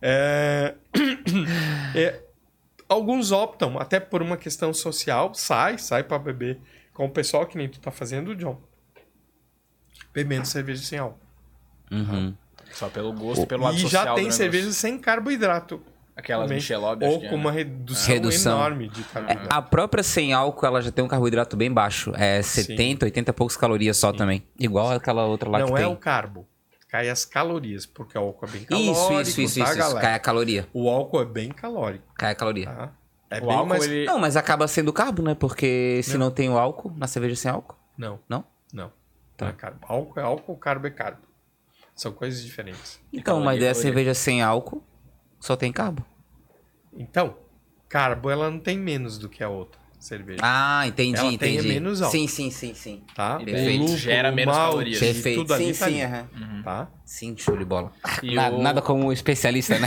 [0.00, 0.76] é,
[1.96, 2.22] é,
[2.88, 6.60] alguns optam até por uma questão social, sai, sai para beber
[6.94, 8.62] com o pessoal que nem tu tá fazendo, John,
[10.14, 11.18] bebendo cerveja sem álcool.
[11.90, 12.32] Uhum.
[12.70, 15.82] Só pelo gosto, pelo lado e social já tem cerveja sem carboidrato.
[16.20, 16.56] Aquelas também.
[16.58, 17.58] Michelob, Ou que é, com uma né?
[17.58, 18.58] redução, Redução.
[18.58, 19.48] enorme de carboidrato.
[19.54, 22.12] A própria sem álcool, ela já tem um carboidrato bem baixo.
[22.16, 24.42] É 70, 80 e poucos calorias só também.
[24.58, 25.92] Igual aquela outra lá que Não é tem.
[25.92, 26.46] o carbo.
[26.88, 29.78] Cai as calorias, porque o álcool é bem Isso, calórico, isso, isso, tá, isso.
[29.80, 29.94] isso.
[30.00, 30.68] Cai a caloria.
[30.72, 32.66] O álcool é bem calórico, Cai a caloria.
[32.66, 32.92] tá?
[33.30, 33.84] É O bem álcool, mais...
[33.86, 34.04] ele...
[34.06, 35.36] Não, mas acaba sendo carbo, né?
[35.36, 37.76] Porque se não, tem o álcool na cerveja sem álcool.
[37.96, 38.44] Não, Não?
[38.72, 38.88] não.
[39.36, 39.46] Tá.
[39.46, 39.78] Não é carbo.
[39.82, 41.20] Álcool é álcool, carbo é carbo.
[41.94, 42.98] São coisas diferentes.
[43.12, 43.74] Então, ideia é caloria.
[43.74, 44.82] cerveja sem álcool,
[45.38, 46.04] só tem carbo.
[46.96, 47.36] Então,
[47.88, 51.68] carbo, ela não tem menos do que a outra cerveja, Ah, entendi, Ela tem entendi.
[51.68, 52.12] menos álcool.
[52.16, 53.02] Sim, sim, sim, sim.
[53.14, 53.38] tá?
[53.38, 53.96] perfeito.
[53.98, 54.98] Gera menos calorias.
[54.98, 55.40] Perfeito.
[55.40, 56.62] Tudo ali sim, tá sim, ali, aham.
[56.64, 56.88] tá?
[57.04, 57.92] Sim, show de bola.
[58.22, 59.86] E nada, o- nada como um especialista, né?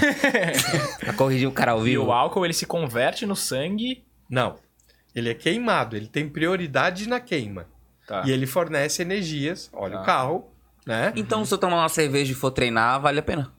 [0.99, 2.05] pra corrigir o cara ao E vivo.
[2.05, 4.03] o álcool, ele se converte no sangue.
[4.29, 4.55] Não.
[5.15, 7.67] Ele é queimado, ele tem prioridade na queima.
[8.07, 8.23] Tá.
[8.25, 10.01] E ele fornece energias, olha Tá.
[10.01, 10.51] o carro,
[10.85, 11.11] né?
[11.15, 13.51] Então, se eu tomar uma cerveja e for treinar, vale a pena.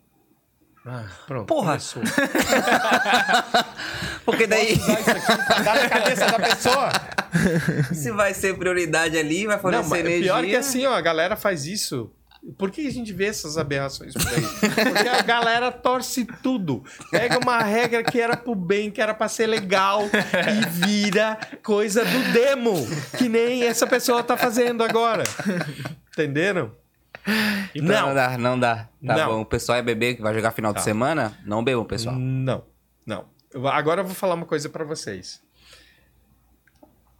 [0.87, 1.47] Ah, pronto.
[1.47, 1.78] Porra.
[4.24, 4.76] Porque daí,
[5.64, 6.91] dar na cabeça da pessoa.
[7.95, 10.32] se vai ser prioridade ali, vai Não, fornecer mas energia.
[10.32, 12.11] pior que assim, ó, a galera faz isso.
[12.59, 14.43] Por que a gente vê essas aberrações por aí?
[14.93, 16.85] Porque a galera torce tudo.
[17.11, 22.05] Pega uma regra que era pro bem, que era pra ser legal, e vira coisa
[22.05, 22.87] do demo.
[23.16, 25.24] Que nem essa pessoa tá fazendo agora.
[26.12, 26.72] Entenderam?
[27.75, 28.09] Não.
[28.09, 28.77] não dá, não dá.
[28.77, 29.27] Tá Não.
[29.29, 30.79] bom, o pessoal é beber que vai jogar final Tá.
[30.79, 32.14] de semana, não bebam, pessoal.
[32.16, 32.64] Não,
[33.07, 33.27] não.
[33.72, 35.43] Agora eu vou falar uma coisa pra vocês.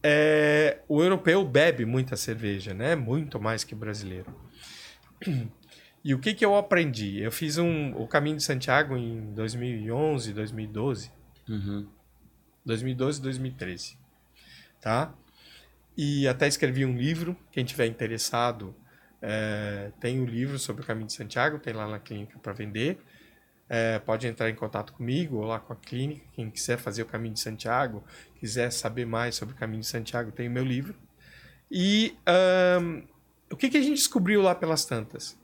[0.03, 2.95] É, o europeu bebe muita cerveja, né?
[2.95, 4.35] Muito mais que o brasileiro.
[6.05, 7.21] E o que, que eu aprendi?
[7.21, 11.11] Eu fiz um, o Caminho de Santiago em 2011, 2012.
[11.49, 11.89] Uhum.
[12.67, 13.97] 2012, 2013.
[14.81, 15.15] Tá?
[15.97, 17.35] E até escrevi um livro.
[17.51, 18.75] Quem tiver interessado,
[19.27, 22.99] é, tem um livro sobre o Caminho de Santiago, tem lá na clínica para vender.
[23.67, 26.27] É, pode entrar em contato comigo ou lá com a clínica.
[26.35, 28.05] Quem quiser fazer o Caminho de Santiago,
[28.39, 30.95] quiser saber mais sobre o Caminho de Santiago, tem o meu livro.
[31.71, 33.03] E ahn,
[33.51, 35.39] o que, que a gente descobriu lá pelas tantas?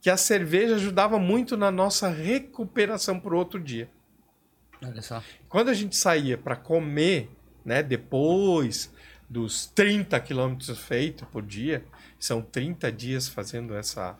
[0.00, 3.90] Que a cerveja ajudava muito na nossa recuperação para o outro dia.
[4.80, 5.20] Olha só.
[5.48, 7.28] Quando a gente saía para comer,
[7.64, 8.93] né, depois
[9.28, 11.84] dos 30 quilômetros feitos por dia,
[12.18, 14.16] são 30 dias fazendo essa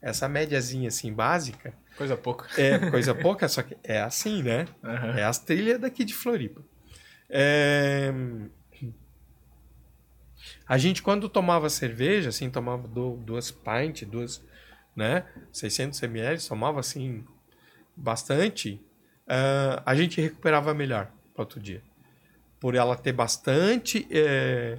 [0.00, 2.46] essa médiazinha assim básica, Coisa pouca.
[2.58, 4.66] é coisa pouca, só que é assim, né?
[4.84, 5.18] Aham.
[5.18, 6.62] É as trilhas daqui de Floripa.
[7.28, 8.12] É,
[10.66, 14.42] A gente, quando tomava cerveja, assim, tomava du- duas pints, duas,
[14.94, 15.24] né?
[15.52, 17.24] 600 ml, tomava, assim,
[17.96, 18.80] bastante,
[19.28, 21.82] ah, a gente recuperava melhor para outro dia.
[22.60, 24.06] Por ela ter bastante...
[24.10, 24.78] é,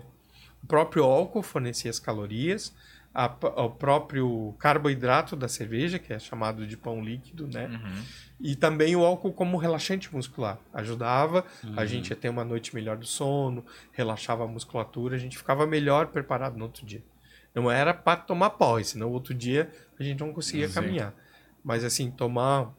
[0.63, 2.73] O próprio álcool fornecia as calorias,
[3.13, 3.25] a
[3.63, 7.67] o próprio carboidrato da cerveja, que é chamado de pão líquido, né?
[7.67, 8.03] Uhum.
[8.39, 10.59] E também o álcool como relaxante muscular.
[10.73, 15.37] Ajudava a gente a ter uma noite melhor do sono, relaxava a musculatura, a gente
[15.37, 17.03] ficava melhor preparado no outro dia.
[17.55, 21.13] Não era para tomar pó, senão outro dia a gente não conseguia caminhar.
[21.63, 22.71] Mas assim, tomar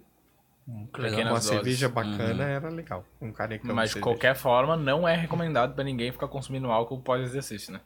[0.93, 1.49] Pequenas uma doses.
[1.49, 3.05] cerveja bacana era legal.
[3.21, 7.73] Um canecão Mas de qualquer forma, não é recomendado pra ninguém ficar consumindo álcool pós-exercício,
[7.73, 7.81] né?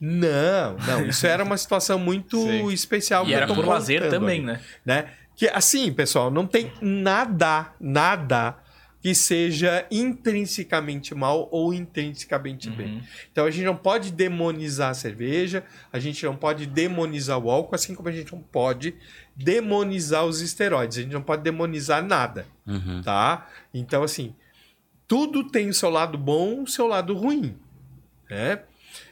[0.00, 1.06] Não, não.
[1.06, 2.68] Isso era uma situação muito Sim.
[2.70, 3.26] especial.
[3.26, 4.46] E era por lazer também, ali.
[4.46, 4.60] né?
[4.84, 5.10] né?
[5.34, 8.56] Que assim, pessoal, não tem nada, nada
[9.00, 12.96] que seja intrinsecamente mal ou intrinsecamente bem.
[12.96, 13.02] Uhum.
[13.32, 17.74] Então a gente não pode demonizar a cerveja, a gente não pode demonizar o álcool,
[17.74, 18.94] assim como a gente não pode
[19.34, 23.00] demonizar os esteroides, a gente não pode demonizar nada, Uhum.
[23.02, 23.48] tá?
[23.72, 24.34] Então assim,
[25.08, 27.56] tudo tem o seu lado bom, o seu lado ruim,
[28.28, 28.60] né?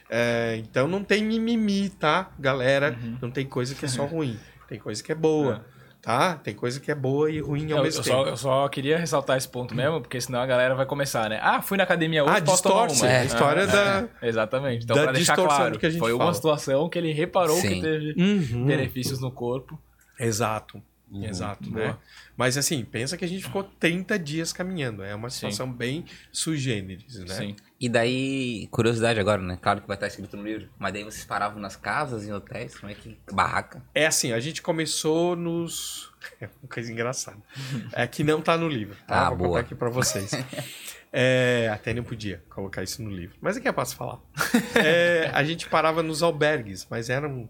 [0.07, 2.97] É, então não tem mimimi, tá, galera?
[3.01, 3.17] Uhum.
[3.23, 5.65] Não tem coisa que é só ruim, tem coisa que é boa,
[6.01, 6.35] tá?
[6.35, 8.23] Tem coisa que é boa e ruim ao Eu, mesmo eu tempo.
[8.23, 11.39] só, eu só queria ressaltar esse ponto mesmo, porque senão a galera vai começar, né?
[11.41, 13.19] Ah, fui na academia hoje, Ah, posso tomar distorce uma.
[13.21, 14.83] a história Ah, da- é, exatamente.
[14.85, 16.23] Então, da pra deixar claro, que a gente foi fala.
[16.25, 17.81] uma situação que ele reparou que Sim.
[17.81, 18.65] teve Uhum.
[18.65, 19.79] benefícios no corpo.
[20.19, 20.81] Exato.
[21.23, 21.87] Exato, Boa.
[21.87, 21.97] né?
[22.37, 25.03] Mas assim, pensa que a gente ficou 30 dias caminhando.
[25.03, 25.35] É uma Sim.
[25.37, 27.33] situação bem sui generis, né?
[27.33, 27.55] Sim.
[27.79, 29.57] E daí, curiosidade agora, né?
[29.61, 30.67] Claro que vai estar escrito no livro.
[30.77, 33.17] Mas daí vocês paravam nas casas, em hotéis, como é que.
[33.31, 33.81] Barraca.
[33.95, 36.09] É assim, a gente começou nos.
[36.41, 37.37] É uma coisa engraçada.
[37.93, 38.97] É que não tá no livro.
[39.07, 39.27] Tá?
[39.27, 39.47] Ah, Vou boa.
[39.49, 40.31] colocar aqui pra vocês.
[41.11, 43.35] É, até nem podia colocar isso no livro.
[43.41, 44.19] Mas é que eu posso falar.
[44.75, 47.49] É, a gente parava nos albergues, mas eram.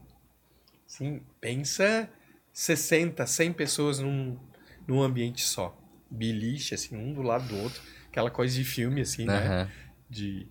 [0.88, 2.10] Assim, pensa
[2.54, 4.38] 60, 100 pessoas num,
[4.88, 5.78] num ambiente só.
[6.10, 7.82] Biliche, assim, um do lado do outro.
[8.10, 9.70] Aquela coisa de filme, assim, né?
[10.10, 10.48] De,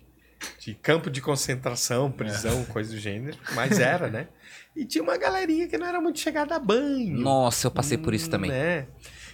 [0.59, 4.27] de campo de concentração, prisão, coisa do gênero, mas era, né?
[4.75, 7.19] E tinha uma galerinha que não era muito chegada a banho.
[7.19, 8.49] Nossa, eu passei por isso também.
[8.49, 8.87] Né?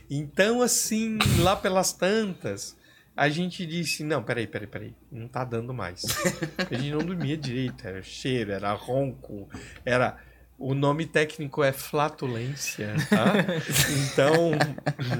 [0.09, 2.75] Então, assim, lá pelas tantas,
[3.15, 6.03] a gente disse, não, peraí, peraí, peraí, não tá dando mais.
[6.69, 9.49] a gente não dormia direito, era cheiro, era ronco,
[9.85, 10.17] era...
[10.57, 13.33] O nome técnico é flatulência, tá?
[14.13, 14.51] Então,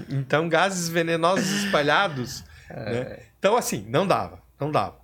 [0.09, 3.19] então gases venenosos espalhados, né?
[3.37, 4.99] Então, assim, não dava, não dava.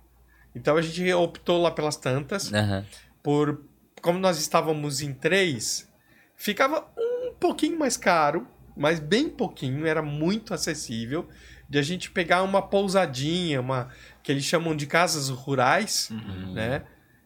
[0.54, 2.84] Então a gente optou lá pelas tantas, Aham.
[3.22, 3.64] por
[4.00, 5.88] como nós estávamos em três,
[6.36, 8.46] ficava um pouquinho mais caro,
[8.76, 11.28] mas bem pouquinho, era muito acessível,
[11.68, 13.88] de a gente pegar uma pousadinha, uma
[14.22, 16.10] que eles chamam de casas rurais,
[16.52, 16.84] né?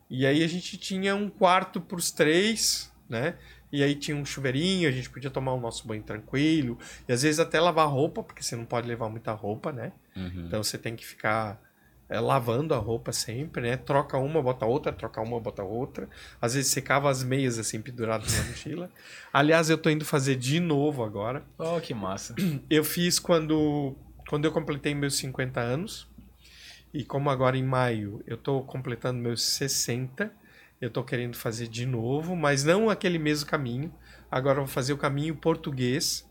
[0.09, 3.35] E aí a gente tinha um quarto para os três, né?
[3.73, 6.79] E aí tinha um chuveirinho, a gente podia tomar o nosso banho tranquilo.
[7.09, 9.93] E às vezes até lavar roupa, porque você não pode levar muita roupa, né?
[10.15, 10.45] Uhum.
[10.47, 11.61] Então você tem que ficar
[12.09, 13.77] é, lavando a roupa sempre, né?
[13.77, 16.09] Troca uma, bota outra, troca uma, bota outra.
[16.41, 18.91] Às vezes secava as meias assim penduradas na mochila.
[19.33, 21.43] Aliás, eu tô indo fazer de novo agora.
[21.59, 22.35] Oh, que massa.
[22.71, 23.97] Eu fiz quando,
[24.29, 26.09] quando eu completei meus 50 anos.
[26.95, 30.33] E como agora em maio eu tô completando meus 60,
[30.81, 33.93] eu tô querendo fazer de novo, mas não aquele mesmo caminho.
[34.31, 36.27] Agora eu vou fazer o caminho português,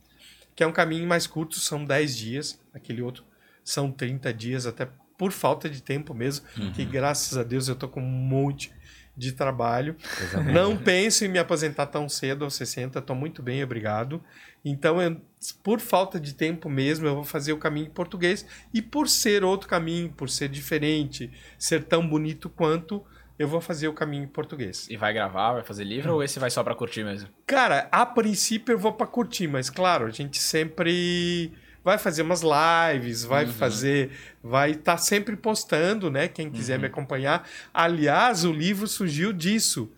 [0.55, 2.59] que é um caminho mais curto, são 10 dias.
[2.73, 3.23] Aquele outro
[3.63, 4.88] são 30 dias, até
[5.18, 8.72] por falta de tempo mesmo, que graças a Deus eu tô com um monte
[9.18, 9.95] de trabalho.
[10.34, 10.43] Boa.
[10.43, 14.22] Não penso em me aposentar tão cedo, aos 60, estou muito bem, obrigado.
[14.63, 15.22] Então, eu-
[15.63, 18.45] por falta de tempo mesmo, eu vou fazer o caminho em português.
[18.74, 23.01] E por ser outro caminho, por ser diferente, ser tão bonito quanto,
[23.39, 24.88] eu vou fazer o caminho em português.
[24.89, 27.30] E vai gravar, vai fazer livro ou esse vai só pra curtir mesmo?
[27.45, 31.53] Cara, a princípio eu vou para curtir, mas claro, a gente sempre
[31.86, 34.11] vai fazer umas lives, vai fazer,
[34.43, 36.27] vai estar sempre postando, né?
[36.27, 37.47] Quem quiser me acompanhar.
[37.73, 39.91] Aliás, o livro surgiu disso.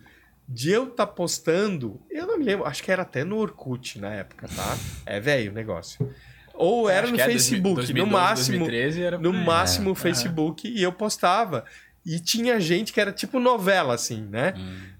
[0.50, 4.14] De eu estar postando, eu não me lembro, acho que era até no Orkut na
[4.14, 4.78] época, tá?
[5.04, 6.10] É velho o negócio.
[6.54, 9.94] Ou era Acho no é Facebook, 2012, no máximo, 2013 era no máximo É.
[9.94, 11.64] Facebook e eu postava.
[12.04, 14.54] E tinha gente que era tipo novela, assim, né?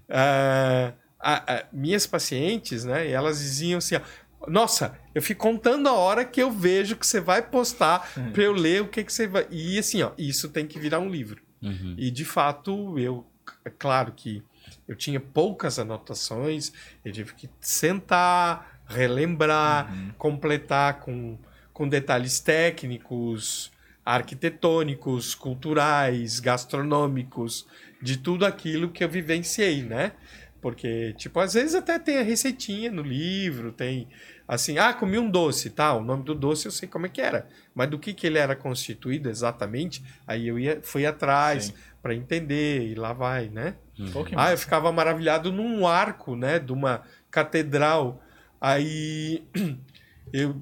[0.07, 3.09] Ah, a- a- minhas pacientes, né?
[3.09, 4.01] Elas diziam assim: ó,
[4.47, 8.53] Nossa, eu fico contando a hora que eu vejo que você vai postar pra eu
[8.53, 9.45] ler o que, que você vai.
[9.49, 11.41] E assim, ó, isso tem que virar um livro.
[11.61, 11.95] Uhum.
[11.97, 13.25] E de fato, eu,
[13.65, 14.41] é claro que
[14.87, 16.71] eu tinha poucas anotações,
[17.03, 21.37] eu tive que sentar, relembrar, completar com,
[21.73, 23.71] com detalhes técnicos,
[24.05, 27.67] arquitetônicos, culturais, gastronômicos,
[28.01, 30.13] de tudo aquilo que eu vivenciei, né?
[30.61, 34.07] Porque, tipo, às vezes até tem a receitinha no livro, tem
[34.47, 35.93] assim, ah, comi um doce, tá?
[35.93, 38.37] O nome do doce eu sei como é que era, mas do que, que ele
[38.37, 43.75] era constituído exatamente, aí eu ia, fui atrás para entender e lá vai, né?
[43.95, 48.21] Que Ah, eu ficava maravilhado num arco, né, de uma catedral.
[48.59, 49.43] Aí
[50.33, 50.59] eu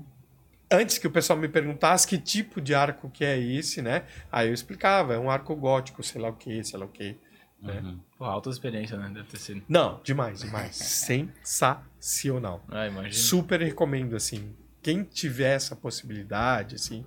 [0.69, 4.03] antes que o pessoal me perguntasse que tipo de arco que é esse, né?
[4.31, 7.15] Aí eu explicava, é um arco gótico, sei lá o que, sei lá o que.
[7.61, 7.79] Né?
[7.83, 7.99] Uhum.
[8.17, 9.09] Pô, alta experiência, né?
[9.13, 9.63] Deve ter sido.
[9.67, 10.75] Não, demais, demais.
[11.45, 12.63] Sensacional.
[12.69, 13.13] Ah, imagina.
[13.13, 14.55] Super recomendo, assim.
[14.81, 17.05] Quem tiver essa possibilidade, assim,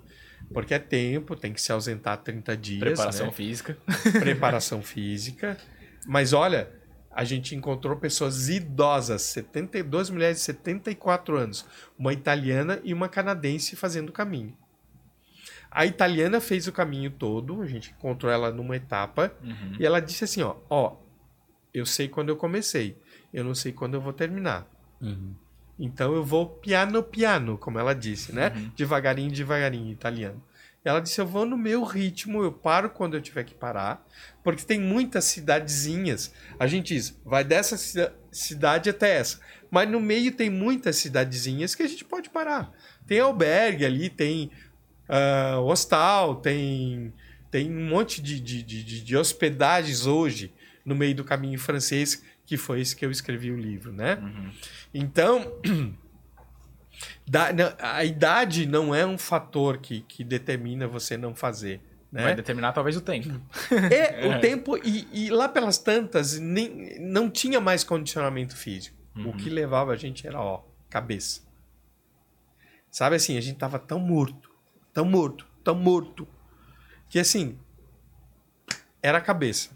[0.53, 2.81] porque é tempo, tem que se ausentar 30 dias.
[2.81, 3.33] Preparação né?
[3.33, 3.79] física.
[4.19, 5.57] preparação física.
[6.07, 6.69] Mas olha,
[7.11, 11.67] a gente encontrou pessoas idosas, 72 mulheres de 74 anos,
[11.99, 14.57] uma italiana e uma canadense fazendo o caminho.
[15.71, 19.77] A italiana fez o caminho todo, a gente encontrou ela numa etapa, Uhum.
[19.79, 20.97] e ela disse assim, ó, ó,
[21.73, 22.99] eu sei quando eu comecei,
[23.33, 24.67] eu não sei quando eu vou terminar.
[25.01, 25.35] Uhum.
[25.79, 28.51] Então eu vou piano piano, como ela disse, né?
[28.77, 30.43] Devagarinho, devagarinho, em italiano.
[30.85, 34.07] Ela disse: Eu vou no meu ritmo, eu paro quando eu tiver que parar,
[34.43, 36.35] porque tem muitas cidadezinhas.
[36.59, 39.41] A gente diz, vai dessa cida- cidade até essa.
[39.71, 42.73] Mas no meio tem muitas cidadezinhas que a gente pode parar.
[43.07, 44.51] Tem albergue ali, tem
[45.11, 47.13] ah, hostal, tem,
[47.51, 50.53] tem um monte de, de, de, de- hospedagens hoje
[50.85, 54.19] no meio do caminho francês, que foi esse que eu escrevi o livro, né?
[54.95, 55.53] Então,
[57.27, 61.81] da- na- a idade não é um fator que, que determina você não fazer.
[62.13, 62.35] Vai Né?
[62.35, 63.29] determinar talvez o tempo.
[63.91, 68.97] É, o tempo, e, e lá pelas tantas, nem, não tinha mais condicionamento físico.
[69.17, 71.43] O que levava a gente era, ó, cabeça.
[72.91, 74.50] Sabe assim, a gente tava tão morto,
[74.93, 76.27] tão morto, tão morto,
[77.09, 77.59] que assim,
[79.03, 79.71] era a cabeça.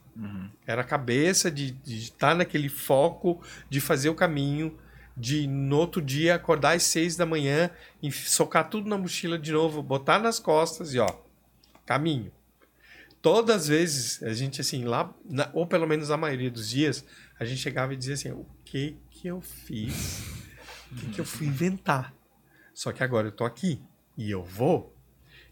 [0.67, 4.79] Era a cabeça de estar naquele foco, de fazer o caminho,
[5.17, 7.71] de no outro dia acordar às seis da manhã,
[8.03, 11.09] e socar tudo na mochila de novo, botar nas costas e ó,
[11.85, 12.33] caminho.
[13.21, 17.05] Todas as vezes, a gente assim, lá, na- ou pelo menos a maioria dos dias,
[17.39, 20.23] a gente chegava e dizia assim, o que que eu fiz?
[20.93, 22.15] O que que eu fui inventar?
[22.73, 23.81] Só que agora eu tô aqui
[24.17, 24.94] e eu vou.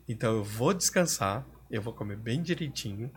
[0.08, 3.10] Então eu vou descansar, eu vou comer bem direitinho,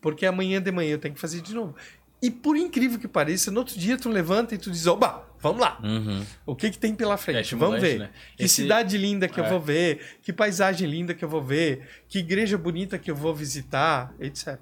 [0.00, 1.74] porque amanhã de manhã eu tenho que fazer de novo.
[2.22, 5.60] E por incrível que pareça, no outro dia tu levanta e tu diz, oba, vamos
[5.60, 5.78] lá.
[5.84, 6.24] Uhum.
[6.46, 7.40] O que que tem pela É frente?
[7.42, 7.98] estimulante, vamos ver.
[7.98, 8.10] né?
[8.36, 9.48] Que Esse- cidade linda que eu É.
[9.50, 13.34] vou ver, que paisagem linda que eu vou ver, que igreja bonita que eu vou
[13.34, 14.58] visitar, etc.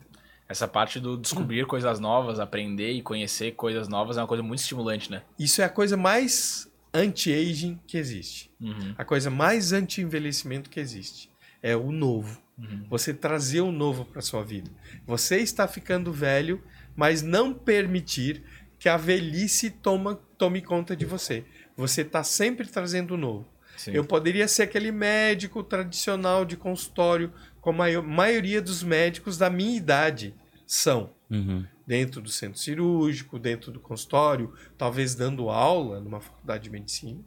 [0.48, 1.20] Essa parte do Hum.
[1.20, 5.22] descobrir coisas novas, aprender e conhecer coisas novas é uma coisa muito estimulante, né?
[5.38, 8.50] Isso é a coisa mais anti-aging que existe.
[8.60, 8.94] Uhum.
[8.98, 11.30] A coisa mais anti-envelhecimento que existe
[11.62, 12.40] é o novo.
[12.58, 12.86] Uhum.
[12.90, 14.70] Você trazer o novo para sua vida.
[15.06, 16.62] Você está ficando velho,
[16.94, 18.42] mas não permitir
[18.78, 21.44] que a velhice toma, tome conta de você.
[21.76, 23.48] Você está sempre trazendo o novo.
[23.76, 23.92] Sim.
[23.92, 29.48] Eu poderia ser aquele médico tradicional de consultório, como a maio- maioria dos médicos da
[29.48, 30.34] minha idade
[30.66, 31.14] são.
[31.30, 31.64] Uhum.
[31.86, 37.20] Dentro do centro cirúrgico, dentro do consultório, talvez dando aula numa faculdade de medicina,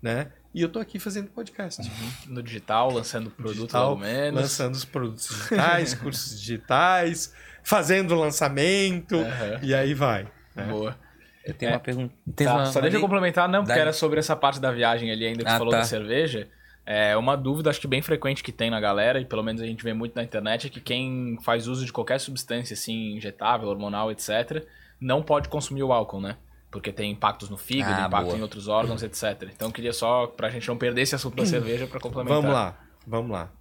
[0.00, 0.30] né?
[0.58, 1.88] E eu tô aqui fazendo podcast.
[2.26, 4.40] No digital, lançando produto Digital, logo menos.
[4.40, 7.32] lançando os produtos digitais, cursos digitais,
[7.62, 9.60] fazendo lançamento, Aham.
[9.62, 10.26] e aí vai.
[10.56, 10.64] né?
[10.64, 10.98] Boa.
[11.44, 11.74] Eu tenho É.
[11.74, 12.12] uma pergunta.
[12.34, 15.26] Tá, uma- só deixa eu complementar, não, porque era sobre essa parte da viagem ali
[15.26, 15.78] ainda que Ah, você falou tá.
[15.78, 16.48] da cerveja.
[16.84, 19.66] É uma dúvida, acho que bem frequente que tem na galera, e pelo menos a
[19.66, 23.68] gente vê muito na internet, é que quem faz uso de qualquer substância, assim, injetável,
[23.68, 24.64] hormonal, etc.,
[25.00, 26.36] não pode consumir o álcool, né?
[26.70, 28.38] Porque tem impactos no fígado, Ah, impacto boa.
[28.38, 29.50] em outros órgãos, etc.
[29.54, 32.36] Então queria só, pra gente não perder esse assunto da cerveja, pra complementar.
[32.42, 33.52] Vamos lá, vamos lá.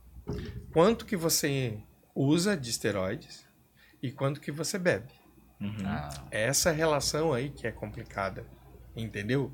[0.74, 1.78] Quanto que você
[2.14, 3.46] usa de esteroides
[4.04, 5.08] e quanto que você bebe?
[5.62, 5.76] Uhum.
[5.86, 8.46] Ah, Essa relação aí que é complicada,
[8.96, 9.52] entendeu?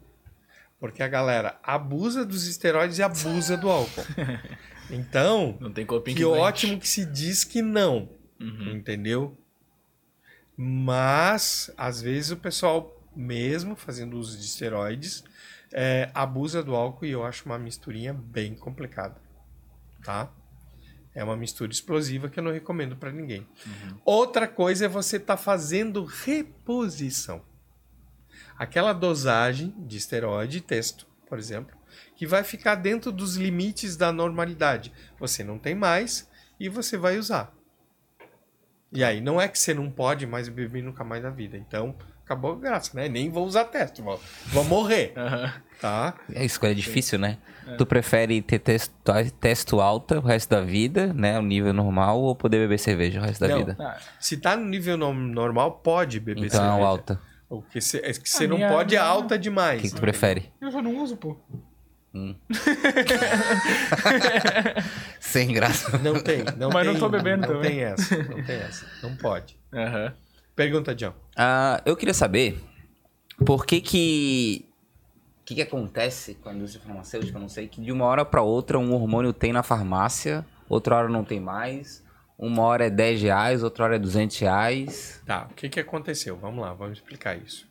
[0.80, 4.04] Porque a galera abusa dos esteroides e abusa do álcool.
[4.90, 6.42] Então, Não tem corpinho que doente.
[6.42, 8.74] ótimo que se diz que não, Uhum.
[8.76, 9.38] entendeu?
[10.58, 15.24] Mas, às vezes, o pessoal, mesmo fazendo uso de esteroides,
[15.72, 19.20] é, abusa do álcool e eu acho uma misturinha bem complicada,
[20.04, 20.32] tá?
[21.16, 23.48] É uma mistura explosiva que eu não recomendo para ninguém.
[24.04, 27.44] Outra coisa é você estar fazendo reposição.
[28.58, 31.76] Aquela dosagem de esteroide, texto, por exemplo,
[32.16, 34.92] que vai ficar dentro dos limites da normalidade.
[35.20, 37.54] Você não tem mais e você vai usar.
[38.92, 41.58] E aí, não é que você não pode mais beber nunca mais na vida.
[41.58, 41.96] Então,
[42.26, 43.08] acabou a graça, né?
[43.10, 45.54] Nem vou usar testo, vou, vou morrer, Aham.
[45.82, 46.14] tá?
[46.34, 47.38] É escolha difícil, né?
[47.78, 48.94] Tu prefere ter testo,
[49.40, 51.40] testo alta o resto da vida, né?
[51.40, 53.58] O nível normal, ou poder beber cerveja o resto da Não.
[53.60, 53.78] vida?
[53.80, 56.84] Ah, Se tá no nível no- normal, pode beber Então é cerveja.
[56.84, 57.20] o alta.
[57.50, 59.82] O que você, é que você A não minha- pode é minha- alta O demais.
[59.82, 60.52] que, que tu prefere?
[60.60, 61.38] eu já não uso, pô.
[65.20, 65.98] Sem graça.
[66.00, 67.72] Não tem, não Mas não tem, tô bebendo não também.
[67.72, 68.86] tem essa, não tem essa.
[69.02, 69.58] Não pode.
[69.74, 70.14] Aham.
[70.56, 71.14] Pergunta, John.
[71.36, 72.60] Ah, eu queria saber
[73.46, 74.66] por que que...
[75.42, 77.38] O que, que acontece com a indústria farmacêutica?
[77.38, 77.68] Eu não sei.
[77.68, 81.40] Que de uma hora pra outra um hormônio tem na farmácia, outra hora não tem
[81.40, 82.04] mais.
[82.38, 85.22] Uma hora é 10 reais, outra hora é 200 reais.
[85.26, 86.38] Tá, o que, que aconteceu?
[86.38, 87.68] Vamos lá, vamos explicar isso.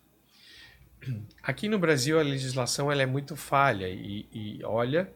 [1.42, 5.12] Aqui no Brasil a legislação ela é muito falha e, e olha,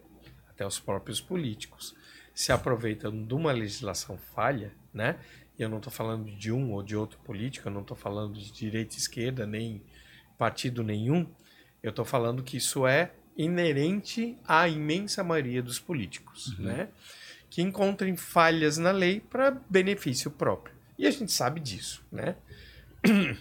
[0.49, 1.95] até os próprios políticos
[2.35, 5.17] se aproveitam de uma legislação falha, né?
[5.59, 8.35] E eu não estou falando de um ou de outro político, eu não estou falando
[8.35, 9.83] de direita e esquerda, nem
[10.37, 11.27] partido nenhum.
[11.83, 16.89] Eu estou falando que isso é inerente à imensa maioria dos políticos, né?
[17.49, 20.75] Que encontrem falhas na lei para benefício próprio.
[20.99, 22.37] E a gente sabe disso, né?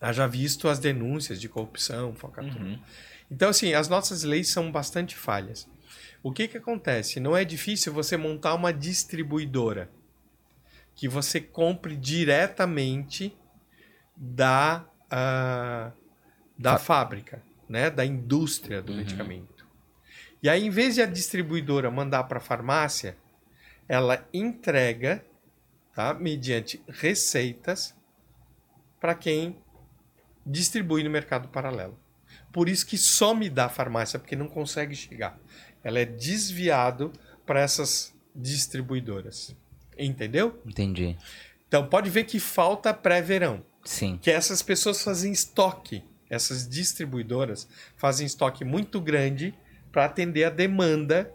[0.00, 2.62] Haja visto as denúncias de corrupção, falcatrua.
[2.62, 2.78] Uhum.
[3.30, 5.66] Então, assim, as nossas leis são bastante falhas.
[6.22, 7.20] O que que acontece?
[7.20, 9.90] Não é difícil você montar uma distribuidora
[10.94, 13.36] que você compre diretamente
[14.16, 15.92] da, ah,
[16.58, 17.90] da fábrica, né?
[17.90, 19.66] da indústria do medicamento.
[20.42, 23.16] E aí, em vez de a distribuidora mandar para a farmácia,
[23.88, 25.24] ela entrega,
[25.94, 26.14] tá?
[26.14, 27.94] mediante receitas,
[29.00, 29.58] para quem
[30.46, 31.98] distribui no mercado paralelo.
[32.52, 35.38] Por isso que some da farmácia, porque não consegue chegar.
[35.82, 37.12] Ela é desviado
[37.44, 39.56] para essas distribuidoras.
[39.98, 40.60] Entendeu?
[40.66, 41.16] Entendi.
[41.68, 43.62] Então pode ver que falta pré-verão.
[43.84, 44.18] Sim.
[44.20, 46.02] Que essas pessoas fazem estoque.
[46.30, 49.54] Essas distribuidoras fazem estoque muito grande
[49.92, 51.30] para atender a demanda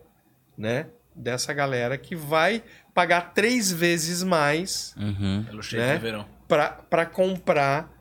[0.58, 5.44] né, dessa galera que vai pagar três vezes mais Uhum.
[5.46, 5.96] Pelo cheiro Né?
[5.96, 6.26] do verão.
[6.48, 7.94] para comprar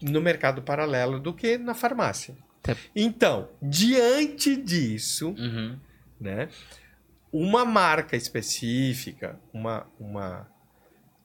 [0.00, 2.36] no mercado paralelo do que na farmácia.
[2.62, 5.76] Até- Então, diante disso, Uhum.
[6.20, 6.48] né,
[7.32, 10.48] uma marca específica, uma, uma,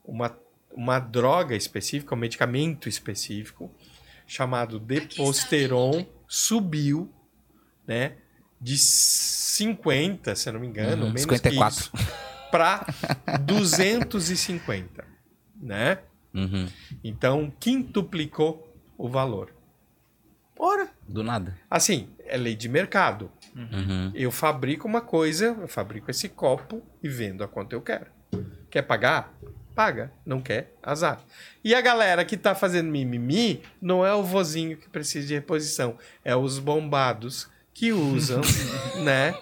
[0.04, 0.38] uma,
[0.72, 3.72] uma droga específica, um medicamento específico,
[4.28, 7.12] chamado Deposteron, subiu
[7.88, 8.18] né,
[8.60, 11.92] de 50, se eu não me engano, Uhum, menos 54.
[12.52, 12.86] para
[13.42, 15.06] 250,
[15.62, 16.00] né?
[16.34, 16.68] Uhum.
[17.04, 19.54] Então, quintuplicou o valor.
[20.58, 21.58] Ora, Do nada.
[21.70, 23.32] assim, é lei de mercado.
[23.56, 24.12] Uhum.
[24.14, 28.08] Eu fabrico uma coisa, eu fabrico esse copo e vendo a quanto eu quero.
[28.70, 29.34] Quer pagar?
[29.76, 30.12] paga.
[30.26, 31.22] Não quer, azar.
[31.64, 35.98] E a galera que tá fazendo mimimi não é o vozinho que precisa de reposição,
[36.24, 38.42] é os bombados que usam,
[39.04, 39.38] né,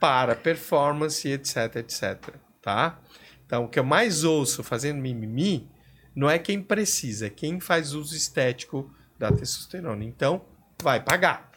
[0.00, 3.00] para performance, etc, etc, tá?
[3.44, 5.68] Então, o que eu mais ouço fazendo mimimi
[6.14, 10.04] não é quem precisa, é quem faz uso estético da testosterona.
[10.04, 10.44] Então,
[10.80, 11.50] vai pagar,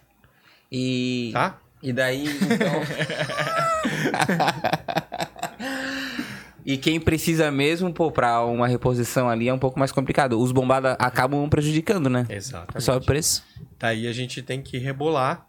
[0.72, 1.60] E, tá?
[1.82, 2.82] e daí, então...
[6.66, 10.40] e quem precisa mesmo, pô, pra uma reposição ali é um pouco mais complicado.
[10.40, 12.26] Os bombados acabam prejudicando, né?
[12.30, 12.84] Exatamente.
[12.84, 13.44] Só o preço.
[13.80, 15.48] Daí a gente tem que rebolar,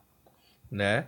[0.70, 1.06] né?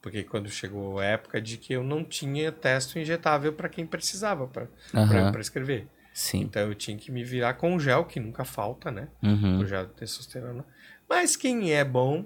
[0.00, 4.46] Porque quando chegou a época de que eu não tinha testo injetável para quem precisava
[4.46, 5.32] para Aham.
[5.32, 5.86] prescrever.
[6.12, 6.42] Sim.
[6.42, 9.08] Então eu tinha que me virar com gel, que nunca falta, né?
[9.22, 9.58] Uhum.
[9.58, 10.64] O gel de testosterona.
[11.08, 12.24] Mas quem é bom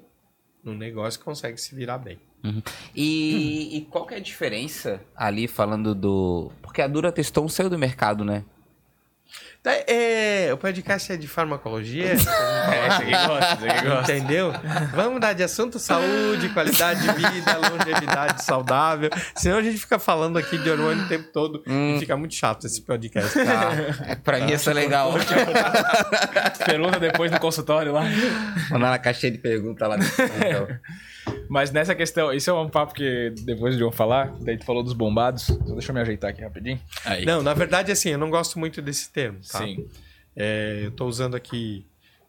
[0.64, 2.18] no negócio consegue se virar bem.
[2.94, 6.52] E, e qual que é a diferença ali falando do.
[6.62, 8.44] Porque a Dura Teston saiu do mercado, né?
[9.64, 14.12] Tá, é, o podcast é de farmacologia, É, esse aqui gosta, esse aqui gosta.
[14.12, 14.52] entendeu?
[14.92, 19.08] Vamos mudar de assunto, saúde, qualidade de vida, longevidade saudável.
[19.34, 22.66] Senão a gente fica falando aqui de hormônio o tempo todo e fica muito chato
[22.66, 23.32] esse podcast.
[23.42, 24.16] Tá.
[24.22, 25.14] pra mim isso é legal.
[26.66, 28.02] Pergunta depois no consultório lá.
[28.70, 30.24] Mandar na caixinha de pergunta lá dentro.
[30.24, 31.33] Então.
[31.48, 34.82] Mas nessa questão, isso é um papo que depois de eu falar, daí tu falou
[34.82, 35.44] dos bombados.
[35.44, 36.80] Só deixa eu me ajeitar aqui rapidinho.
[37.04, 37.24] Aí.
[37.24, 39.58] Não, na verdade, assim, eu não gosto muito desse termo, tá?
[39.58, 39.88] Sim.
[40.36, 41.86] É, eu tô usando aqui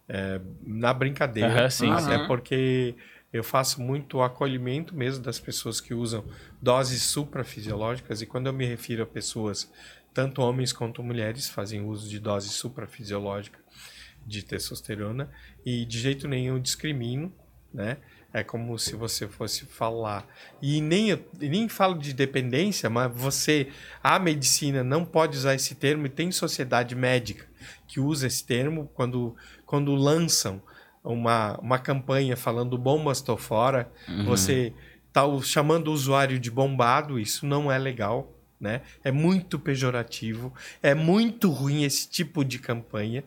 [0.07, 2.28] é, na brincadeira, Aham, sim, até sim.
[2.28, 2.95] porque
[3.34, 6.24] eu faço muito acolhimento mesmo das pessoas que usam
[6.61, 9.72] doses suprafisiológicas e quando eu me refiro a pessoas,
[10.13, 13.59] tanto homens quanto mulheres fazem uso de dose suprafisiológica
[14.26, 15.30] de testosterona
[15.66, 17.34] e de jeito nenhum eu discrimino,
[17.74, 17.97] né?
[18.38, 20.28] É como se você fosse falar.
[20.62, 23.70] E nem, nem falo de dependência, mas você,
[24.04, 27.46] a medicina não pode usar esse termo e tem sociedade médica
[27.88, 29.34] que usa esse termo quando,
[29.66, 30.62] quando lançam
[31.02, 33.90] uma, uma campanha falando bombas tô fora,
[34.26, 34.74] você
[35.14, 38.82] tá o- chamando o usuário de bombado, isso não é legal, né?
[39.02, 43.24] É muito pejorativo, é muito ruim esse tipo de campanha.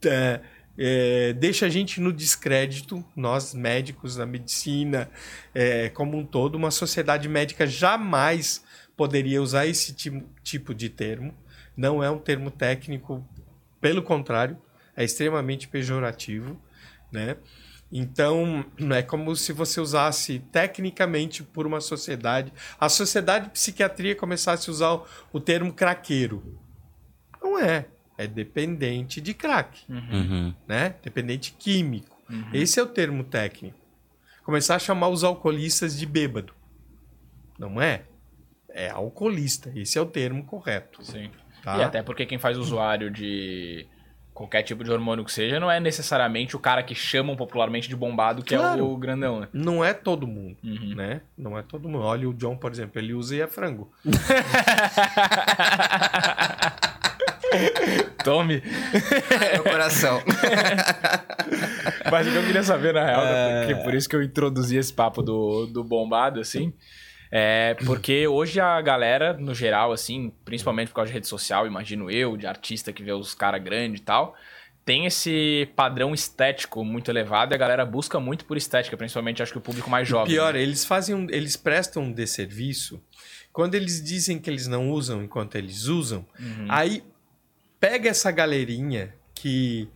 [0.00, 0.40] Da-
[0.78, 5.10] é, deixa a gente no descrédito, nós médicos na medicina,
[5.52, 8.64] é, como um todo, uma sociedade médica jamais
[8.96, 11.34] poderia usar esse ti- tipo de termo.
[11.76, 13.26] Não é um termo técnico,
[13.80, 14.56] pelo contrário,
[14.96, 16.60] é extremamente pejorativo,
[17.12, 17.36] né?
[17.90, 24.68] Então, é como se você usasse tecnicamente por uma sociedade, a sociedade de psiquiatria começasse
[24.68, 25.00] a usar
[25.32, 26.60] o termo craqueiro.
[27.42, 27.86] Não é,
[28.18, 30.52] é dependente de crack Uhum.
[30.66, 30.94] né?
[31.02, 32.16] Dependente químico.
[32.52, 33.78] Esse é o termo técnico.
[34.44, 36.52] Começar a chamar os alcoolistas de bêbado.
[37.58, 38.02] Não é?
[38.68, 39.72] É alcoolista.
[39.74, 41.02] Esse é o termo correto.
[41.04, 41.30] Sim.
[41.62, 41.78] Tá?
[41.78, 43.86] E até porque quem faz usuário de
[44.34, 47.96] qualquer tipo de hormônio que seja, não é necessariamente o cara que chamam popularmente de
[47.96, 48.86] bombado, que é Claro.
[48.88, 49.48] o grandão, né?
[49.52, 50.94] Não é todo mundo, Uhum.
[50.94, 51.22] né?
[51.36, 52.04] Não é todo mundo.
[52.04, 53.90] Olha o John, por exemplo, ele usa e é frango.
[58.28, 58.62] Tome.
[59.54, 60.22] Meu coração.
[62.12, 64.76] Mas o que eu queria saber, na real, né, porque por isso que eu introduzi
[64.76, 66.74] esse papo do, do bombado, assim,
[67.32, 72.10] é porque hoje a galera, no geral, assim, principalmente por causa de rede social, imagino
[72.10, 74.34] eu, de artista que vê os caras grandes e tal,
[74.84, 79.52] tem esse padrão estético muito elevado e a galera busca muito por estética, principalmente acho
[79.52, 80.34] que o público mais jovem.
[80.34, 80.60] Pior, né?
[80.60, 83.02] eles fazem um, eles prestam um desserviço
[83.52, 86.26] quando eles dizem que eles não usam enquanto eles usam.
[86.38, 86.66] Uhum.
[86.68, 87.02] Aí
[87.80, 89.88] pega essa galerinha que,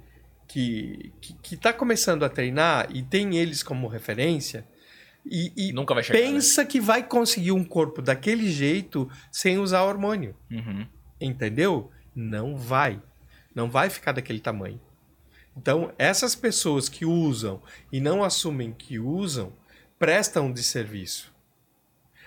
[0.46, 4.66] que, que, que tá começando a treinar e tem eles como referência
[5.24, 6.18] e, e Nunca vai chegar.
[6.18, 6.26] né?
[6.26, 10.34] pensa que vai conseguir um corpo daquele jeito sem usar hormônio.
[10.50, 10.86] Uhum.
[11.20, 11.90] Entendeu?
[12.14, 13.00] Não vai.
[13.54, 14.80] Não vai ficar daquele tamanho.
[15.56, 19.52] Então, essas pessoas que usam e não assumem que usam,
[19.98, 21.32] prestam de serviço.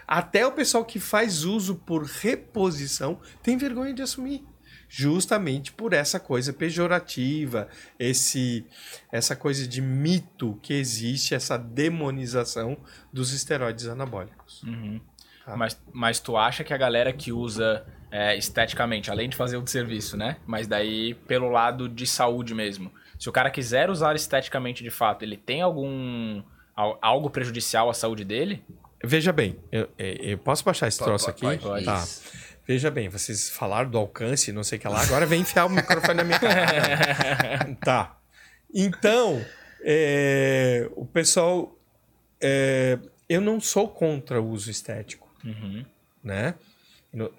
[0.08, 4.46] Até o pessoal que faz uso por reposição tem vergonha de assumir.
[4.88, 7.68] Justamente por essa coisa pejorativa,
[8.00, 8.66] esse,
[9.12, 12.78] essa coisa de mito que existe, essa demonização
[13.12, 14.64] dos esteroides anabólicos.
[14.64, 15.00] Uhum.
[15.46, 15.56] Tá.
[15.56, 19.62] Mas, mas tu acha que a galera que usa é, esteticamente, além de fazer o
[19.62, 20.38] de serviço, né?
[20.46, 22.92] Mas daí pelo lado de saúde mesmo.
[23.20, 26.42] Se o cara quiser usar esteticamente de fato, ele tem algum
[26.76, 28.64] al- algo prejudicial à saúde dele?
[29.04, 31.42] Veja bem, eu, eu- eu posso baixar esse troço aqui?
[31.42, 31.86] Pode, pode.
[31.86, 32.04] Tá.
[32.68, 35.70] Veja bem, vocês falaram do alcance, não sei o que lá, agora vem enfiar o
[35.70, 37.76] microfone na minha cara.
[37.84, 38.18] tá.
[38.74, 39.44] Então,
[39.84, 41.78] é, o pessoal.
[42.42, 42.98] é,
[43.30, 45.86] eu não sou contra o uso estético, Uhum.
[46.24, 46.56] né?
[47.14, 47.32] No-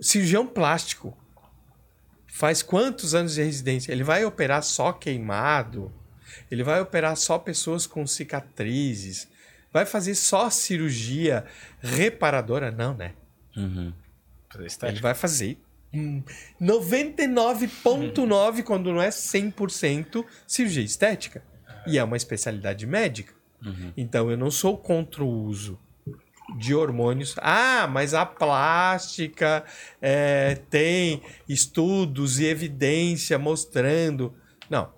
[0.00, 1.16] cirurgião plástico
[2.28, 3.90] Faz quantos anos de residência?
[3.92, 5.90] Ele vai operar só queimado?
[6.50, 9.26] Ele vai operar só pessoas com cicatrizes?
[9.72, 11.46] Vai fazer só cirurgia
[11.80, 12.70] reparadora?
[12.70, 13.14] Não, né?
[13.56, 13.92] Uhum.
[14.48, 15.58] Fazer Ele vai fazer
[15.92, 16.22] hum,
[16.60, 21.42] 99,9% quando não é 100% cirurgia estética.
[21.86, 23.34] E é uma especialidade médica.
[23.96, 25.78] Então eu não sou contra o uso
[26.56, 27.34] de hormônios.
[27.38, 29.64] Ah, mas a plástica
[30.00, 34.32] é, tem estudos e evidência mostrando.
[34.70, 34.94] Não.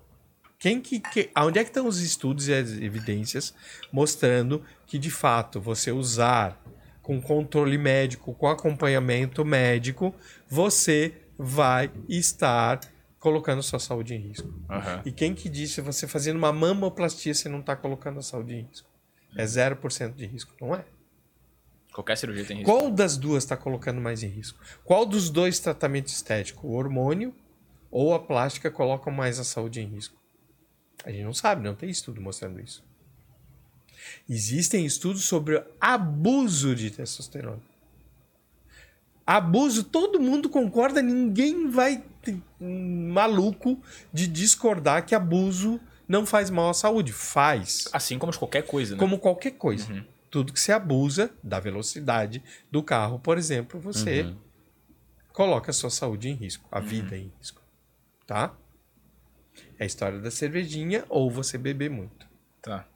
[0.58, 3.54] Quem que, que, onde é que estão os estudos e as evidências
[3.92, 6.60] mostrando que de fato você usar
[7.08, 10.14] com controle médico, com acompanhamento médico,
[10.46, 12.80] você vai estar
[13.18, 14.52] colocando sua saúde em risco.
[14.68, 15.00] Aham.
[15.06, 18.60] E quem que disse você fazendo uma mamoplastia você não está colocando a saúde em
[18.60, 18.90] risco?
[19.34, 20.84] É 0% de risco, não é?
[21.94, 22.70] Qualquer cirurgia tem risco.
[22.70, 24.60] Qual das duas está colocando mais em risco?
[24.84, 27.34] Qual dos dois tratamentos estéticos, o hormônio
[27.90, 30.14] ou a plástica, colocam mais a saúde em risco?
[31.06, 32.86] A gente não sabe, não tem estudo mostrando isso.
[34.28, 37.60] Existem estudos sobre abuso de testosterona.
[39.26, 42.02] Abuso, todo mundo concorda, ninguém vai
[42.58, 43.78] maluco
[44.12, 45.78] de discordar que abuso
[46.08, 47.12] não faz mal à saúde.
[47.12, 48.98] Faz Assim como de qualquer coisa, né?
[48.98, 50.04] como qualquer coisa.
[50.30, 54.34] Tudo que se abusa da velocidade do carro, por exemplo, você
[55.32, 57.62] coloca a sua saúde em risco, a vida em risco.
[58.26, 58.54] Tá?
[59.78, 62.26] É a história da cervejinha ou você beber muito.
[62.60, 62.86] Tá.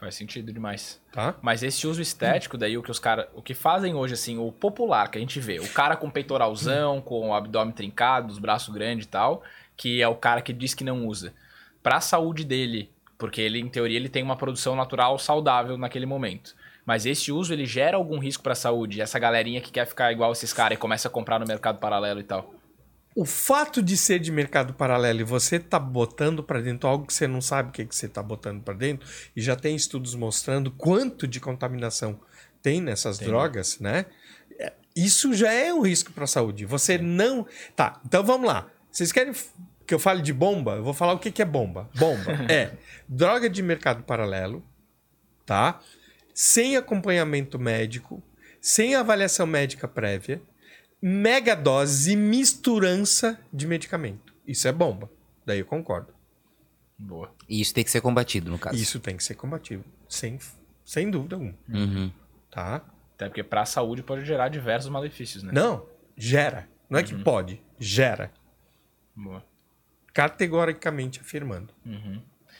[0.00, 0.98] Faz sentido demais.
[1.12, 1.34] Tá?
[1.42, 3.26] Mas esse uso estético, daí o que os caras.
[3.34, 7.02] O que fazem hoje, assim, o popular que a gente vê, o cara com peitoralzão,
[7.02, 9.42] com o abdômen trincado, os braços grandes e tal,
[9.76, 11.34] que é o cara que diz que não usa.
[11.82, 16.56] Pra saúde dele, porque ele, em teoria, ele tem uma produção natural saudável naquele momento.
[16.86, 19.02] Mas esse uso, ele gera algum risco pra saúde.
[19.02, 22.20] Essa galerinha que quer ficar igual esses caras e começa a comprar no mercado paralelo
[22.20, 22.54] e tal.
[23.14, 27.12] O fato de ser de mercado paralelo e você tá botando para dentro algo que
[27.12, 30.14] você não sabe o que, que você tá botando para dentro, e já tem estudos
[30.14, 32.20] mostrando quanto de contaminação
[32.62, 34.06] tem nessas drogas, né?
[34.58, 36.64] É, Isso já é um risco para a saúde.
[36.66, 37.46] Você não.
[37.74, 38.68] Tá, então vamos lá.
[38.90, 39.32] Vocês querem
[39.86, 40.76] que eu fale de bomba?
[40.76, 41.90] Eu vou falar o que, que é bomba.
[41.96, 42.72] Bomba é
[43.08, 44.62] droga de mercado paralelo,
[45.44, 45.80] tá?
[46.32, 48.22] Sem acompanhamento médico,
[48.60, 50.40] sem avaliação médica prévia,
[51.00, 54.34] mega dose e misturança de medicamento.
[54.46, 55.10] Isso é bomba.
[55.44, 56.12] Daí eu concordo.
[56.98, 57.32] Boa.
[57.48, 58.76] E isso tem que ser combatido, no caso.
[58.76, 59.84] Isso tem que ser combativo.
[60.08, 60.38] Sem,
[60.84, 61.54] sem dúvida alguma.
[61.68, 62.12] Uhum.
[62.50, 62.82] Tá?
[63.14, 65.50] Até porque pra saúde pode gerar diversos malefícios, né?
[65.52, 65.86] Não,
[66.16, 66.68] gera.
[66.88, 68.32] Não é que pode, gera.
[69.14, 69.44] Boa.
[70.12, 71.72] Categoricamente afirmando.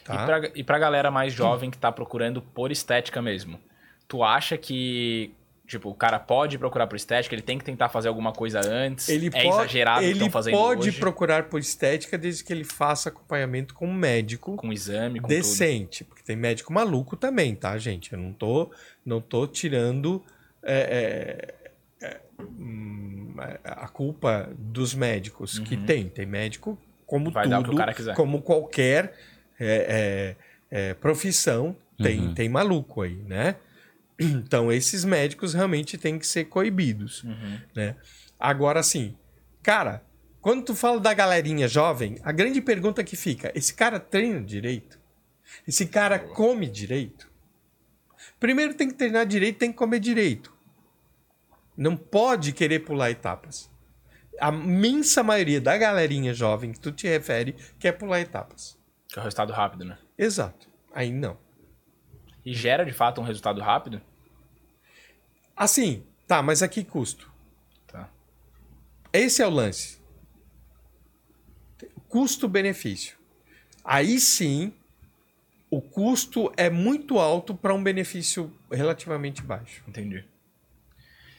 [0.05, 0.15] Tá?
[0.15, 3.61] E, pra, e pra galera mais jovem que tá procurando por estética mesmo,
[4.07, 5.35] tu acha que,
[5.71, 9.09] tipo, o cara pode procurar por estética, ele tem que tentar fazer alguma coisa antes?
[9.09, 10.99] Ele é pode, exagerado ele fazendo pode hoje?
[10.99, 16.05] procurar por estética desde que ele faça acompanhamento com um médico Com exame, com decente.
[16.05, 18.13] Porque tem médico maluco também, tá, gente?
[18.13, 18.71] Eu não tô,
[19.07, 20.23] não tô tirando
[20.63, 21.49] é,
[22.03, 23.35] é, é, hum,
[23.65, 26.09] a culpa dos médicos que tem.
[26.09, 26.77] Tem médico
[27.07, 27.33] como Uhum.
[27.33, 28.15] Vai dar o que tudo, o cara quiser.
[28.15, 29.15] como qualquer
[29.59, 30.37] é,
[30.71, 32.35] é, é, profissão, tem, Uhum.
[32.35, 33.57] tem maluco aí, né?
[34.45, 37.59] Então, esses médicos realmente têm que ser coibidos, Uhum.
[37.75, 37.97] né?
[38.39, 39.17] Agora, assim,
[39.63, 40.03] cara,
[40.41, 44.99] quando tu fala da galerinha jovem, a grande pergunta que fica, esse cara treina direito?
[45.67, 47.29] Esse cara come direito?
[48.39, 50.53] Primeiro tem que treinar direito, tem que comer direito.
[51.77, 53.71] Não pode querer pular etapas.
[54.41, 58.79] A imensa maioria da galerinha jovem que tu te refere quer pular etapas.
[59.09, 59.99] Que é o resultado rápido, né?
[60.17, 60.69] Exato.
[60.95, 61.37] Aí não.
[62.45, 64.01] E gera, de fato, um resultado rápido?
[65.61, 67.31] Assim, tá, mas a que custo?
[67.87, 68.09] Tá.
[69.13, 70.01] Esse é o lance.
[72.09, 73.17] Custo-benefício.
[73.85, 74.73] Aí sim,
[75.71, 79.83] o custo é muito alto para um benefício relativamente baixo.
[79.87, 80.25] Entendi.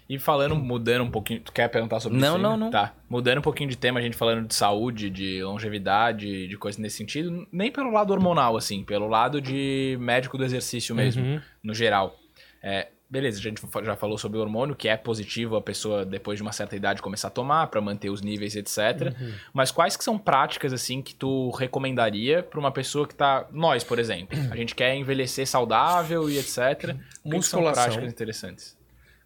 [0.07, 1.39] E falando, mudando um pouquinho.
[1.39, 2.35] Tu quer perguntar sobre Não, isso?
[2.38, 2.49] ainda?
[2.49, 2.69] não, não.
[2.69, 2.93] Tá.
[3.10, 6.98] Mudando um pouquinho de tema, a gente falando de saúde, de longevidade, de coisas nesse
[6.98, 7.48] sentido.
[7.52, 11.41] Nem pelo lado hormonal, assim, pelo lado de médico do exercício mesmo, Uhum.
[11.64, 12.19] no geral.
[12.61, 16.38] É, beleza, a gente já falou sobre o hormônio, que é positivo a pessoa, depois
[16.38, 19.14] de uma certa idade, começar a tomar para manter os níveis, etc.
[19.20, 19.34] Uhum.
[19.54, 23.46] Mas quais que são práticas, assim, que tu recomendaria para uma pessoa que tá.
[23.52, 24.40] Nós, por exemplo.
[24.50, 26.56] A gente quer envelhecer saudável e etc.
[26.56, 27.84] São Musculação.
[27.84, 28.78] práticas interessantes?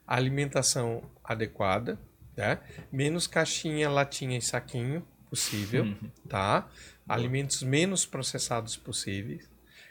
[0.07, 1.99] Alimentação adequada,
[2.35, 2.57] né?
[2.91, 5.93] Menos caixinha, latinha e saquinho possível,
[6.27, 6.67] tá?
[7.07, 9.47] Alimentos menos processados possíveis.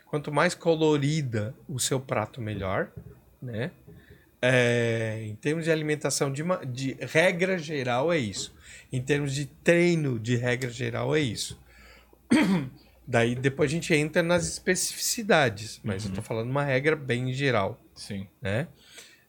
[0.06, 2.90] Quanto mais colorida o seu prato, melhor,
[3.44, 3.70] né?
[4.46, 8.54] É, em termos de alimentação, de, de regra geral, é isso.
[8.92, 11.58] Em termos de treino, de regra geral, é isso.
[13.08, 17.82] Daí depois a gente entra nas especificidades, mas eu tô falando uma regra bem geral,
[17.94, 18.26] Sim.
[18.42, 18.68] né?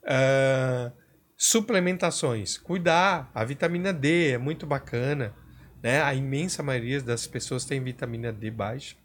[0.06, 0.92] Ah,
[1.38, 2.58] suplementações.
[2.58, 5.34] Cuidar, a vitamina D é muito bacana,
[5.82, 6.02] né?
[6.02, 8.98] A imensa maioria das pessoas tem vitamina D baixa.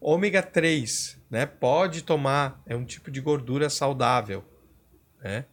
[0.00, 1.44] Ômega 3, né?
[1.44, 4.42] Pode tomar, é um tipo de gordura saudável,
[5.24, 5.46] né?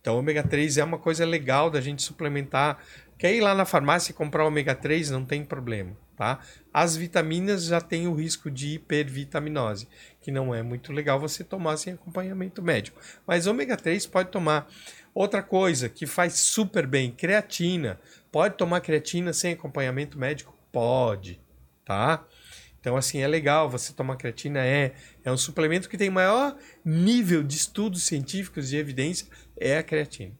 [0.00, 2.78] Então, ômega 3 é uma coisa legal da gente suplementar.
[3.18, 6.40] Quer ir lá na farmácia e comprar ômega 3, não tem problema, tá?
[6.72, 9.88] As vitaminas já têm o risco de hipervitaminose,
[10.22, 12.98] que não é muito legal você tomar sem acompanhamento médico.
[13.26, 14.66] Mas ômega 3 pode tomar.
[15.12, 18.00] Outra coisa que faz super bem, creatina.
[18.32, 20.56] Pode tomar creatina sem acompanhamento médico?
[20.72, 21.38] Pode,
[21.84, 22.24] tá?
[22.80, 27.42] Então, assim, é legal você tomar creatina, é, é um suplemento que tem maior nível
[27.42, 29.26] de estudos científicos de evidência,
[29.56, 30.32] é a creatina,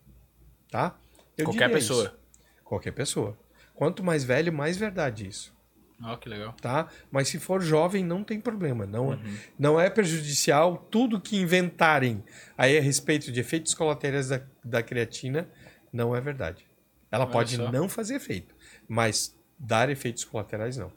[0.70, 0.98] tá?
[1.36, 2.04] Eu Qualquer pessoa.
[2.04, 2.18] isso.
[2.64, 3.38] Qualquer pessoa.
[3.74, 5.54] Quanto mais velho, mais verdade isso,
[6.02, 6.54] Ó, que legal.
[6.62, 6.88] tá?
[7.10, 9.36] Mas se for jovem, não tem problema, não, é, Uhum.
[9.58, 10.78] não é prejudicial.
[10.90, 12.24] Tudo que inventarem
[12.56, 15.46] aí a respeito de efeitos colaterais da, da creatina,
[15.92, 16.64] não é verdade.
[17.10, 17.70] Ela Olha pode só.
[17.70, 18.54] não fazer efeito,
[18.88, 20.90] mas dar efeitos colaterais, não.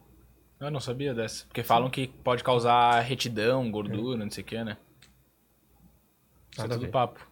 [0.64, 1.46] Eu não sabia dessa.
[1.46, 4.78] Porque falam que pode causar retidão, gordura, não sei o que, né?
[6.52, 7.28] Isso é Nada a tudo papo.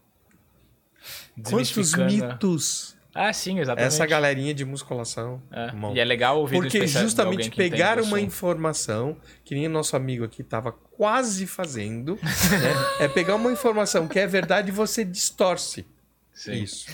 [1.50, 3.88] Quantos mitos Ah, sim, exatamente.
[3.88, 5.42] essa galerinha de musculação.
[5.50, 5.72] É.
[5.96, 10.42] E é legal ouvir Porque justamente pegar uma informação que nem o nosso amigo aqui
[10.42, 13.06] estava quase fazendo, né?
[13.06, 15.86] é pegar uma informação que é verdade e você distorce
[16.34, 16.64] Sim.
[16.64, 16.92] isso.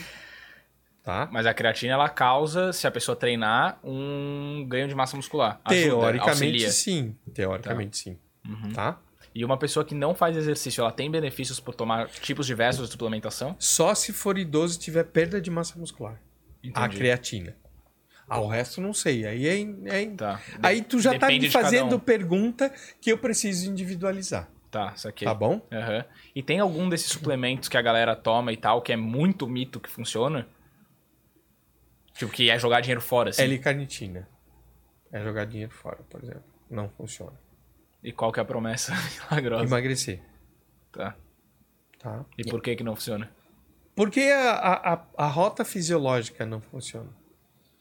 [1.07, 1.29] Tá?
[1.31, 5.57] Mas a creatina, ela causa, se a pessoa treinar, um ganho de massa muscular.
[5.63, 6.25] Ajuda, Teoricamente
[6.65, 6.69] auxilia.
[6.69, 7.15] sim.
[7.33, 8.17] Teoricamente sim.
[8.45, 8.73] Uhum.
[8.73, 8.99] Tá?
[9.33, 12.91] E uma pessoa que não faz exercício, ela tem benefícios por tomar tipos diversos de
[12.91, 13.55] suplementação?
[13.57, 16.19] Só se for idoso e tiver perda de massa muscular.
[16.61, 16.97] A Entendi.
[16.97, 17.55] creatina.
[18.27, 19.25] Ah, o resto não sei.
[19.25, 20.41] Aí é, é- Tá.
[20.61, 21.99] Aí tu já tá Depende me de cada fazendo um.
[21.99, 22.69] pergunta
[22.99, 24.49] que eu preciso individualizar.
[24.69, 25.25] Tá, saquei.
[25.25, 25.65] Tá bom?
[25.71, 26.03] Aham.
[26.35, 29.79] E tem algum desses suplementos que a galera toma e tal, que é muito mito
[29.79, 30.45] que funciona?
[32.17, 33.43] Tipo, que é jogar dinheiro fora, assim.
[33.43, 34.27] L-carnitina.
[35.11, 36.43] É jogar dinheiro fora, por exemplo.
[36.69, 37.39] Não funciona.
[38.03, 38.93] E qual que é a promessa
[39.31, 39.63] milagrosa?
[39.63, 40.21] Emagrecer.
[40.91, 41.15] Tá.
[41.99, 42.25] Tá?
[42.37, 43.29] E por que que não funciona?
[43.95, 44.51] Porque a,
[44.93, 47.09] a, a- rota fisiológica não funciona.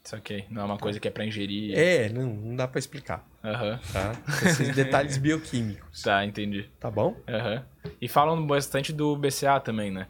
[0.03, 0.45] Saquei.
[0.49, 1.77] Não é uma coisa que é pra ingerir.
[1.77, 3.27] É, não, não dá pra explicar.
[3.43, 3.79] Aham.
[3.91, 4.13] Tá?
[4.47, 6.01] Esses detalhes bioquímicos.
[6.01, 6.69] Tá, entendi.
[6.79, 7.15] Tá bom?
[7.27, 7.65] Aham.
[8.01, 10.07] E falam bastante do BCA também, né?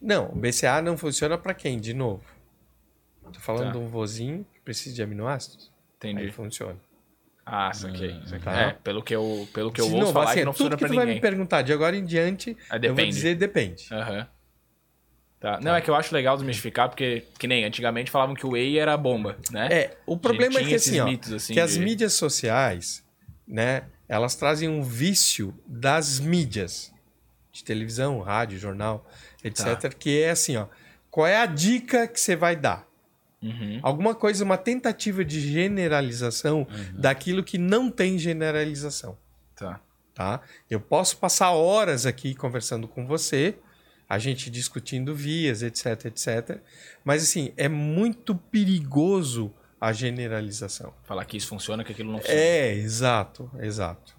[0.00, 2.24] Não, o BCA não funciona pra quem, de novo?
[3.30, 3.70] Tô falando Tá.
[3.72, 5.70] de um vozinho que precisa de aminoácidos?
[5.96, 6.22] Entendi.
[6.22, 6.76] Aí funciona.
[7.44, 8.14] Ah, saquei.
[8.26, 8.38] saquei.
[8.44, 8.60] Tá.
[8.60, 10.76] É, pelo que eu, pelo que eu ouço novo, falar assim, que não tudo funciona
[10.76, 11.20] que pra tu vai me ninguém.
[11.20, 13.86] perguntar de agora em diante, Ah, eu vou dizer depende.
[13.92, 14.26] Aham.
[15.40, 15.58] Tá.
[15.62, 18.78] Não, é que eu acho legal desmistificar, porque, que nem antigamente falavam que o whey
[18.78, 19.68] era bomba, né?
[19.72, 23.02] É, o problema é que assim, ó, mitos, assim, que as de- mídias sociais,
[23.48, 26.92] né, elas trazem um vício das mídias,
[27.50, 29.06] de televisão, rádio, jornal,
[29.42, 29.88] etc, Tá.
[29.88, 30.66] que é assim, ó,
[31.10, 32.86] qual é a dica que você vai dar?
[33.42, 33.80] Uhum.
[33.82, 39.16] Alguma coisa, uma tentativa de generalização daquilo que não tem generalização,
[39.56, 39.80] Tá.
[40.14, 40.40] tá?
[40.68, 43.56] Eu posso passar horas aqui conversando com você,
[44.08, 46.58] a gente discutindo vias, etc, etc,
[47.04, 50.92] mas assim, é muito perigoso a generalização.
[51.04, 52.38] Falar que isso funciona, que aquilo não funciona.
[52.40, 54.14] É, exato, exato.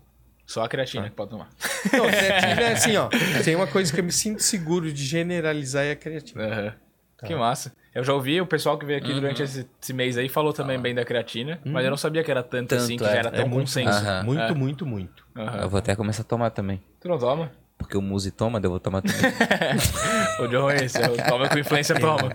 [0.48, 1.50] Só a creatina que pode tomar.
[1.94, 3.08] Não, creatina é assim, ó.
[3.42, 6.44] Tem uma coisa que eu me sinto seguro de generalizar é a creatina.
[6.44, 6.76] Aham.
[7.16, 7.28] Tá.
[7.28, 7.74] Que massa.
[7.94, 10.80] Eu já ouvi o pessoal que veio aqui durante esse, esse mês aí falou também
[10.80, 13.08] bem da creatina, mas eu não sabia que era tanto, Tanto, assim, que é.
[13.12, 14.02] já era É tão muito, consenso.
[14.24, 14.54] Muito, É.
[14.54, 15.26] muito, muito.
[15.36, 15.62] Aham.
[15.64, 16.82] Eu vou até começar a tomar também.
[17.02, 17.52] Tu não toma?
[17.92, 19.20] Porque o Muzi toma, eu vou tomar também.
[20.40, 22.32] O John é esse, eu toma com influência toma.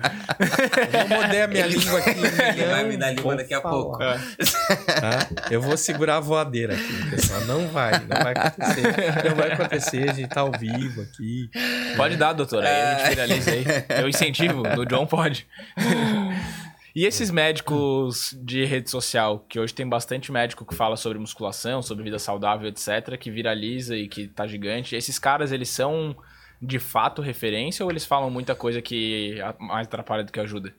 [0.93, 2.13] Eu vou morder a minha língua aqui.
[2.15, 3.99] vai não me dar língua daqui a falar, pouco.
[3.99, 5.27] tá?
[5.51, 7.41] Eu vou segurar a voadeira aqui, pessoal.
[7.47, 9.29] Não vai, não vai acontecer.
[9.29, 11.51] Não vai acontecer, a gente tá ao vivo aqui.
[11.97, 12.63] Pode dar, doutor.
[12.63, 13.65] Aí a gente viraliza aí.
[13.99, 14.63] Eu incentivo.
[14.63, 15.47] No John pode.
[16.97, 21.83] E esses médicos de rede social, que hoje tem bastante médico que fala sobre musculação,
[21.83, 24.97] sobre vida saudável, etc., que viraliza e que tá gigante.
[24.97, 26.17] Esses caras, eles são
[26.61, 30.73] de fato referência ou eles falam muita coisa que mais atrapalha do que ajuda?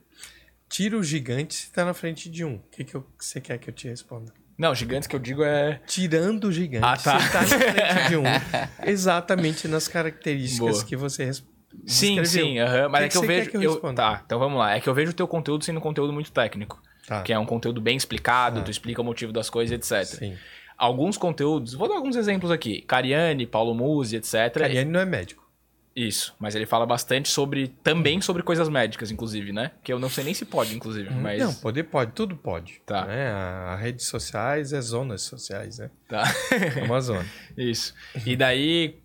[0.68, 2.56] Tira o gigante se tá na frente de um.
[2.56, 4.34] O que, que, eu- você quer que eu te responda?
[4.58, 5.80] Não, gigantes que eu digo é.
[5.86, 7.20] Tirando o gigante, Ah, tá.
[7.20, 8.24] você tá na frente de um.
[8.88, 10.84] Exatamente nas características Boa.
[10.86, 11.46] que você res-
[11.86, 12.90] Sim, sim, aham.
[12.90, 13.50] Mas Que é que que eu vejo.
[13.52, 13.94] que eu eu-?
[13.94, 14.76] Tá, então vamos lá.
[14.76, 16.82] É que eu vejo o teu conteúdo sendo um conteúdo muito técnico.
[17.08, 17.22] Tá.
[17.22, 18.64] Que é um conteúdo bem explicado, Ah.
[18.64, 20.06] tu explica o motivo das coisas, etc.
[20.20, 20.36] Sim.
[20.78, 22.82] Alguns conteúdos, vou dar alguns exemplos aqui.
[22.82, 24.52] Cariani, Paulo Musi, etc.
[24.54, 25.48] Cariani não é médico.
[25.96, 27.70] Isso, mas ele fala bastante sobre.
[27.84, 29.72] Também sobre coisas médicas, inclusive, né?
[29.84, 31.10] Que eu não sei nem se pode, inclusive.
[31.10, 31.40] Mas.
[31.42, 32.80] Não, poder pode, tudo pode.
[32.86, 33.06] Tá.
[33.08, 33.32] Né?
[33.32, 35.90] A, a redes sociais é zonas sociais, né?
[36.08, 36.24] Tá.
[36.80, 37.26] É uma zona.
[37.58, 37.96] Isso.
[38.28, 39.00] E daí,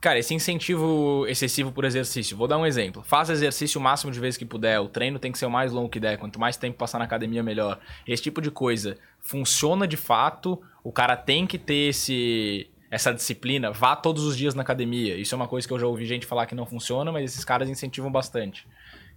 [0.00, 2.36] cara, esse incentivo excessivo por exercício.
[2.36, 3.02] Vou dar um exemplo.
[3.02, 4.80] Faça exercício o máximo de vezes que puder.
[4.80, 6.18] O treino tem que ser o mais longo que der.
[6.18, 7.78] Quanto mais tempo passar na academia, melhor.
[8.06, 10.60] Esse tipo de coisa funciona de fato.
[10.82, 13.70] O cara tem que ter esse essa disciplina.
[13.70, 15.16] Vá todos os dias na academia.
[15.16, 17.44] Isso é uma coisa que eu já ouvi gente falar que não funciona, mas esses
[17.44, 18.66] caras incentivam bastante.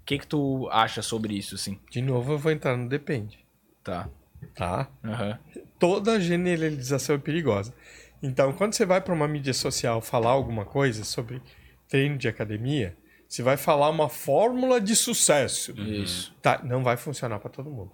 [0.02, 1.80] O que que tu acha sobre isso, assim?
[1.90, 3.40] De novo, eu vou entrar no depende.
[3.84, 4.10] Tá.
[4.56, 4.88] Tá?
[5.04, 5.40] Aham.
[5.80, 7.74] Toda generalização é perigosa.
[8.22, 11.42] Então, quando você vai para uma mídia social falar alguma coisa sobre
[11.88, 12.96] treino de academia,
[13.28, 15.72] você vai falar uma fórmula de sucesso.
[15.80, 16.36] Isso.
[16.42, 17.92] Tá, não vai funcionar para todo mundo.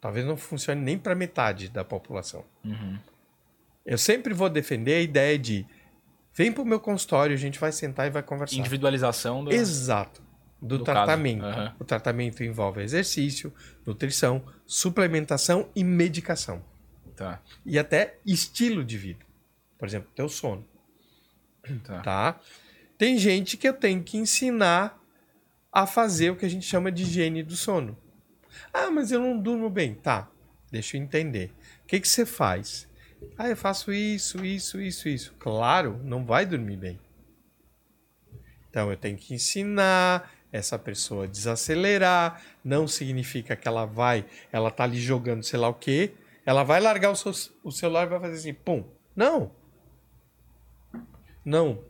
[0.00, 2.44] Talvez não funcione nem para metade da população.
[2.64, 2.98] Uhum.
[3.84, 5.66] Eu sempre vou defender a ideia de
[6.34, 8.56] vem pro meu consultório, a gente vai sentar e vai conversar.
[8.56, 9.52] Individualização do.
[9.52, 10.22] Exato.
[10.60, 11.44] Do, Do tratamento.
[11.44, 11.74] Aham.
[11.78, 13.52] O tratamento envolve exercício,
[13.86, 16.62] nutrição, suplementação e medicação.
[17.16, 17.40] Tá.
[17.64, 19.29] E até estilo de vida.
[19.80, 20.64] Por exemplo, teu sono.
[21.84, 22.00] Tá.
[22.02, 22.40] Tá?
[22.98, 25.02] Tem gente que eu tenho que ensinar
[25.72, 27.96] a fazer o que a gente chama de higiene do sono.
[28.74, 29.94] Ah, mas eu não durmo bem.
[29.94, 30.28] Tá,
[30.70, 31.50] deixa eu entender.
[31.82, 32.86] O que, que você faz?
[33.38, 35.34] Ah, eu faço isso, isso, isso, isso.
[35.38, 37.00] Claro, não vai dormir bem.
[38.68, 42.42] Então eu tenho que ensinar essa pessoa a desacelerar.
[42.62, 46.12] Não significa que ela vai, ela tá ali jogando sei lá o quê.
[46.44, 47.32] Ela vai largar o, seu,
[47.62, 48.84] o celular e vai fazer assim, pum.
[49.16, 49.58] Não.
[51.44, 51.80] Não.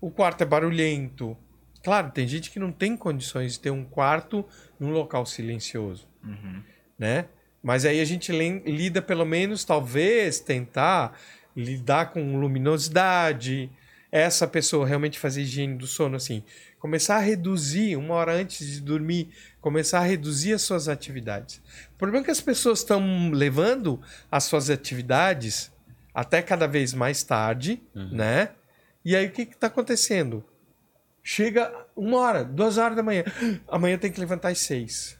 [0.00, 1.36] O quarto é barulhento.
[1.82, 4.44] Claro, tem gente que não tem condições de ter um quarto
[4.78, 6.08] num local silencioso,
[6.98, 7.26] né?
[7.62, 11.18] Mas aí a gente lida pelo menos, talvez, tentar
[11.56, 13.70] lidar com luminosidade.
[14.10, 16.42] Essa pessoa realmente fazer higiene do sono, assim,
[16.78, 19.30] começar a reduzir uma hora antes de dormir,
[19.60, 21.60] começar a reduzir as suas atividades.
[21.94, 24.00] O problema é que as pessoas estão levando
[24.30, 25.72] as suas atividades
[26.14, 28.50] até cada vez mais tarde, né?
[29.06, 30.44] E aí o que está acontecendo?
[31.22, 33.22] Chega uma hora, duas horas da manhã.
[33.68, 35.16] Amanhã tem que levantar às seis.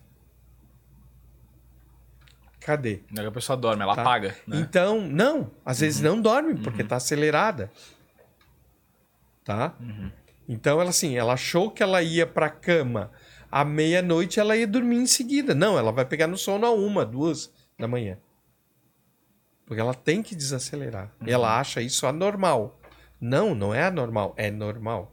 [2.59, 3.03] Cadê?
[3.13, 4.03] Daí a pessoa dorme, ela Tá.
[4.03, 4.37] apaga.
[4.45, 4.59] Né?
[4.59, 5.53] Então, não.
[5.65, 7.71] Às vezes não dorme porque tá acelerada.
[9.45, 9.73] Tá?
[10.49, 13.13] Então, ela assim, ela achou que ela ia pra cama
[13.53, 15.55] à meia-noite ela ia dormir em seguida.
[15.55, 18.19] Não, ela vai pegar no sono a uma, duas da manhã.
[19.65, 21.13] Porque ela tem que desacelerar.
[21.25, 22.81] E ela acha isso anormal.
[23.21, 25.13] Não, não é anormal, é normal.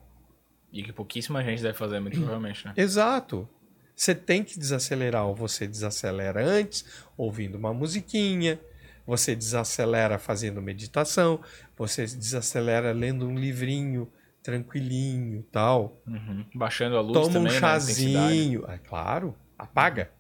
[0.72, 2.74] E que pouquíssima gente deve fazer, muito provavelmente, né?
[2.78, 3.48] Exato.
[3.96, 6.84] Você tem que desacelerar, ou você desacelera antes,
[7.16, 8.60] ouvindo uma musiquinha,
[9.06, 11.40] você desacelera fazendo meditação,
[11.78, 14.12] você desacelera lendo um livrinho
[14.42, 16.02] tranquilinho, tal.
[16.06, 16.46] Uhum.
[16.54, 17.60] Baixando a luz Toma também, um né?
[17.60, 20.12] Chazinho, é claro, apaga,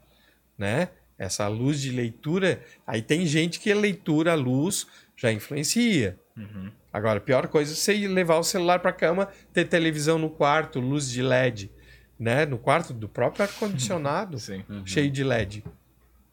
[0.58, 0.90] né?
[1.18, 6.18] Essa luz de leitura, aí tem gente que a leitura, a luz já influencia.
[6.38, 6.72] Uhum.
[6.92, 10.30] Agora, a pior coisa é você ir levar o celular para cama, ter televisão no
[10.30, 11.72] quarto, luz de LED,
[12.20, 12.46] né?
[12.46, 14.64] No quarto do próprio ar-condicionado, Sim.
[14.86, 15.64] cheio de LED,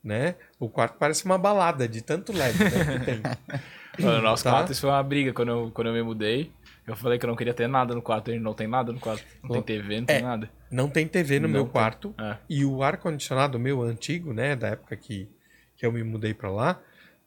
[0.02, 0.34] né?
[0.58, 3.20] O quarto parece uma balada de tanto LED né, que tem.
[3.98, 4.50] No nosso Tá.
[4.52, 6.50] quarto, isso foi uma briga quando eu, quando eu me mudei.
[6.86, 8.30] Eu falei que eu não queria ter nada no quarto.
[8.30, 9.22] Ele não tem nada no quarto.
[9.42, 10.20] Não tem TV, não tem É.
[10.22, 10.50] nada.
[10.70, 11.72] Não tem TV no Não meu tem.
[11.72, 12.36] quarto É.
[12.48, 14.56] e o ar-condicionado meu antigo, né?
[14.56, 15.28] Da época que,
[15.76, 16.80] que eu me mudei para lá,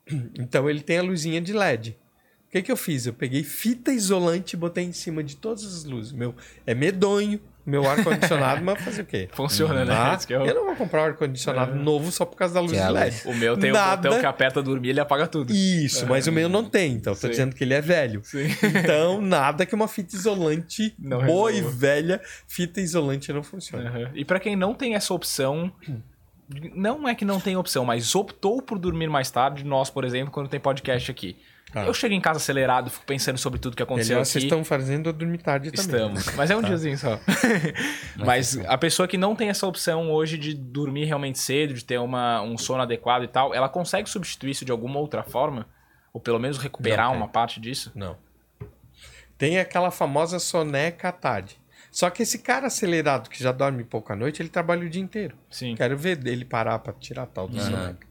[0.39, 1.95] então ele tem a luzinha de LED.
[2.53, 3.07] O que, que eu fiz?
[3.07, 6.11] Eu peguei fita isolante e botei em cima de todas as luzes.
[6.11, 6.35] Meu,
[6.67, 9.27] é medonho, meu ar-condicionado, mas fazer o quê?
[9.33, 10.15] Funciona, né?
[10.15, 12.73] Isso que é Eu não vou comprar um ar-condicionado novo só por causa da luz
[12.73, 13.21] é de a LED.
[13.25, 14.01] O meu tem Nada.
[14.01, 15.51] o botão que aperta dormir ele apaga tudo.
[15.51, 17.29] Isso, mas o meu não tem, então tô Sim.
[17.29, 18.21] dizendo que ele é velho.
[18.23, 18.45] Sim.
[18.61, 21.75] Então, nada que uma fita isolante Não boa e resolva.
[21.75, 23.89] velha, fita isolante não funciona.
[23.89, 24.09] Uhum.
[24.13, 25.73] E pra quem não tem essa opção,
[26.75, 30.31] não é que não tem opção, mas optou por dormir mais tarde, nós, por exemplo,
[30.31, 31.35] quando tem podcast aqui.
[31.73, 31.87] Tá.
[31.87, 34.45] Eu chego em casa acelerado, fico pensando sobre tudo que aconteceu Melhor, vocês aqui.
[34.45, 35.95] estão fazendo eu dormir tarde também.
[35.95, 36.35] Estamos.
[36.35, 37.19] Mas é um diazinho só.
[38.15, 41.97] Mas a pessoa que não tem essa opção hoje de dormir realmente cedo, de ter
[41.97, 45.67] uma, um sono adequado e tal, ela consegue substituir isso de alguma outra forma?
[46.13, 47.91] Ou pelo menos recuperar Não uma parte disso?
[47.95, 48.17] Não.
[49.35, 51.57] Tem aquela famosa soneca à tarde.
[51.89, 55.01] Só que esse cara acelerado que já dorme pouco à noite, ele trabalha o dia
[55.01, 55.35] inteiro.
[55.49, 55.73] Sim.
[55.73, 58.07] Quero ver ele parar pra tirar tal do soneca.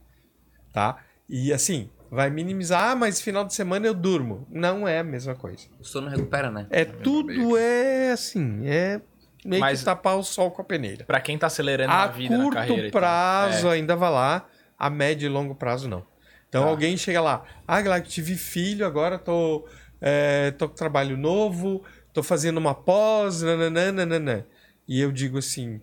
[0.72, 0.98] Tá?
[1.28, 2.90] E assim, vai minimizar.
[2.90, 4.46] Ah, mas final de semana eu durmo.
[4.50, 5.66] Não é a mesma coisa.
[5.80, 6.66] O sono recupera, né?
[6.70, 9.00] É tudo é assim, é
[9.44, 11.04] meio Mas- que tapar o sol com a peneira.
[11.04, 13.00] Pra quem tá acelerando A na vida, na carreira curto e tal.
[13.00, 13.72] prazo É.
[13.72, 14.46] ainda vai lá,
[14.78, 16.04] a médio e longo prazo não.
[16.48, 16.68] Então Tá.
[16.68, 19.66] alguém chega lá, ah, Glauco, tive filho, agora tô,
[20.00, 21.82] é, tô com trabalho novo,
[22.12, 24.44] tô fazendo uma pós, nananã.
[24.86, 25.80] E eu digo assim,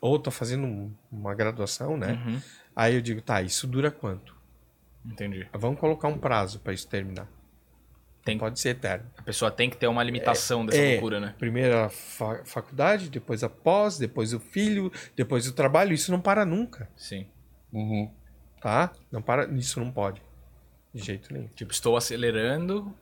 [0.00, 2.20] ou tô fazendo um- uma graduação, né?
[2.26, 2.40] Uhum.
[2.74, 4.34] Aí eu digo, tá, isso dura quanto?
[5.04, 5.46] Entendi.
[5.52, 7.28] Vamos colocar um prazo para isso terminar.
[8.24, 9.04] Tem- Pode ser eterno.
[9.18, 10.92] A pessoa tem que ter uma limitação dessa É.
[10.92, 11.34] loucura, né?
[11.38, 15.92] Primeiro a fa- faculdade, depois a pós, depois o filho, depois o trabalho.
[15.92, 17.26] Isso não para nunca, Sim.
[17.72, 18.08] Uhum.
[18.60, 18.92] tá?
[19.10, 20.22] Não para, isso não pode.
[20.94, 21.48] De jeito nenhum.
[21.48, 22.94] Tipo, estou acelerando,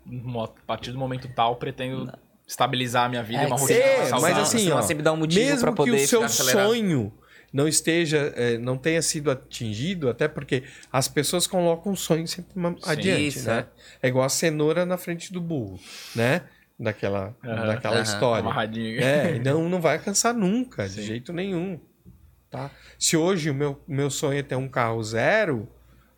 [0.43, 2.11] a partir do momento tal, pretendo
[2.47, 5.45] estabilizar a minha vida É, uma rotina é, mas assim, ó, sempre dá um motivo
[5.45, 7.13] Mesmo pra poder que o seu sonho
[7.53, 12.53] não esteja, eh, não tenha sido atingido, até porque as pessoas colocam o sonho sempre
[12.85, 13.67] adiante, isso, né?
[14.03, 15.79] É igual a cenoura na frente do burro,
[16.15, 16.43] né?
[16.79, 18.03] Daquela, Aham, daquela aham.
[18.03, 18.49] história.
[18.49, 19.01] Amarradinho.
[19.03, 21.03] É, não, não vai alcançar nunca, de Sim.
[21.03, 21.81] jeito nenhum.
[22.51, 22.71] Tá?
[22.99, 25.69] Se hoje o meu, meu sonho é ter um carro zero,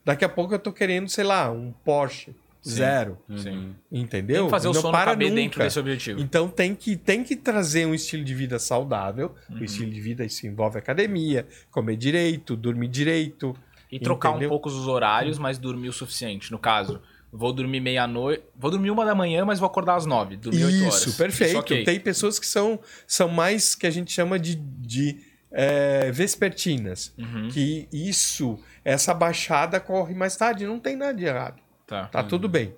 [0.04, 2.34] daqui a pouco eu tô querendo, sei lá, um Porsche
[2.66, 3.18] zero.
[3.36, 3.74] Sim.
[3.90, 4.36] Entendeu?
[4.36, 5.40] Tem que fazer o não sono para caber nunca.
[5.40, 6.20] dentro desse objetivo.
[6.20, 9.34] Então tem que, tem que trazer um estilo de vida saudável.
[9.50, 9.60] Uhum.
[9.60, 13.54] O estilo de vida isso envolve academia, comer direito, dormir direito.
[13.90, 14.48] E trocar Entendeu?
[14.48, 16.50] um pouco os horários, mas dormir o suficiente.
[16.50, 18.42] No caso, vou dormir meia-noite.
[18.56, 20.36] Vou dormir uma da manhã, mas vou acordar às nove.
[20.36, 21.06] Dormir oito horas.
[21.06, 21.58] Isso, perfeito.
[21.58, 21.84] ok.
[21.84, 25.18] Tem pessoas que são, são mais que a gente chama de, de
[25.50, 27.12] é, vespertinas.
[27.18, 27.48] Uhum.
[27.48, 30.66] Que isso, essa baixada corre mais tarde.
[30.66, 31.61] Não tem nada de errado.
[31.92, 32.06] Tá.
[32.08, 32.74] Tá tudo bem.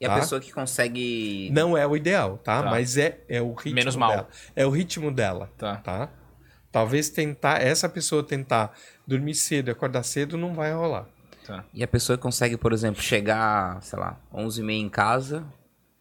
[0.00, 0.14] E a Tá.
[0.16, 1.50] pessoa que consegue.
[1.52, 2.62] Não é o ideal, tá?
[2.62, 2.70] Tá.
[2.70, 4.10] Mas é, é o ritmo Menos mal.
[4.10, 4.28] dela.
[4.56, 5.50] É o ritmo dela.
[5.58, 5.76] Tá.
[5.76, 6.08] tá?
[6.72, 8.72] Talvez tentar, essa pessoa tentar
[9.06, 11.06] dormir cedo e acordar cedo não vai rolar.
[11.46, 11.64] Tá.
[11.72, 15.44] E a pessoa que consegue, por exemplo, chegar, sei lá, 11h30 em casa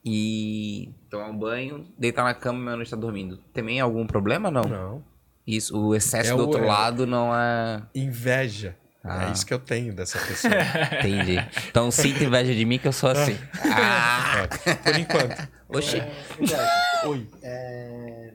[0.04, 3.38] e tomar um banho, deitar na cama e meia-noite tá dormindo.
[3.54, 4.64] Também algum problema não?
[4.64, 5.04] Não.
[5.46, 7.84] Isso, o excesso É do o- outro é- lado não é.
[7.94, 8.76] Inveja.
[9.04, 9.28] Ah.
[9.28, 10.54] É isso que eu tenho dessa pessoa.
[11.00, 11.36] Entendi.
[11.70, 13.38] Então sinta inveja de mim que eu sou assim.
[13.66, 14.48] Ah!
[14.66, 15.50] É, por enquanto.
[15.68, 15.98] Oxi.
[16.40, 17.30] Roberto, Oi.
[17.42, 18.34] é...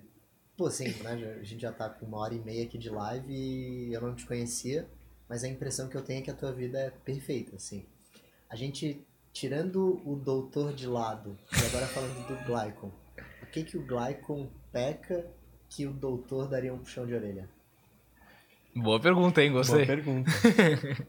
[0.56, 1.12] Pô, sim, né?
[1.40, 4.14] A gente já tá com uma hora e meia aqui de live e eu não
[4.14, 4.86] te conhecia,
[5.28, 7.86] mas a impressão que eu tenho é que a tua vida é perfeita, assim.
[8.50, 12.90] A gente, tirando o doutor de lado, e agora falando do Glycon,
[13.42, 15.24] o que que o Glycon peca
[15.68, 17.48] que o doutor daria um puxão de orelha?
[18.78, 19.50] Boa pergunta, hein?
[19.50, 19.84] Boa Gostei.
[19.84, 20.30] pergunta.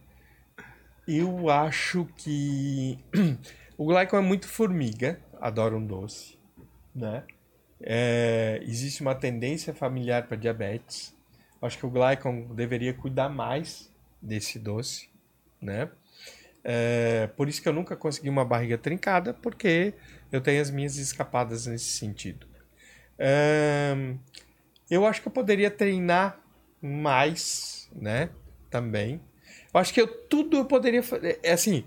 [1.07, 2.97] Eu acho que
[3.77, 6.37] o Glycon é muito formiga, adora um doce,
[6.93, 7.23] né?
[7.81, 11.15] É, existe uma tendência familiar para diabetes.
[11.61, 13.91] Acho que o Glycon deveria cuidar mais
[14.21, 15.09] desse doce,
[15.61, 15.89] né?
[16.63, 19.93] É, por isso que eu nunca consegui uma barriga trincada, porque
[20.31, 22.47] eu tenho as minhas escapadas nesse sentido.
[23.17, 23.95] É,
[24.89, 26.39] eu acho que eu poderia treinar
[26.81, 28.29] mais, né?
[28.69, 29.21] Também.
[29.73, 31.39] Eu acho que eu, tudo eu poderia fazer.
[31.43, 31.83] É assim,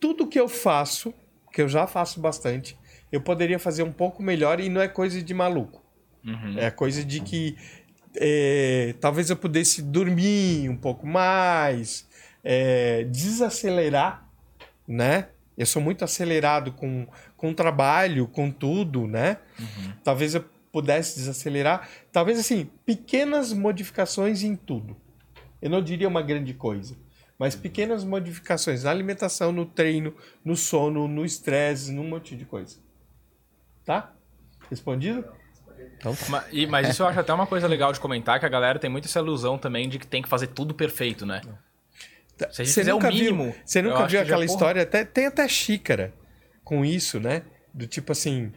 [0.00, 1.12] tudo que eu faço,
[1.52, 2.78] que eu já faço bastante,
[3.10, 5.82] eu poderia fazer um pouco melhor e não é coisa de maluco.
[6.24, 6.58] Uhum.
[6.58, 7.56] É coisa de que
[8.16, 12.06] é, talvez eu pudesse dormir um pouco mais,
[12.42, 14.28] é, desacelerar,
[14.86, 15.28] né?
[15.56, 17.06] Eu sou muito acelerado com,
[17.36, 19.38] com o trabalho, com tudo, né?
[20.04, 20.44] Talvez eu
[20.80, 21.88] pudesse desacelerar.
[22.12, 24.94] Talvez, assim, pequenas modificações em tudo.
[25.62, 26.94] Eu não diria uma grande coisa,
[27.38, 32.76] mas pequenas modificações na alimentação, no treino, no sono, no estresse, num monte de coisa.
[33.86, 34.12] Tá?
[34.68, 35.24] Respondido?
[35.96, 36.28] Então tá.
[36.28, 38.78] Ma- e- Mas isso eu acho até uma coisa legal de comentar, que a galera
[38.78, 41.40] tem muito essa ilusão também de que tem que fazer tudo perfeito, né?
[42.36, 44.40] Se a gente Você fizer o nunca mínimo, viu, você nunca viu que já, aquela
[44.44, 44.82] porra, história?
[44.82, 46.12] Até, tem até xícara
[46.62, 47.44] com isso, né?
[47.72, 48.52] Do tipo assim,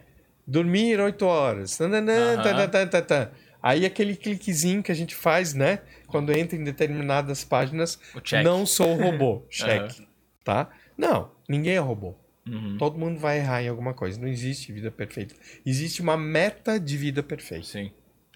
[0.50, 1.76] dormir oito horas.
[1.76, 2.42] Tananã, Aham.
[2.42, 3.30] tanã, tanã, tanã, tanã.
[3.62, 5.80] Aí aquele cliquezinho que a gente faz, né?
[6.06, 8.00] Quando entra em determinadas páginas,
[8.42, 10.06] não sou robô, cheque,
[10.44, 10.70] tá?
[10.96, 12.14] Não, ninguém é robô.
[12.48, 12.76] Uhum.
[12.78, 14.18] Todo mundo vai errar em alguma coisa.
[14.18, 15.34] Não existe vida perfeita.
[15.64, 17.92] Existe uma meta de vida perfeita, Sim.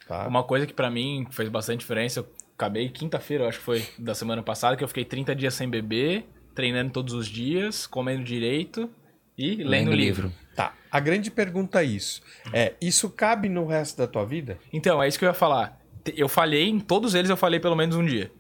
[0.06, 0.28] tá?
[0.28, 4.14] Uma coisa que pra mim fez bastante diferença, eu acabei quinta-feira, acho que foi da
[4.14, 8.90] semana passada, que eu fiquei 30 dias sem beber, treinando todos os dias, comendo direito
[9.36, 10.28] e lendo, Lendo livro.
[10.28, 10.43] livro.
[10.54, 10.74] Tá.
[10.90, 12.22] A grande pergunta é isso.
[12.52, 14.58] É, isso cabe no resto da tua vida?
[14.72, 15.78] Então, é isso que eu ia falar.
[16.16, 18.30] Eu falhei, em todos eles eu falei pelo menos um dia.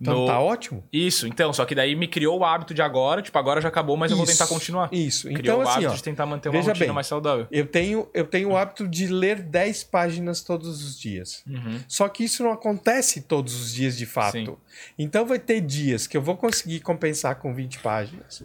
[0.00, 0.82] Então No- tá ótimo.
[0.90, 3.98] Isso, então, só que daí me criou o hábito de agora, tipo, agora já acabou,
[3.98, 4.88] mas eu vou tentar Isso, continuar.
[4.90, 5.28] Isso.
[5.28, 6.90] Criou Então, o assim, hábito ó, de tentar manter uma rotina bem.
[6.94, 7.46] mais saudável.
[7.50, 11.44] eu tenho, eu tenho o hábito de ler 10 páginas todos os dias.
[11.46, 11.80] Uhum.
[11.86, 14.32] Só que isso não acontece todos os dias de fato.
[14.32, 14.56] Sim.
[14.98, 18.42] Então vai ter dias que eu vou conseguir compensar com 20 páginas,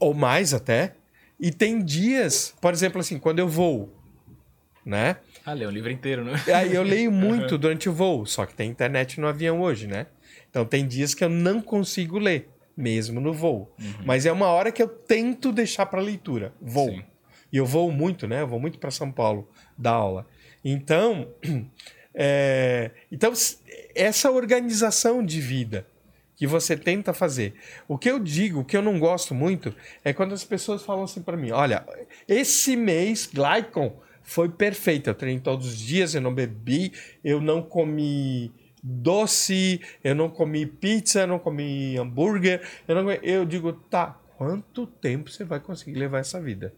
[0.00, 0.94] ou mais até.
[1.40, 3.92] E tem dias, por exemplo, assim, quando eu vou,
[4.84, 5.16] né?
[5.44, 6.34] Ah, lê o livro inteiro, né?
[6.54, 10.06] Aí eu leio muito durante o voo, só que tem internet no avião hoje, né?
[10.50, 13.74] Então tem dias que eu não consigo ler, mesmo no voo.
[14.04, 16.52] Mas é uma hora que eu tento deixar para leitura.
[16.60, 16.90] Voo.
[16.90, 17.04] Sim.
[17.52, 18.42] E eu vou muito, né?
[18.42, 19.48] Eu vou muito para São Paulo
[19.78, 20.26] dar aula.
[20.64, 21.28] Então,
[22.14, 23.32] é, então,
[23.94, 25.86] essa organização de vida
[26.40, 27.52] que você tenta fazer.
[27.86, 31.04] O que eu digo, o que eu não gosto muito, é quando as pessoas falam
[31.04, 31.86] assim para mim: olha,
[32.26, 35.10] esse mês, Glycon, foi perfeito.
[35.10, 38.50] Eu treinei todos os dias, eu não bebi, eu não comi
[38.82, 42.62] doce, eu não comi pizza, eu não comi hambúrguer.
[42.88, 43.12] Eu, não...
[43.12, 46.72] eu digo, tá, quanto tempo você vai conseguir levar essa vida?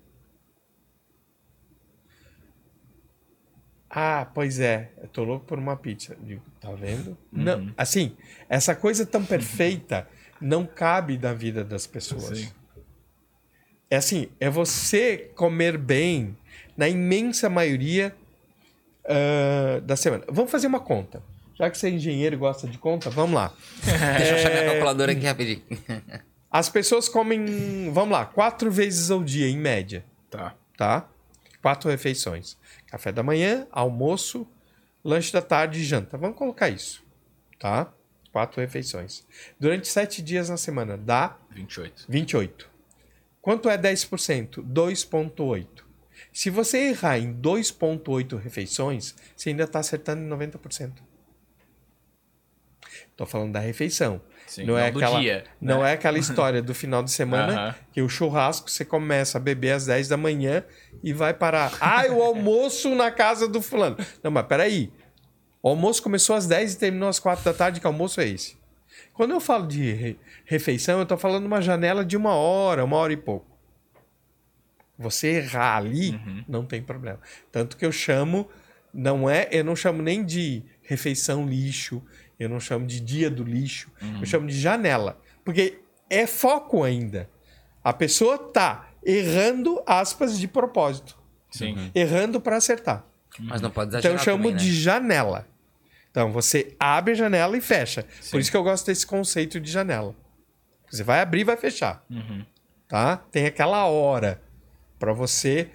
[3.95, 6.17] Ah, pois é, eu tô louco por uma pizza.
[6.23, 7.17] Digo, tá vendo?
[7.31, 8.17] Não, assim,
[8.49, 10.09] essa coisa tão perfeita
[10.41, 12.39] não cabe na vida das pessoas.
[12.39, 12.51] Sim.
[13.91, 16.35] É assim, é você comer bem
[16.75, 18.17] na imensa maioria
[19.05, 20.25] ah, da semana.
[20.29, 21.23] Vamos fazer uma conta.
[21.55, 23.53] Já que você é engenheiro e gosta de conta, vamos lá.
[24.17, 25.63] Deixa eu achar minha calculadora aqui rapidinho.
[26.51, 30.55] As pessoas comem, vamos lá, quatro vezes ao dia, em média, Tá.
[30.77, 31.09] tá?
[31.63, 32.59] Quatro refeições.
[32.89, 34.47] Café da manhã, almoço,
[35.05, 36.19] lanche da tarde e janta.
[36.19, 37.05] Vamos colocar isso,
[37.59, 37.93] tá?
[38.33, 39.25] Quatro refeições.
[39.61, 42.07] Durante sete dias na semana, dá 28.
[42.09, 42.69] 28.
[43.41, 44.63] Quanto é 10%?
[44.63, 45.67] 2,8.
[46.33, 50.93] Se você errar em 2,8 refeições, você ainda está acertando em 90%.
[53.11, 54.21] Estou falando da refeição.
[54.55, 55.91] Sim, não é aquela, dia, Não né?
[55.91, 59.87] é aquela história do final de semana que o churrasco você começa a beber às
[59.87, 60.63] 10 da manhã
[61.03, 61.73] e vai parar.
[61.81, 63.97] Ah, o almoço na casa do fulano.
[64.23, 64.93] Não, mas peraí.
[65.63, 68.57] O almoço começou às 10 e terminou às 4 da tarde, que almoço é esse?
[69.15, 72.97] Quando eu falo de re- refeição, eu tô falando uma janela de uma hora, uma
[72.97, 73.47] hora e pouco.
[74.99, 77.19] Você errar ali, não tem problema.
[77.51, 78.49] Tanto que eu chamo,
[78.93, 82.03] não é, eu não chamo nem de refeição lixo,
[82.43, 83.91] eu não chamo de dia do lixo,
[84.21, 85.21] eu chamo de janela.
[85.45, 87.29] Porque é foco ainda.
[87.83, 91.19] A pessoa tá errando, aspas, de propósito.
[91.51, 91.91] Sim.
[91.95, 93.05] Errando para acertar.
[93.39, 94.59] Mas não pode Então exagerar eu chamo também, né?
[94.59, 95.49] de janela.
[96.11, 98.07] Então você abre a janela e fecha.
[98.21, 98.31] Sim.
[98.33, 100.15] Por isso que eu gosto desse conceito de janela.
[100.91, 102.05] Você vai abrir e vai fechar.
[102.11, 102.45] Uhum.
[102.87, 103.17] Tá?
[103.17, 104.43] Tem aquela hora
[104.99, 105.71] para você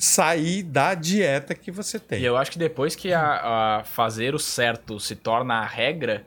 [0.00, 2.22] sair da dieta que você tem.
[2.22, 6.26] E eu acho que depois que a, a fazer o certo se torna a regra,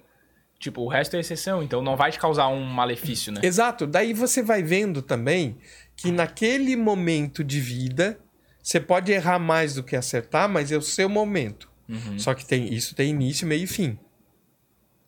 [0.60, 1.64] tipo, o resto é exceção.
[1.64, 3.42] Então não vai te causar um malefício, né?
[3.44, 3.88] Exato.
[3.88, 5.58] Daí você vai vendo também
[5.96, 8.20] que naquele momento de vida
[8.62, 11.68] você pode errar mais do que acertar, mas é o seu momento.
[11.90, 12.20] Uhum.
[12.20, 13.98] Só que tem isso tem início, meio e fim.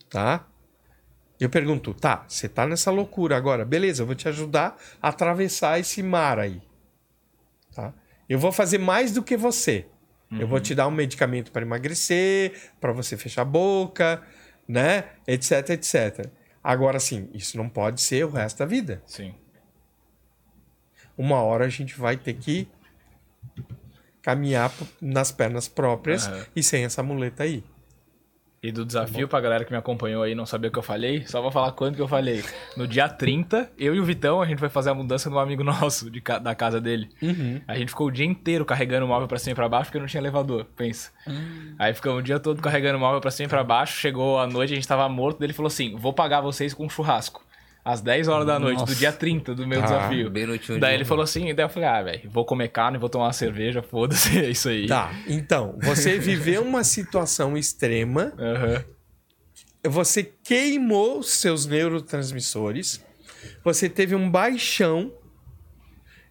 [0.10, 0.48] Tá?
[1.40, 5.80] Eu pergunto, tá, você tá nessa loucura agora, beleza, eu vou te ajudar a atravessar
[5.80, 6.62] esse mar aí.
[8.28, 9.86] Eu vou fazer mais do que você.
[10.32, 14.22] Eu vou te dar um medicamento para emagrecer, para você fechar a boca,
[14.68, 15.06] né?
[15.28, 16.30] Etc, etc.
[16.64, 19.02] Agora sim, isso não pode ser o resto da vida.
[19.06, 19.34] Sim.
[21.18, 22.68] Uma hora a gente vai ter que
[24.22, 26.46] caminhar nas pernas próprias Aham.
[26.56, 27.64] e sem essa muleta aí.
[28.66, 31.24] E do desafio pra galera que me acompanhou aí não saber o que eu falei,
[31.28, 32.44] só vou falar quando que eu falei.
[32.76, 35.38] No dia 30, eu e o Vitão, a gente foi fazer a mudança de um
[35.38, 37.08] amigo nosso, de da casa dele.
[37.68, 40.00] A gente ficou o dia inteiro carregando o móvel pra cima e pra baixo porque
[40.00, 41.12] não tinha elevador, pensa.
[41.78, 44.48] Aí ficamos o dia todo carregando o móvel pra cima e pra baixo, chegou a
[44.48, 47.45] noite, a gente tava morto, ele falou assim, vou pagar vocês com um churrasco.
[47.86, 48.96] Às 10 horas da noite, do Nossa.
[48.96, 50.30] dia 30 do meu Tá, desafio.
[50.32, 50.94] bem Daí dia.
[50.96, 53.84] ele falou assim, daí eu falei, ah, velho, vou comer carne, vou tomar uma cerveja,
[53.84, 54.88] foda-se, é isso aí.
[54.88, 58.84] Tá, então, você viveu uma situação extrema, Aham.
[59.88, 63.06] você queimou seus neurotransmissores,
[63.64, 65.14] você teve um baixão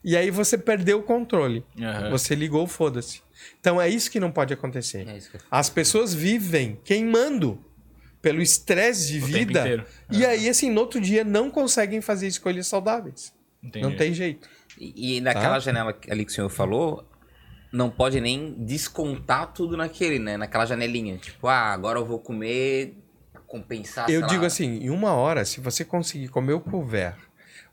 [0.02, 1.64] e aí você perdeu o controle.
[1.80, 2.10] Aham.
[2.10, 3.22] Você ligou, foda-se.
[3.60, 5.06] Então é isso que não pode acontecer.
[5.08, 7.58] É isso que eu- As pessoas vivem queimando
[8.24, 9.86] pelo estresse de O vida.
[10.10, 13.34] E aí, assim, no outro dia não conseguem fazer escolhas saudáveis.
[13.62, 13.84] Entendi.
[13.84, 14.48] Não tem jeito.
[14.78, 15.58] E, e naquela Tá.
[15.60, 17.06] janela ali que o senhor falou,
[17.70, 20.38] não pode nem descontar tudo naquele, né?
[20.38, 21.18] Naquela janelinha.
[21.18, 22.96] Tipo, ah, agora eu vou comer
[23.46, 24.46] compensar, Eu digo lá.
[24.46, 27.16] assim, em uma hora, se você conseguir comer o couvert,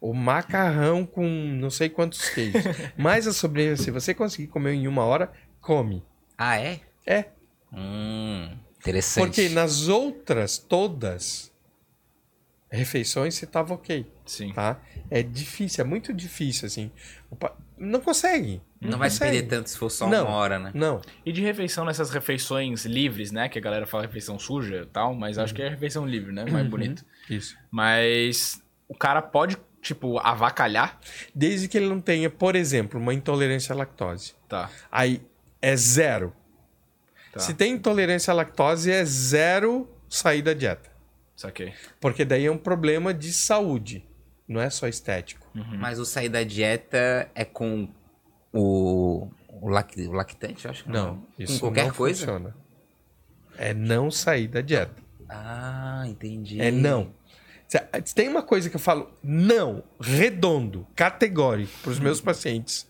[0.01, 2.61] o macarrão com não sei quantos queijos,
[2.97, 6.03] mais a sobremesa, se você conseguir comer em uma hora, come.
[6.37, 6.81] Ah, é?
[7.05, 7.25] É.
[7.73, 8.49] Hum,
[8.81, 9.25] interessante.
[9.25, 11.51] Porque nas outras todas
[12.69, 14.53] refeições você tava ok, Sim.
[14.53, 14.79] tá?
[15.09, 16.89] É difícil, é muito difícil, assim.
[17.29, 18.61] O pa- Não consegue.
[18.79, 19.37] Não vai se consegue.
[19.39, 20.25] perder tanto se for só Não.
[20.27, 20.71] uma hora, né?
[20.73, 21.01] Não.
[21.25, 23.49] E de refeição nessas refeições livres, né?
[23.49, 26.45] Que a galera fala refeição suja e tal, mas acho que é refeição livre, né?
[26.45, 27.03] Mais bonito.
[27.29, 27.57] Isso.
[27.69, 30.99] Mas o cara pode, tipo, avacalhar.
[31.35, 34.33] Desde que ele não tenha, por exemplo, uma intolerância à lactose.
[34.47, 34.69] Tá.
[34.91, 35.21] Aí
[35.61, 36.33] é zero.
[37.31, 37.39] Tá.
[37.39, 40.89] Se tem intolerância à lactose, é zero sair da dieta.
[41.35, 41.73] Saquei.
[41.99, 44.05] Porque daí é um problema de saúde,
[44.47, 45.47] não é só estético.
[45.53, 47.87] Mas o sair da dieta é com
[48.53, 52.19] o, o, lac- o lactante, eu acho que Não, isso Com qualquer não coisa?
[52.19, 52.55] funciona.
[53.57, 55.01] É não sair da dieta.
[55.29, 56.59] Ah, entendi.
[56.61, 57.13] É não.
[58.13, 62.85] Tem uma coisa que eu falo não, redondo, categórico para os meus pacientes.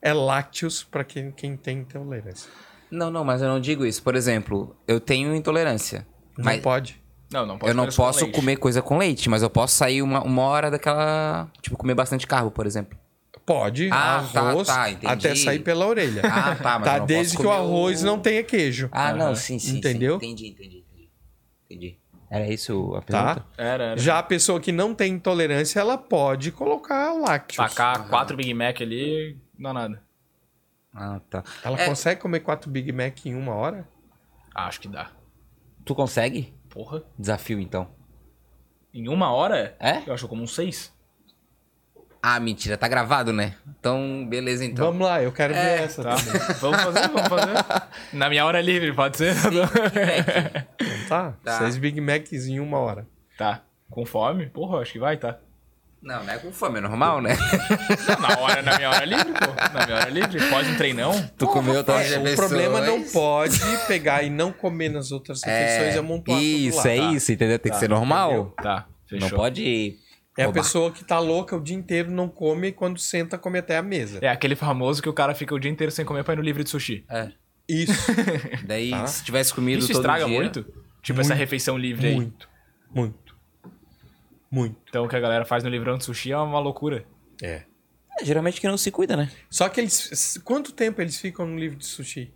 [0.00, 2.48] É lácteos para quem, quem tem intolerância.
[2.90, 4.02] Não, não, mas eu não digo isso.
[4.02, 6.06] Por exemplo, eu tenho intolerância.
[6.36, 7.00] Não Mas pode.
[7.30, 8.34] Não, não pode eu não com posso leite.
[8.34, 11.50] comer coisa com leite, mas eu posso sair uma, uma hora daquela.
[11.60, 12.98] Tipo, comer bastante carbo, por exemplo.
[13.44, 15.06] Pode, Ah, tá, arroz, tá, entendi.
[15.06, 16.20] até sair pela orelha.
[16.24, 18.88] Ah, tá, mas eu tá não desde posso que o arroz o- não tenha queijo.
[18.92, 19.70] Ah, não, sim, sim.
[19.72, 19.78] sim.
[19.78, 20.16] Entendeu?
[20.16, 21.10] Entendi, entendi, entendi.
[21.70, 21.98] Entendi.
[22.30, 23.24] Era isso a Tá?
[23.34, 23.46] pergunta?
[23.56, 23.96] Era, era.
[24.00, 27.56] Já a pessoa que não tem intolerância, ela pode colocar lácteos.
[27.74, 30.02] Tacar quatro Big Mac ali, não dá nada.
[31.00, 31.44] Ah, tá.
[31.64, 31.86] Ela É.
[31.86, 33.86] consegue comer quatro Big Mac em uma hora?
[34.54, 35.10] Ah, acho que dá.
[35.84, 36.52] Tu consegue?
[36.68, 37.02] Porra.
[37.18, 37.88] Desafio, então.
[38.92, 39.76] Em uma hora?
[39.78, 40.02] É?
[40.06, 40.92] Eu acho como uns seis.
[42.20, 43.54] Ah, mentira, tá gravado, né?
[43.78, 44.86] Então, beleza, então.
[44.86, 46.16] Vamos lá, eu quero ver essa Tá.
[46.16, 46.32] também.
[46.60, 47.54] vamos fazer, vamos fazer.
[48.12, 49.34] Na minha hora livre, pode ser?
[49.36, 51.32] Então tá?
[51.44, 51.58] Tá.
[51.58, 53.06] Seis Big Macs em uma hora.
[53.36, 53.62] tá.
[53.88, 54.46] Com fome?
[54.50, 55.38] Porra, acho que vai, tá.
[56.00, 57.36] Não, não é com fome, é normal, né?
[58.08, 59.76] Não, na hora, na minha hora livre, pô.
[59.78, 60.48] Na minha hora livre.
[60.48, 61.30] Pode um treinão?
[61.36, 63.58] Tu comeu tua É, o problema não pode
[63.88, 67.12] pegar e não comer nas outras refeições e amontoar tudo Isso, é Tá.
[67.12, 67.58] isso, entendeu?
[67.58, 68.54] Tem que ser normal.
[68.62, 69.28] Tá, fechou.
[69.28, 69.96] Não pode.
[70.36, 73.58] É a pessoa que tá louca o dia inteiro, não come e quando senta, come
[73.58, 74.20] até a mesa.
[74.22, 76.42] É aquele famoso que o cara fica o dia inteiro sem comer pra ir no
[76.44, 77.04] livre de sushi.
[77.10, 77.32] É.
[77.68, 77.92] Isso.
[78.64, 79.06] Daí, Tá.
[79.08, 80.32] se tivesse comido Isso todo estraga dia...
[80.38, 80.64] muito?
[81.02, 82.14] Tipo essa refeição livre aí.
[82.14, 82.48] muito.
[82.94, 83.27] Muito.
[84.50, 84.76] Muito.
[84.88, 87.04] Então o que a galera faz no livrão de sushi é uma loucura.
[87.42, 87.62] É.
[88.20, 89.30] É, geralmente que não se cuida, né?
[89.50, 90.40] Só que eles.
[90.44, 92.32] Quanto tempo eles ficam no livro de sushi?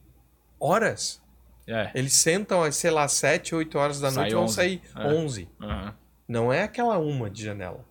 [0.60, 1.20] Horas.
[1.66, 1.90] É.
[1.94, 4.54] Eles sentam, sei lá, 7, 8 horas da Sai noite e vão 11.
[4.54, 5.06] sair É.
[5.08, 5.48] 11.
[5.60, 5.94] Aham.
[6.28, 7.84] Não é aquela uma de janela.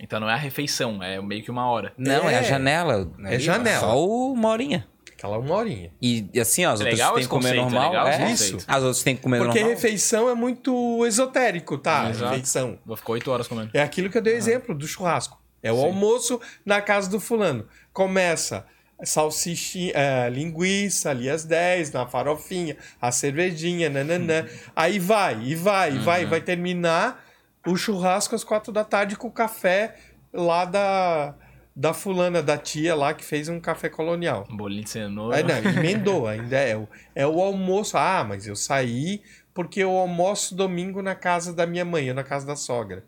[0.00, 1.92] Então não é a refeição, é meio que uma hora.
[1.96, 2.44] Não, é, a É.
[2.44, 3.10] janela.
[3.26, 3.80] É janela.
[3.80, 4.86] Só uma horinha.
[5.24, 5.90] Aquela uma horinha.
[6.02, 7.90] E e assim, ó, as É outras legal têm que comer é normal.
[7.90, 8.64] legal é, conceito.
[8.68, 9.74] As outras têm que comer Porque normal.
[9.74, 12.10] refeição é muito esotérico, tá?
[12.10, 12.32] Exato.
[12.32, 12.78] Refeição.
[12.84, 13.70] Vou ficar oito horas comendo.
[13.72, 15.40] É aquilo que eu dei exemplo do churrasco.
[15.62, 17.66] É o almoço na casa do fulano.
[17.90, 18.66] Começa
[19.02, 24.46] salsichinha, é, linguiça ali às 10, na farofinha, a cervejinha, nananã.
[24.76, 27.24] Aí vai, e vai, e vai, e vai terminar
[27.66, 29.94] o churrasco às quatro da tarde com o café
[30.32, 31.34] lá da,
[31.74, 34.46] da fulana, da tia lá que fez um café colonial.
[34.50, 35.38] Um bolinho de cenoura.
[35.38, 37.96] É, não, emendou, ainda é o, é o almoço.
[37.96, 39.22] Ah, mas eu saí
[39.52, 43.04] porque eu almoço domingo na casa da minha mãe, ou na casa da sogra.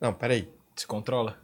[0.00, 0.48] Não, peraí.
[0.74, 1.38] Se controla.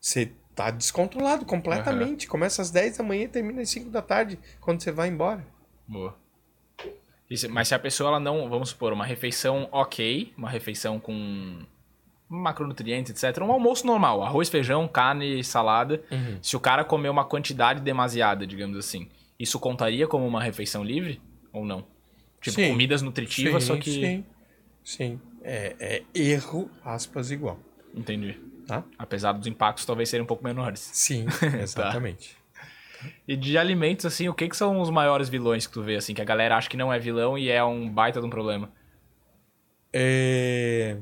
[0.00, 2.28] Você tá descontrolado completamente.
[2.28, 5.44] Começa às 10 da manhã e termina às 5 da tarde, quando você vai embora.
[5.86, 6.16] Boa.
[7.50, 11.64] Mas se a pessoa ela não, vamos supor, uma refeição ok, uma refeição com
[12.32, 13.42] macronutrientes, etc.
[13.42, 16.02] Um almoço normal, arroz, feijão, carne, salada.
[16.10, 16.38] Uhum.
[16.40, 21.20] Se o cara comer uma quantidade demasiada, digamos assim, isso contaria como uma refeição livre
[21.52, 21.84] ou não?
[22.40, 22.70] Tipo, Sim.
[22.70, 23.90] comidas nutritivas, só que.
[23.92, 24.24] Sim,
[24.82, 25.20] sim.
[25.44, 27.58] É, é erro, aspas, igual.
[27.94, 28.38] Entendi.
[28.66, 28.84] Tá?
[28.98, 30.90] Apesar dos impactos talvez serem um pouco menores.
[30.92, 31.26] Sim,
[31.60, 32.36] exatamente.
[33.26, 36.14] E de alimentos, assim, o que, que são os maiores vilões que tu vê, assim,
[36.14, 38.70] que a galera acha que não é vilão e é um baita de um problema?
[39.92, 40.96] É,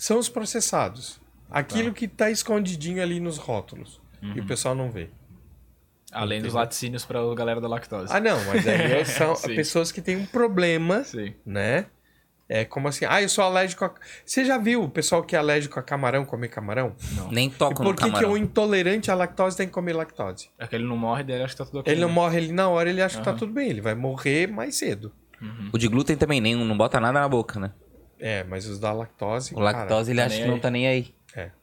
[0.00, 1.20] São os processados.
[1.50, 4.00] Aquilo que tá escondidinho ali nos rótulos.
[4.22, 4.32] Uhum.
[4.34, 5.10] E o pessoal não vê.
[6.10, 8.10] Além dos laticínios pra galera da lactose.
[8.10, 9.54] Ah, não, mas aí são Sim.
[9.54, 11.34] pessoas que têm um problema, Sim.
[11.44, 11.84] né?
[12.48, 13.92] É como assim, ah, eu sou alérgico a...
[14.24, 16.96] Você já viu o pessoal que é alérgico a camarão comer camarão?
[17.30, 18.32] Nem E toco no por que, camarão.
[18.32, 20.48] o intolerante à lactose tem que comer lactose?
[20.58, 21.92] É que ele não morre dele, acho que tá tudo ok.
[21.92, 22.14] Ele não né?
[22.14, 25.12] morre ali na hora, ele acha que tá tudo bem, ele vai morrer mais cedo.
[25.72, 27.70] O de glúten também nem não bota nada na boca, né?
[28.20, 29.54] É, mas os da lactose.
[29.54, 31.14] O lactose ele tá acha que não tá nem aí.
[31.32, 31.60] Cara, é.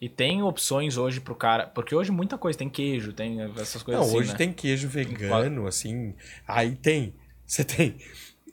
[0.00, 1.66] E tem opções hoje pro cara.
[1.66, 4.18] Porque hoje muita coisa, tem queijo, tem essas coisas Não, assim.
[4.18, 4.36] hoje né?
[4.36, 6.14] tem queijo vegano, assim.
[6.46, 7.14] Aí tem.
[7.46, 7.98] Você tem.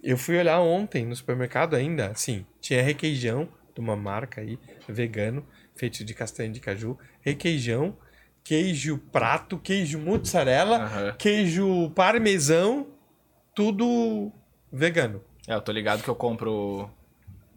[0.01, 4.57] Eu fui olhar ontem no supermercado ainda, assim, tinha requeijão de uma marca aí,
[4.87, 5.45] vegano,
[5.75, 7.97] feito de castanha de caju, requeijão,
[8.43, 11.15] queijo prato, queijo mussarela, Aham.
[11.17, 12.87] queijo parmesão,
[13.53, 14.31] tudo
[14.71, 15.21] vegano.
[15.47, 16.89] É, eu tô ligado que eu compro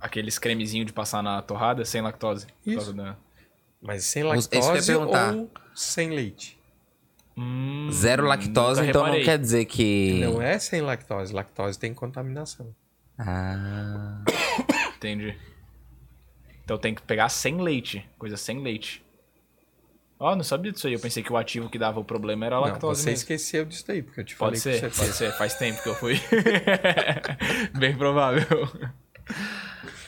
[0.01, 2.47] aqueles cremezinho de passar na torrada sem lactose.
[2.65, 2.93] Isso.
[2.93, 3.17] da-
[3.83, 6.59] Mas sem lactose ou sem leite?
[7.37, 9.21] Hum, Zero lactose, então reparei.
[9.21, 10.19] não quer dizer que.
[10.21, 12.75] Não é sem lactose, lactose tem contaminação.
[13.19, 14.23] Ah.
[14.97, 15.37] Entendi.
[16.65, 18.07] Então tem que pegar sem leite.
[18.19, 19.03] Coisa sem leite.
[20.20, 20.92] Ó, não sabia disso aí.
[20.92, 23.22] Eu pensei que o ativo que dava o problema era a Não, lactose você mesmo.
[23.22, 25.32] esqueceu disso daí, porque eu te Pode falei ser, que você pode ser.
[25.32, 26.14] Faz tempo que eu fui.
[27.78, 28.44] Bem provável.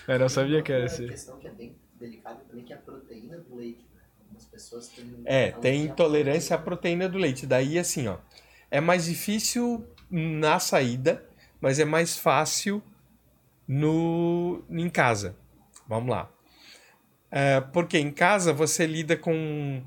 [0.06, 1.06] Eu não sabia que era Uma esse.
[1.06, 3.86] questão que é bem delicada também, que é a proteína do leite.
[3.94, 4.02] Né?
[4.20, 5.22] Algumas pessoas pessoas têm.
[5.24, 7.47] É, tem intolerância à proteína do leite.
[7.47, 8.18] Daí, assim, ó,
[8.70, 11.24] é mais difícil na saída,
[11.60, 12.82] mas é mais fácil
[13.66, 15.36] no em casa.
[15.89, 16.28] Vamos lá.
[17.30, 19.82] É, porque em casa você lida com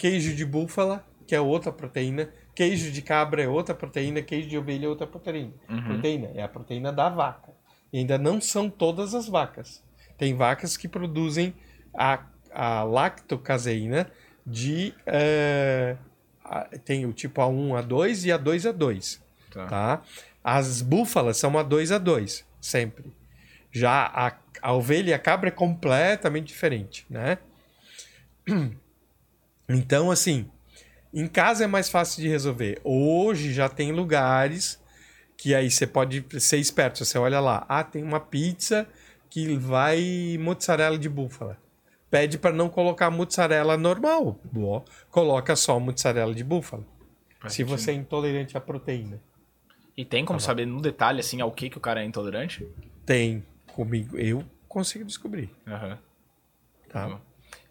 [0.00, 4.56] queijo de búfala, que é outra proteína, queijo de cabra é outra proteína, queijo de
[4.56, 5.52] ovelha é outra proteína.
[5.68, 5.84] Uhum.
[5.84, 7.52] Proteína é a proteína da vaca.
[7.92, 9.84] E ainda não são todas as vacas.
[10.16, 11.52] Tem vacas que produzem
[11.92, 14.10] a, a lactocaseína
[14.46, 14.94] de.
[15.04, 15.96] é,
[16.42, 19.20] a- tem o tipo A1, A2 e A2, A2.
[19.52, 19.66] Tá.
[19.66, 20.02] Tá?
[20.42, 23.12] As búfalas são A2, A2, sempre.
[23.70, 24.32] Já a,
[24.62, 27.36] a ovelha e a cabra é completamente diferente, né?
[29.72, 30.50] Então, assim,
[31.14, 32.80] em casa é mais fácil de resolver.
[32.84, 34.80] Hoje já tem lugares
[35.36, 37.04] que aí você pode ser esperto.
[37.04, 38.86] Você olha lá, ah, tem uma pizza
[39.28, 41.56] que vai mozzarella de búfala.
[42.10, 44.38] Pede para não colocar mozzarella normal.
[44.44, 44.84] Boa.
[45.10, 46.84] Coloca só mozzarella de búfala.
[47.38, 47.78] Faz se sentido.
[47.78, 49.20] você é intolerante à proteína.
[49.96, 52.66] E tem como saber no detalhe, assim, ao que, que o cara é intolerante?
[53.06, 55.98] Tem comigo, eu consigo descobrir, Aham.
[56.88, 57.20] tá?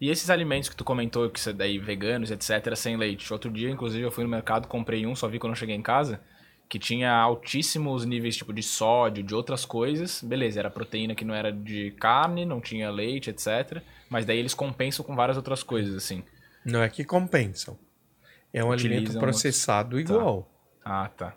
[0.00, 3.30] E esses alimentos que tu comentou, que você daí, veganos, etc., sem leite.
[3.32, 5.82] Outro dia, inclusive, eu fui no mercado, comprei um, só vi quando eu cheguei em
[5.82, 6.20] casa,
[6.68, 10.22] que tinha altíssimos níveis, tipo, de sódio, de outras coisas.
[10.22, 13.82] Beleza, era proteína que não era de carne, não tinha leite, etc.
[14.08, 16.22] Mas daí eles compensam com várias outras coisas, assim.
[16.64, 17.78] Não é que compensam.
[18.52, 20.00] É um alimento Utilizam processado Tá.
[20.00, 20.50] igual,
[20.82, 21.36] Ah, tá.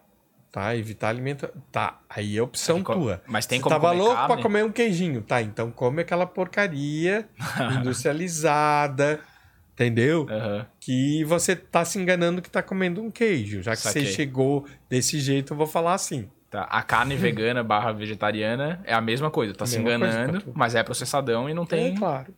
[0.53, 0.73] Tá?
[0.77, 1.49] Evitar alimento...
[1.71, 3.21] Tá, aí é opção É tua.
[3.27, 4.33] mas tem Você como tava comer louco carne?
[4.35, 5.41] pra comer um queijinho, tá?
[5.41, 7.27] Então come aquela porcaria
[7.79, 9.19] industrializada,
[9.73, 10.27] entendeu?
[10.29, 10.65] Aham.
[10.79, 13.61] Que você tá se enganando que tá comendo um queijo.
[13.61, 14.05] Já que Saquei.
[14.05, 16.29] você chegou desse jeito, eu vou falar assim.
[16.49, 16.63] Tá.
[16.65, 19.55] A carne vegana barra vegetariana é a mesma coisa.
[19.55, 20.53] Tá se Mesma enganando, tá tudo.
[20.55, 22.31] mas é processadão e não tem, É claro.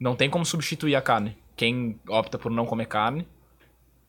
[0.00, 1.38] não tem como substituir a carne.
[1.54, 3.26] Quem opta por não comer carne,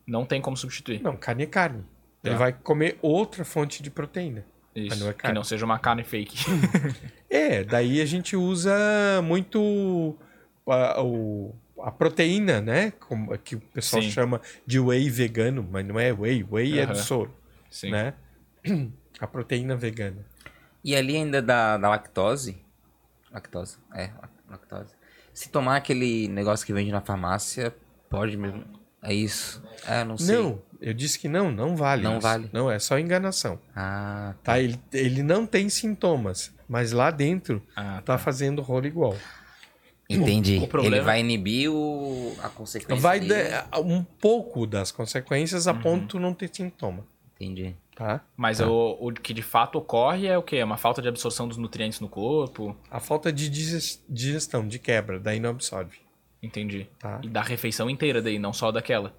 [0.04, 1.00] não tem como substituir.
[1.00, 1.84] Não, carne é carne.
[2.28, 2.38] Ele Tá.
[2.38, 4.44] vai comer outra fonte de proteína.
[4.74, 5.00] Isso.
[5.00, 6.36] não é que não seja uma carne fake.
[7.30, 8.72] É, daí a gente usa
[9.22, 10.16] muito
[10.66, 12.90] a, o- a proteína, né?
[12.92, 14.10] Como, que o pessoal Sim.
[14.10, 17.30] chama de whey vegano, mas não é whey, whey é do soro,
[17.70, 17.90] Sim.
[17.90, 18.14] né?
[19.20, 20.24] A proteína vegana.
[20.84, 22.56] E ali ainda da, da lactose.
[23.32, 24.10] Lactose, é,
[24.48, 24.94] lactose.
[25.34, 27.74] Se tomar aquele negócio que vende na farmácia,
[28.08, 28.64] pode mesmo.
[29.02, 29.62] É isso.
[29.86, 30.34] É, não sei.
[30.36, 32.02] Não, eu disse que não, não vale.
[32.02, 32.20] Não isso.
[32.22, 32.48] vale.
[32.52, 33.58] Não, é só enganação.
[33.74, 34.58] Ah, Tá?
[34.60, 39.16] Ele, ele não tem sintomas, mas lá dentro Ah, tá fazendo rolo igual.
[40.08, 40.58] entendi.
[40.58, 43.00] O problema- Ele vai inibir o, a consequência.
[43.02, 43.50] Vai dele.
[43.50, 45.72] dar um pouco das consequências Uhum.
[45.72, 47.04] a ponto não ter sintoma,
[47.38, 47.74] Entendi.
[47.94, 48.20] tá?
[48.36, 50.56] Mas o, o que de fato ocorre é o quê?
[50.56, 52.74] É uma falta de absorção dos nutrientes no corpo.
[52.90, 55.98] A falta de diges- digestão, de quebra, daí não absorve.
[56.42, 56.86] Entendi.
[56.98, 57.20] Tá.
[57.22, 59.14] E da refeição inteira daí, não só daquela.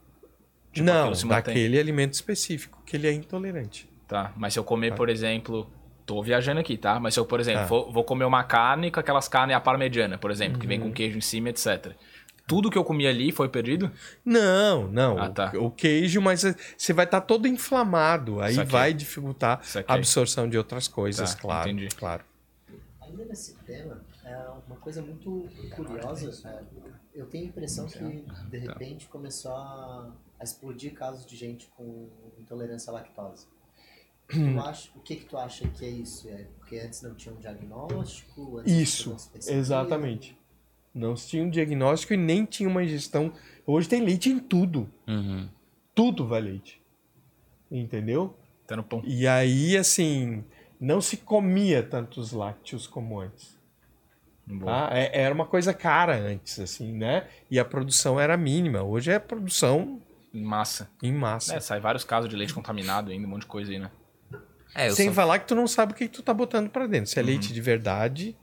[0.71, 3.89] Tipo, não, daquele alimento específico, que ele é intolerante.
[4.07, 4.31] Tá.
[4.37, 5.69] Mas se eu comer, por exemplo.
[6.05, 6.99] Tô viajando aqui, tá?
[6.99, 7.67] Mas se eu, por exemplo, Tá.
[7.67, 10.69] vou, vou comer uma carne com aquelas carnes à parmegiana, por exemplo, que Uhum.
[10.69, 11.91] vem com queijo em cima, etc.
[12.47, 13.91] Tudo que eu comi ali foi perdido?
[14.25, 15.19] Não, não.
[15.19, 15.51] Ah, o- tá.
[15.53, 16.43] o, queijo, mas
[16.75, 18.41] você vai estar todo inflamado.
[18.41, 21.69] Aí vai dificultar a absorção de outras coisas, Tá, claro.
[21.69, 21.89] entendi.
[21.95, 22.23] claro.
[23.03, 24.35] Ainda nesse tema, é
[24.67, 26.31] uma coisa muito curiosa.
[26.49, 26.59] é,
[27.13, 30.09] eu tenho a impressão que, de repente, começou a,
[30.39, 33.47] a explodir casos de gente com intolerância à lactose.
[34.27, 36.29] Tu acha, o que, que tu acha que é isso?
[36.29, 38.59] É porque antes não tinha um diagnóstico?
[38.59, 39.15] Antes Isso,
[39.47, 40.37] exatamente.
[40.93, 43.33] Não se tinha um diagnóstico e nem tinha uma ingestão.
[43.65, 44.89] Hoje tem leite em tudo.
[45.07, 45.49] Uhum.
[45.95, 46.79] Tudo vai leite.
[47.71, 48.35] Entendeu?
[48.67, 49.01] Tá no pão.
[49.03, 50.43] E aí, assim,
[50.79, 53.57] não se comia tantos lácteos como antes.
[54.63, 54.89] Tá?
[54.91, 57.27] É- Era uma coisa cara antes, assim, né?
[57.49, 58.81] E a produção era mínima.
[58.83, 60.01] Hoje é produção
[60.33, 60.89] Massa.
[61.01, 61.55] em massa.
[61.55, 63.89] É, sai vários casos de leite contaminado ainda, um monte de coisa aí, né?
[64.75, 66.69] É, eu Sem só- falar que tu não sabe o que, que tu tá botando
[66.69, 67.01] pra dentro.
[67.01, 67.05] Uhum.
[67.07, 68.35] Se é leite de verdade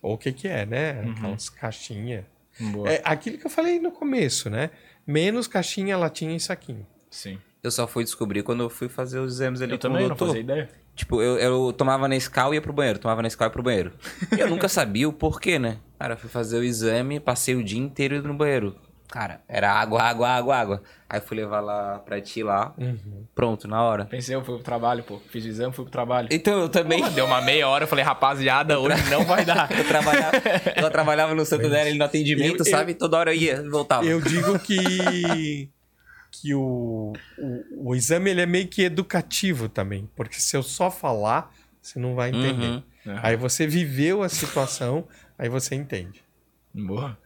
[0.00, 1.00] ou o que que é, né?
[1.16, 2.24] Aquelas caixinhas.
[2.60, 2.88] Boa.
[2.88, 4.70] É aquilo que eu falei no começo, né?
[5.06, 6.86] Menos caixinha, latinha e saquinho.
[7.10, 7.38] Sim.
[7.62, 10.02] eu só fui descobrir quando eu fui fazer os exames ali Eu com o também
[10.02, 10.26] não doutor.
[10.28, 10.68] fazia ideia.
[10.94, 13.92] Tipo, eu, eu tomava Nescau e ia pro banheiro, tomava Nescau e ia pro banheiro.
[14.36, 15.78] E eu nunca sabia o porquê, né?
[15.98, 18.76] Cara, eu fui fazer o exame, passei o dia inteiro indo no banheiro.
[19.14, 20.82] Cara, era água, água, água, água.
[21.08, 22.74] Aí fui levar lá pra ti lá,
[23.32, 24.06] pronto, na hora.
[24.06, 25.20] Pensei, eu fui pro trabalho, pô.
[25.30, 26.26] Fiz o exame, fui pro trabalho.
[26.32, 26.98] Então, eu também...
[26.98, 29.70] Porra, deu uma meia hora, eu falei, rapaziada, hoje não vai dar.
[29.78, 30.36] Eu trabalhava,
[30.76, 32.92] eu trabalhava no Santander ali no atendimento, Eu- eu- sabe?
[32.94, 34.04] Toda hora eu ia e voltava.
[34.04, 35.70] Eu digo que,
[36.32, 40.10] que o, o, o exame ele é meio que educativo também.
[40.16, 42.82] Porque se eu só falar, você não vai entender.
[43.06, 43.18] Uhum.
[43.22, 45.06] Aí você viveu a situação,
[45.38, 46.20] aí você entende.
[46.74, 47.16] Boa.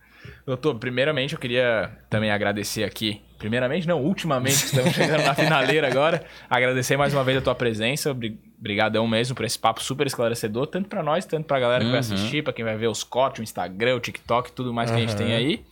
[0.49, 3.21] Doutor, primeiramente eu queria também agradecer aqui.
[3.39, 6.25] Primeiramente, não, ultimamente, estamos chegando na finaleira agora.
[6.49, 8.11] Agradecer mais uma vez a tua presença.
[8.11, 11.91] Obri- Obrigadão mesmo por esse papo super esclarecedor, tanto pra nós, tanto pra galera que
[11.91, 14.97] vai assistir, pra quem vai ver os cortes, o Instagram, o TikTok, tudo mais que
[14.97, 15.63] a gente tem aí.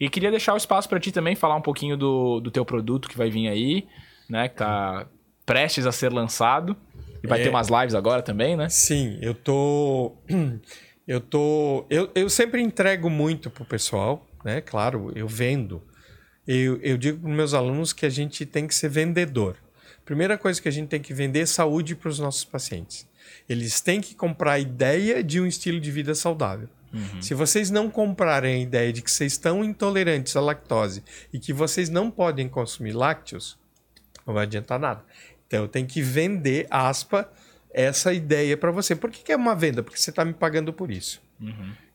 [0.00, 3.08] E queria deixar o espaço pra ti também falar um pouquinho do, do teu produto
[3.08, 3.86] que vai vir aí,
[4.28, 4.48] né?
[4.48, 5.06] Que tá
[5.46, 6.76] prestes a ser lançado.
[7.22, 7.44] E vai É.
[7.44, 8.68] ter umas lives agora também, né?
[8.68, 10.16] Sim, eu tô.
[11.06, 11.86] Eu tô.
[11.88, 14.60] Eu, eu sempre entrego muito pro pessoal, né?
[14.60, 15.82] Claro, eu vendo.
[16.46, 19.56] Eu, eu digo para meus alunos que a gente tem que ser vendedor.
[20.04, 23.06] Primeira coisa que a gente tem que vender é saúde para os nossos pacientes.
[23.48, 26.68] Eles têm que comprar a ideia de um estilo de vida saudável.
[27.20, 31.02] Se vocês não comprarem a ideia de que vocês estão intolerantes à lactose
[31.32, 33.58] e que vocês não podem consumir lácteos,
[34.26, 35.04] não vai adiantar nada.
[35.46, 37.30] Então eu tenho que vender, aspa,
[37.76, 38.96] essa ideia para você.
[38.96, 39.82] Por que, que é uma venda?
[39.82, 41.22] Porque você está me pagando por isso.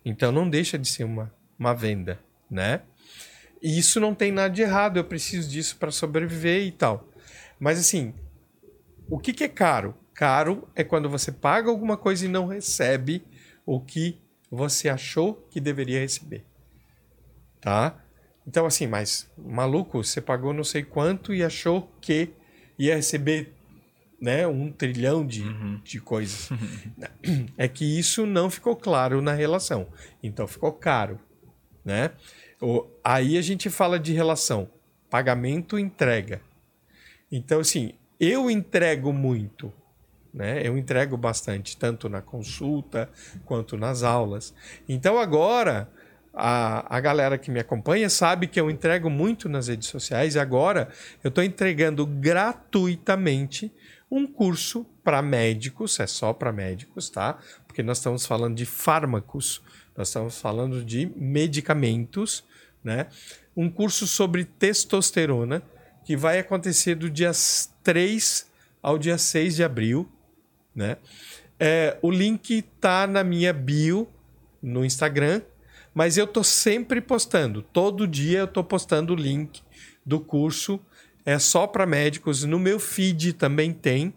[0.06, 2.84] Então não deixa de ser uma, uma venda, né?
[3.60, 7.10] E isso não tem nada de errado, eu preciso disso para sobreviver e tal.
[7.60, 8.14] Mas assim,
[9.10, 9.96] o que, que é caro?
[10.14, 13.24] Caro é quando você paga alguma coisa e não recebe
[13.66, 14.22] o que
[14.52, 16.46] você achou que deveria receber.
[17.60, 18.00] Tá?
[18.46, 22.30] Então, assim, mas maluco, você pagou não sei quanto e achou que
[22.78, 23.54] ia receber
[24.22, 25.44] né, um trilhão de,
[25.84, 26.50] de coisas.
[27.58, 29.88] é que isso não ficou claro na relação.
[30.22, 31.20] Então ficou caro.
[31.84, 32.12] Né?
[32.62, 34.70] O, aí a gente fala de relação
[35.10, 36.40] pagamento-entrega.
[37.30, 39.74] Então, assim, eu entrego muito,
[40.34, 40.66] né?
[40.66, 43.10] Eu entrego bastante, tanto na consulta
[43.44, 44.54] quanto nas aulas.
[44.88, 45.90] Então, agora,
[46.34, 50.36] a, a galera que me acompanha sabe que eu entrego muito nas redes sociais.
[50.36, 50.88] E agora,
[51.24, 53.72] eu estou entregando gratuitamente
[54.12, 57.40] um curso para médicos, é só para médicos, tá?
[57.66, 59.62] Porque nós estamos falando de fármacos,
[59.96, 62.44] nós estamos falando de medicamentos,
[62.84, 63.08] né?
[63.56, 65.64] Um curso sobre testosterona
[66.04, 67.32] que vai acontecer do dia
[67.84, 68.48] 3
[68.84, 70.12] ao dia 6 de abril,
[70.76, 70.98] né?
[71.58, 74.10] É, o link tá na minha bio
[74.62, 75.42] no Instagram,
[75.94, 77.62] mas eu tô sempre postando.
[77.62, 79.62] Todo dia eu tô postando o link
[80.06, 80.80] do curso.
[81.26, 82.44] É só para médicos.
[82.44, 84.14] No meu feed também tem,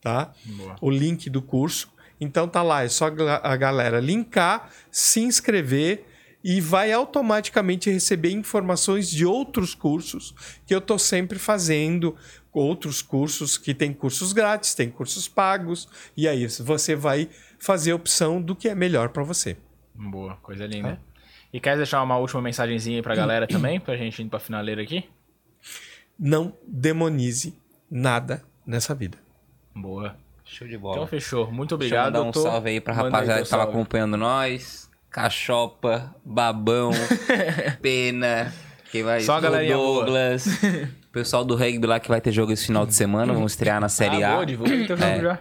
[0.00, 0.32] tá?
[0.44, 0.76] Boa.
[0.80, 1.94] O link do curso.
[2.20, 6.04] Então tá lá, é só a a galera linkar, se inscrever
[6.42, 12.16] e vai automaticamente receber informações de outros cursos que eu tô sempre fazendo,
[12.52, 17.28] outros cursos que tem cursos grátis, tem cursos pagos, e aí você vai
[17.58, 19.56] fazer a opção do que é melhor para você.
[19.94, 21.00] Boa, coisa linda.
[21.52, 24.82] E quer deixar uma última mensagenzinha aí pra galera também, pra gente ir pra finaleira
[24.82, 25.04] aqui?
[26.18, 27.58] Não demonize
[27.90, 29.18] nada nessa vida.
[29.74, 30.16] Boa.
[30.44, 30.96] Show de bola.
[30.96, 31.50] Então fechou.
[31.50, 32.24] Muito Deixa eu obrigado.
[32.24, 33.76] mandar um salve aí pra rapaziada que tava salve.
[33.76, 34.88] acompanhando nós.
[35.10, 36.90] Cachopa, Babão,
[37.80, 38.52] Pena,
[38.92, 40.04] quem vai Só a galerinha boa.
[40.04, 40.46] Douglas.
[40.46, 43.80] O pessoal do rugby lá que vai ter jogo esse final de semana, vamos estrear
[43.80, 44.34] na Série ah, A.
[44.34, 45.20] Boa, divulga teu jogo É.
[45.20, 45.38] já.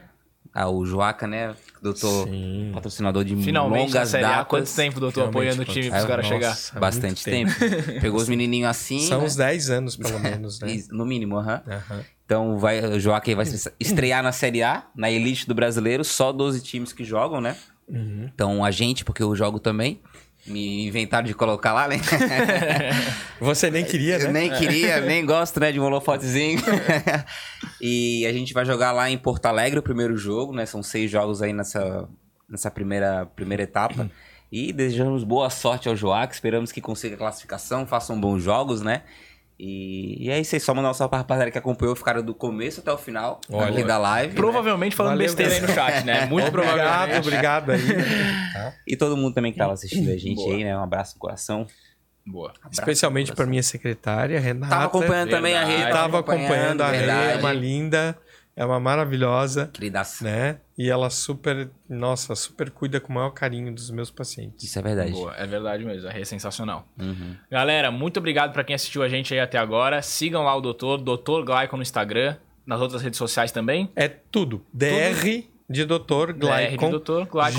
[0.54, 1.54] Ah, o Joaca, né?
[1.82, 2.72] Doutor Sim.
[2.74, 4.48] patrocinador de Finalmente na longas Série datas.
[4.48, 6.80] Quanto tempo, doutor, Realmente, apoiando o time quanto- pros É, caras chegar?
[6.80, 8.02] Bastante muito tempo.
[8.02, 9.26] Pegou os menininhos assim, São né?
[9.26, 10.68] uns 10 anos, pelo menos, né?
[10.92, 11.62] No mínimo, aham.
[11.68, 12.04] Aham.
[12.26, 16.32] Então vai, o Joaquim vai se estrear na Série A, na elite do brasileiro, só
[16.32, 17.56] 12 times que jogam, né?
[17.88, 18.28] Uhum.
[18.34, 20.02] Então a gente, porque eu jogo também,
[20.46, 21.98] me inventaram de colocar lá, né?
[23.42, 24.42] Você nem queria, Eu né?
[24.42, 26.60] nem queria, nem gosto, né, de um holofotezinho.
[27.82, 30.66] e a gente vai jogar lá em Porto Alegre o primeiro jogo, né?
[30.66, 32.08] São seis jogos aí nessa,
[32.48, 34.10] nessa primeira, primeira etapa.
[34.52, 39.02] E desejamos boa sorte ao Joaquim, esperamos que consiga a classificação, façam bons jogos, né?
[39.58, 42.36] E, e é isso aí, só mandar um salve pra rapaziada que acompanhou, ficaram do
[42.36, 43.70] começo até o final Olha.
[43.70, 44.30] aqui da live.
[44.34, 44.36] né?
[44.36, 46.26] Provavelmente falando Valeu, besteira aí no chat, né?
[46.28, 47.28] Muito Obrigado, provavelmente.
[47.28, 47.82] obrigado aí.
[47.88, 48.74] né?
[48.86, 50.56] E todo mundo também que tava assistindo a gente Boa.
[50.56, 50.78] aí, né?
[50.78, 51.66] Um abraço no coração.
[52.28, 52.50] Boa.
[52.60, 54.72] Abraço Especialmente para minha secretária, Renata.
[54.76, 55.84] Tava acompanhando também a Verdade.
[55.86, 55.92] Rê.
[55.92, 57.40] Tava acompanhando a Rê, é verdade.
[57.40, 58.18] uma linda,
[58.56, 60.24] é uma maravilhosa, Queridaça.
[60.24, 60.60] né?
[60.78, 64.64] E ela super, nossa, super cuida com o maior carinho dos meus pacientes.
[64.64, 65.12] Isso é verdade.
[65.12, 66.88] Boa, é verdade mesmo, é sensacional.
[66.98, 67.36] Uhum.
[67.52, 70.02] Galera, muito obrigado pra quem assistiu a gente aí até agora.
[70.02, 73.90] Sigam lá o doutor, doutor Glycon no Instagram, nas outras redes sociais também.
[73.96, 74.66] É tudo.
[74.74, 76.32] DR de Dr.
[76.34, 76.90] Glycon.
[76.92, 77.26] DR de Dr.
[77.30, 77.52] Glycon,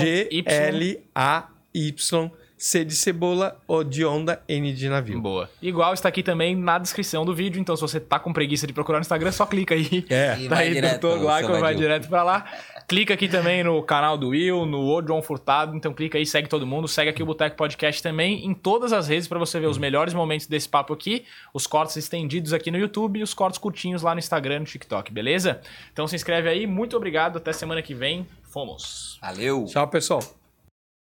[1.13, 2.31] G-L-A-Y.
[2.57, 5.21] C de cebola, O de onda, N de navio.
[5.21, 5.49] Boa.
[5.61, 8.73] Igual está aqui também na descrição do vídeo, então se você tá com preguiça de
[8.73, 10.05] procurar no Instagram, só clica aí.
[10.09, 10.37] É.
[10.39, 12.45] E Tá aí, direto, doutor vai direto pra lá.
[12.87, 15.75] Clica aqui também no canal do Will, no O João Furtado.
[15.75, 16.87] Então clica aí, segue todo mundo.
[16.87, 20.13] Segue aqui o Boteco Podcast também em todas as redes pra você ver os melhores
[20.13, 21.25] momentos desse papo aqui.
[21.53, 24.65] Os cortes estendidos aqui no YouTube e os cortes curtinhos lá no Instagram e no
[24.65, 25.59] TikTok, beleza?
[25.91, 26.65] Então se inscreve aí.
[26.65, 27.37] Muito obrigado.
[27.37, 28.25] Até semana que vem.
[28.43, 29.19] Fomos.
[29.21, 29.65] Valeu!
[29.65, 30.46] Tchau, pessoal.